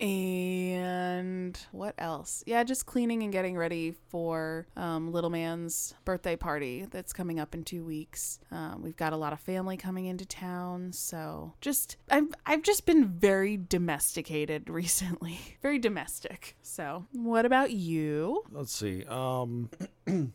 and 0.00 1.58
what 1.72 1.94
else? 1.98 2.44
Yeah, 2.46 2.62
just 2.64 2.86
cleaning 2.86 3.22
and 3.22 3.32
getting 3.32 3.56
ready 3.56 3.94
for 4.08 4.66
um, 4.76 5.12
little 5.12 5.30
man's 5.30 5.94
birthday 6.04 6.36
party 6.36 6.86
that's 6.90 7.12
coming 7.12 7.40
up 7.40 7.54
in 7.54 7.64
two 7.64 7.84
weeks. 7.84 8.38
Um, 8.50 8.82
we've 8.82 8.96
got 8.96 9.12
a 9.12 9.16
lot 9.16 9.32
of 9.32 9.40
family 9.40 9.76
coming 9.76 10.06
into 10.06 10.24
town, 10.24 10.92
so 10.92 11.54
just 11.60 11.96
I've 12.10 12.28
I've 12.46 12.62
just 12.62 12.86
been 12.86 13.06
very 13.08 13.56
domesticated 13.56 14.68
recently, 14.70 15.38
very 15.62 15.78
domestic. 15.78 16.56
So, 16.62 17.06
what 17.12 17.44
about 17.44 17.72
you? 17.72 18.44
Let's 18.50 18.72
see. 18.72 19.04
Um, 19.06 19.70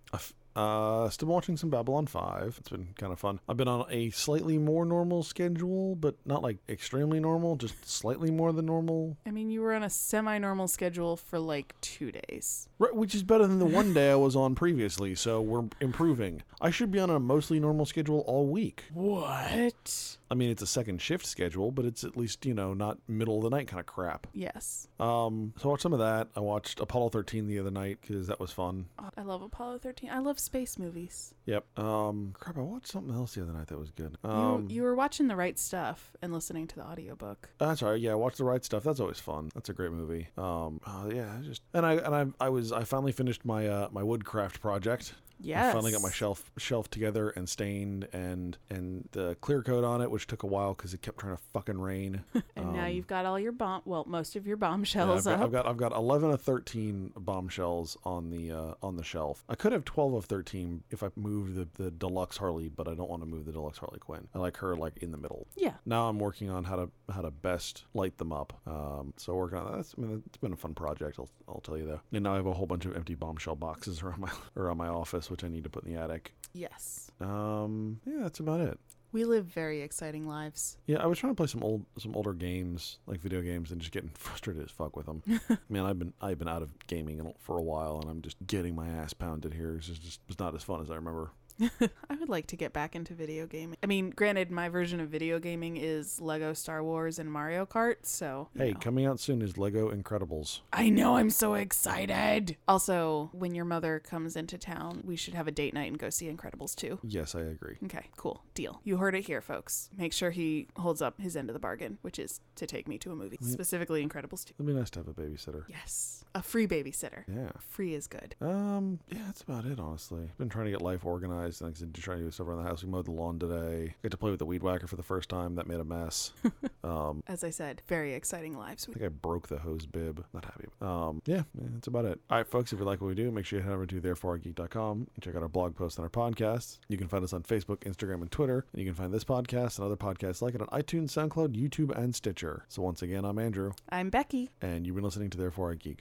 Uh, 0.55 1.09
still 1.09 1.27
watching 1.27 1.57
some 1.57 1.69
Babylon 1.69 2.05
5. 2.05 2.55
It's 2.59 2.69
been 2.69 2.89
kind 2.97 3.11
of 3.11 3.19
fun. 3.19 3.39
I've 3.49 3.57
been 3.57 3.67
on 3.67 3.85
a 3.89 4.09
slightly 4.11 4.57
more 4.57 4.85
normal 4.85 5.23
schedule, 5.23 5.95
but 5.95 6.15
not 6.25 6.43
like 6.43 6.57
extremely 6.69 7.19
normal, 7.19 7.55
just 7.55 7.87
slightly 7.87 8.31
more 8.31 8.53
than 8.53 8.65
normal. 8.65 9.17
I 9.25 9.31
mean, 9.31 9.49
you 9.49 9.61
were 9.61 9.73
on 9.73 9.83
a 9.83 9.89
semi 9.89 10.37
normal 10.37 10.67
schedule 10.67 11.17
for 11.17 11.39
like 11.39 11.73
two 11.81 12.11
days. 12.11 12.67
Right, 12.79 12.95
which 12.95 13.15
is 13.15 13.23
better 13.23 13.47
than 13.47 13.59
the 13.59 13.65
one 13.65 13.93
day 13.93 14.11
I 14.11 14.15
was 14.15 14.35
on 14.35 14.55
previously, 14.55 15.15
so 15.15 15.41
we're 15.41 15.65
improving. 15.81 16.43
I 16.61 16.69
should 16.69 16.91
be 16.91 16.99
on 16.99 17.09
a 17.09 17.19
mostly 17.19 17.59
normal 17.59 17.85
schedule 17.85 18.23
all 18.27 18.47
week. 18.47 18.83
What? 18.93 20.17
I 20.33 20.35
mean, 20.35 20.49
it's 20.49 20.63
a 20.63 20.67
second 20.67 20.99
shift 20.99 21.27
schedule, 21.27 21.69
but 21.69 21.85
it's 21.85 22.03
at 22.03 22.17
least, 22.17 22.43
you 22.43 22.55
know, 22.55 22.73
not 22.73 22.97
middle 23.07 23.37
of 23.37 23.43
the 23.43 23.51
night 23.51 23.67
kind 23.67 23.79
of 23.79 23.85
crap. 23.85 24.25
Yes. 24.33 24.87
Um, 24.99 25.53
so 25.59 25.69
I 25.69 25.71
watched 25.73 25.83
some 25.83 25.93
of 25.93 25.99
that. 25.99 26.29
I 26.35 26.39
watched 26.39 26.79
Apollo 26.79 27.09
13 27.09 27.45
the 27.45 27.59
other 27.59 27.69
night 27.69 27.99
because 28.01 28.25
that 28.25 28.39
was 28.39 28.49
fun. 28.51 28.87
Oh, 28.97 29.11
I 29.15 29.21
love 29.21 29.43
Apollo 29.43 29.77
13. 29.77 30.09
I 30.09 30.17
love 30.17 30.39
space 30.39 30.79
movies. 30.79 31.35
Yep. 31.45 31.77
Um, 31.77 32.33
crap, 32.33 32.57
I 32.57 32.61
watched 32.61 32.87
something 32.87 33.13
else 33.13 33.35
the 33.35 33.43
other 33.43 33.53
night 33.53 33.67
that 33.67 33.77
was 33.77 33.91
good. 33.91 34.17
You, 34.23 34.29
Um, 34.31 34.67
you 34.71 34.81
were 34.81 34.95
watching 34.95 35.27
the 35.27 35.35
right 35.35 35.59
stuff 35.59 36.13
and 36.23 36.33
listening 36.33 36.65
to 36.65 36.77
the 36.77 36.83
audiobook. 36.83 37.49
That's 37.59 37.83
all 37.83 37.91
right. 37.91 38.01
Yeah, 38.01 38.15
watch 38.15 38.37
the 38.37 38.43
right 38.43 38.65
stuff. 38.65 38.81
That's 38.83 38.99
always 38.99 39.19
fun. 39.19 39.51
That's 39.53 39.69
a 39.69 39.73
great 39.73 39.91
movie. 39.91 40.29
Um, 40.35 40.81
uh, 40.83 41.09
yeah, 41.13 41.31
I 41.37 41.43
just 41.43 41.61
and 41.75 41.85
I 41.85 41.93
and 41.97 42.15
I 42.15 42.45
I 42.45 42.49
was 42.49 42.71
I 42.71 42.85
finally 42.85 43.11
finished 43.11 43.45
my 43.45 43.67
uh 43.67 43.89
my 43.91 44.01
woodcraft 44.01 44.61
project. 44.61 45.13
Yes. 45.43 45.65
I 45.69 45.73
finally 45.73 45.91
got 45.91 46.01
my 46.01 46.09
shelf 46.11 46.49
shelf 46.57 46.89
together 46.89 47.29
and 47.31 47.47
stained 47.49 48.07
and 48.13 48.57
and 48.69 49.07
the 49.11 49.35
clear 49.41 49.61
coat 49.61 49.83
on 49.83 50.01
it, 50.01 50.09
which 50.09 50.25
took 50.27 50.43
a 50.43 50.47
while 50.47 50.73
because 50.73 50.93
it 50.93 51.01
kept 51.01 51.19
trying 51.19 51.35
to 51.35 51.41
fucking 51.53 51.79
rain. 51.79 52.23
And 52.55 52.71
now 52.73 52.85
Um, 52.85 52.91
you've 52.91 53.07
got 53.07 53.25
all 53.25 53.39
your 53.39 53.51
bomb, 53.51 53.81
well, 53.85 54.05
most 54.07 54.35
of 54.35 54.45
your 54.47 54.55
Yeah, 54.57 54.65
I've, 54.67 54.71
bombshells 54.71 55.23
got, 55.25 55.33
up. 55.33 55.41
I've 55.41 55.51
got 55.51 55.67
I've 55.67 55.77
got 55.77 55.91
eleven 55.93 56.31
of 56.31 56.41
thirteen 56.41 57.11
bombshells 57.17 57.97
on 58.05 58.29
the 58.29 58.51
uh, 58.51 58.73
on 58.81 58.95
the 58.95 59.03
shelf. 59.03 59.43
I 59.49 59.55
could 59.55 59.71
have 59.71 59.83
twelve 59.85 60.13
of 60.13 60.25
thirteen 60.25 60.83
if 60.91 61.03
I 61.03 61.09
moved 61.15 61.55
the, 61.55 61.67
the 61.83 61.91
deluxe 61.91 62.37
Harley, 62.37 62.69
but 62.69 62.87
I 62.87 62.93
don't 62.93 63.09
want 63.09 63.21
to 63.23 63.25
move 63.27 63.45
the 63.45 63.51
deluxe 63.51 63.79
Harley 63.79 63.99
Quinn. 63.99 64.27
I 64.33 64.37
like 64.39 64.57
her 64.57 64.75
like 64.75 64.97
in 64.97 65.11
the 65.11 65.17
middle. 65.17 65.47
yeah. 65.55 65.73
Now 65.85 66.07
I'm 66.09 66.19
working 66.19 66.49
on 66.49 66.63
how 66.63 66.75
to 66.77 66.89
how 67.13 67.21
to 67.21 67.31
best 67.31 67.85
light 67.93 68.17
them 68.17 68.31
up. 68.31 68.53
Um, 68.67 69.13
so 69.17 69.33
working 69.35 69.57
on 69.57 69.65
that. 69.71 69.77
That's, 69.77 69.95
I 69.97 70.01
mean, 70.01 70.23
it's 70.27 70.37
been 70.37 70.53
a 70.53 70.57
fun 70.57 70.73
project. 70.75 71.17
I'll, 71.19 71.29
I'll 71.47 71.61
tell 71.61 71.77
you 71.77 71.85
that. 71.87 71.99
And 72.13 72.23
now 72.23 72.33
I 72.33 72.35
have 72.37 72.45
a 72.45 72.53
whole 72.53 72.65
bunch 72.67 72.85
of 72.85 72.95
empty 72.95 73.15
bombshell 73.15 73.55
boxes 73.55 74.01
around 74.03 74.19
my 74.19 74.31
around 74.55 74.77
my 74.77 74.87
office, 74.87 75.29
which 75.33 75.43
I 75.43 75.47
need 75.47 75.63
to 75.63 75.69
put 75.71 75.83
in 75.83 75.91
the 75.91 75.99
attic. 75.99 76.31
Yes. 76.53 77.09
Um, 77.19 77.99
yeah, 78.05 78.19
that's 78.21 78.39
about 78.39 78.59
it. 78.59 78.79
We 79.11 79.25
live 79.25 79.45
very 79.45 79.81
exciting 79.81 80.27
lives. 80.27 80.77
Yeah, 80.85 81.01
I 81.01 81.07
was 81.07 81.17
trying 81.17 81.31
to 81.33 81.35
play 81.35 81.47
some 81.47 81.63
old 81.63 81.85
some 81.97 82.15
older 82.15 82.33
games, 82.33 82.99
like 83.07 83.19
video 83.19 83.41
games, 83.41 83.71
and 83.71 83.81
just 83.81 83.91
getting 83.91 84.09
frustrated 84.13 84.63
as 84.63 84.69
fuck 84.69 84.95
with 84.95 85.07
them. 85.07 85.23
Man, 85.69 85.85
I've 85.85 85.97
been 85.97 86.13
I've 86.21 86.37
been 86.37 86.47
out 86.47 86.61
of 86.61 86.69
gaming 86.85 87.33
for 87.39 87.57
a 87.57 87.63
while, 87.63 87.99
and 87.99 88.09
I'm 88.09 88.21
just 88.21 88.37
getting 88.45 88.75
my 88.75 88.87
ass 88.87 89.13
pounded 89.13 89.53
here. 89.53 89.75
It's 89.77 89.87
just, 89.87 90.03
just 90.03 90.19
it's 90.29 90.39
not 90.39 90.53
as 90.53 90.63
fun 90.63 90.81
as 90.81 90.91
I 90.91 90.95
remember. 90.95 91.31
I 92.09 92.15
would 92.19 92.29
like 92.29 92.47
to 92.47 92.55
get 92.55 92.73
back 92.73 92.95
into 92.95 93.13
video 93.13 93.45
gaming. 93.45 93.77
I 93.83 93.85
mean, 93.85 94.09
granted, 94.09 94.51
my 94.51 94.69
version 94.69 94.99
of 94.99 95.09
video 95.09 95.39
gaming 95.39 95.77
is 95.77 96.19
Lego 96.19 96.53
Star 96.53 96.83
Wars 96.83 97.19
and 97.19 97.31
Mario 97.31 97.65
Kart, 97.65 97.97
so. 98.03 98.49
Hey, 98.57 98.71
know. 98.71 98.79
coming 98.79 99.05
out 99.05 99.19
soon 99.19 99.41
is 99.41 99.57
Lego 99.57 99.91
Incredibles. 99.91 100.61
I 100.71 100.89
know, 100.89 101.15
I'm 101.15 101.29
so 101.29 101.53
excited. 101.53 102.57
Also, 102.67 103.29
when 103.33 103.55
your 103.55 103.65
mother 103.65 103.99
comes 103.99 104.35
into 104.35 104.57
town, 104.57 105.01
we 105.03 105.15
should 105.15 105.33
have 105.33 105.47
a 105.47 105.51
date 105.51 105.73
night 105.73 105.89
and 105.89 105.99
go 105.99 106.09
see 106.09 106.31
Incredibles 106.31 106.75
2. 106.75 106.99
Yes, 107.03 107.35
I 107.35 107.41
agree. 107.41 107.77
Okay, 107.85 108.07
cool. 108.17 108.43
Deal. 108.53 108.81
You 108.83 108.97
heard 108.97 109.15
it 109.15 109.25
here, 109.25 109.41
folks. 109.41 109.89
Make 109.97 110.13
sure 110.13 110.31
he 110.31 110.67
holds 110.77 111.01
up 111.01 111.21
his 111.21 111.35
end 111.35 111.49
of 111.49 111.53
the 111.53 111.59
bargain, 111.59 111.97
which 112.01 112.19
is 112.19 112.41
to 112.55 112.65
take 112.65 112.87
me 112.87 112.97
to 112.99 113.11
a 113.11 113.15
movie, 113.15 113.37
specifically 113.41 114.05
Incredibles 114.05 114.45
2. 114.45 114.53
It'd 114.57 114.65
be 114.65 114.73
nice 114.73 114.89
to 114.91 114.99
have 114.99 115.07
a 115.07 115.13
babysitter. 115.13 115.63
Yes. 115.67 116.25
A 116.35 116.41
free 116.41 116.67
babysitter. 116.67 117.23
Yeah. 117.27 117.51
Free 117.59 117.93
is 117.93 118.07
good. 118.07 118.35
Um, 118.41 118.99
yeah, 119.09 119.19
that's 119.27 119.41
about 119.41 119.65
it, 119.65 119.79
honestly. 119.79 120.31
Been 120.37 120.49
trying 120.49 120.65
to 120.65 120.71
get 120.71 120.81
life 120.81 121.05
organized 121.05 121.42
and 121.45 121.69
I 121.69 121.73
said, 121.73 121.93
just 121.93 122.05
trying 122.05 122.19
to 122.19 122.23
do 122.25 122.31
stuff 122.31 122.47
around 122.47 122.63
the 122.63 122.69
house. 122.69 122.83
We 122.83 122.89
mowed 122.89 123.05
the 123.05 123.11
lawn 123.11 123.39
today. 123.39 123.95
Got 124.03 124.11
to 124.11 124.17
play 124.17 124.29
with 124.31 124.39
the 124.39 124.45
weed 124.45 124.63
whacker 124.63 124.87
for 124.87 124.95
the 124.95 125.03
first 125.03 125.29
time. 125.29 125.55
That 125.55 125.67
made 125.67 125.79
a 125.79 125.83
mess. 125.83 126.31
um, 126.83 127.23
As 127.27 127.43
I 127.43 127.49
said, 127.49 127.81
very 127.87 128.13
exciting 128.13 128.57
lives. 128.57 128.87
I 128.89 128.93
think 128.93 129.05
I 129.05 129.09
broke 129.09 129.47
the 129.47 129.57
hose 129.59 129.85
bib. 129.85 130.23
Not 130.33 130.45
happy. 130.45 130.65
Um, 130.81 131.21
yeah, 131.25 131.43
yeah, 131.59 131.67
that's 131.73 131.87
about 131.87 132.05
it. 132.05 132.19
All 132.29 132.37
right, 132.37 132.47
folks, 132.47 132.71
if 132.73 132.79
you 132.79 132.85
like 132.85 133.01
what 133.01 133.07
we 133.07 133.15
do, 133.15 133.31
make 133.31 133.45
sure 133.45 133.59
you 133.59 133.63
head 133.65 133.73
over 133.73 133.85
to 133.85 134.01
thereforegeek.com 134.01 135.07
and 135.13 135.23
check 135.23 135.35
out 135.35 135.41
our 135.41 135.49
blog 135.49 135.75
posts 135.75 135.97
and 135.97 136.03
our 136.03 136.09
podcasts. 136.09 136.79
You 136.87 136.97
can 136.97 137.07
find 137.07 137.23
us 137.23 137.33
on 137.33 137.43
Facebook, 137.43 137.79
Instagram, 137.79 138.21
and 138.21 138.31
Twitter. 138.31 138.65
And 138.73 138.81
you 138.81 138.85
can 138.87 138.95
find 138.95 139.13
this 139.13 139.23
podcast 139.23 139.77
and 139.77 139.85
other 139.85 139.95
podcasts 139.97 140.41
like 140.41 140.55
it 140.55 140.61
on 140.61 140.67
iTunes, 140.67 141.09
SoundCloud, 141.11 141.55
YouTube, 141.55 141.95
and 141.97 142.15
Stitcher. 142.15 142.65
So 142.69 142.81
once 142.81 143.01
again, 143.01 143.25
I'm 143.25 143.39
Andrew, 143.39 143.73
I'm 143.89 144.09
Becky. 144.09 144.49
and 144.61 144.85
you've 144.85 144.95
been 144.95 145.03
listening 145.03 145.29
to 145.31 145.37
Therefore 145.37 145.71
I 145.71 145.75
Geek. 145.75 145.99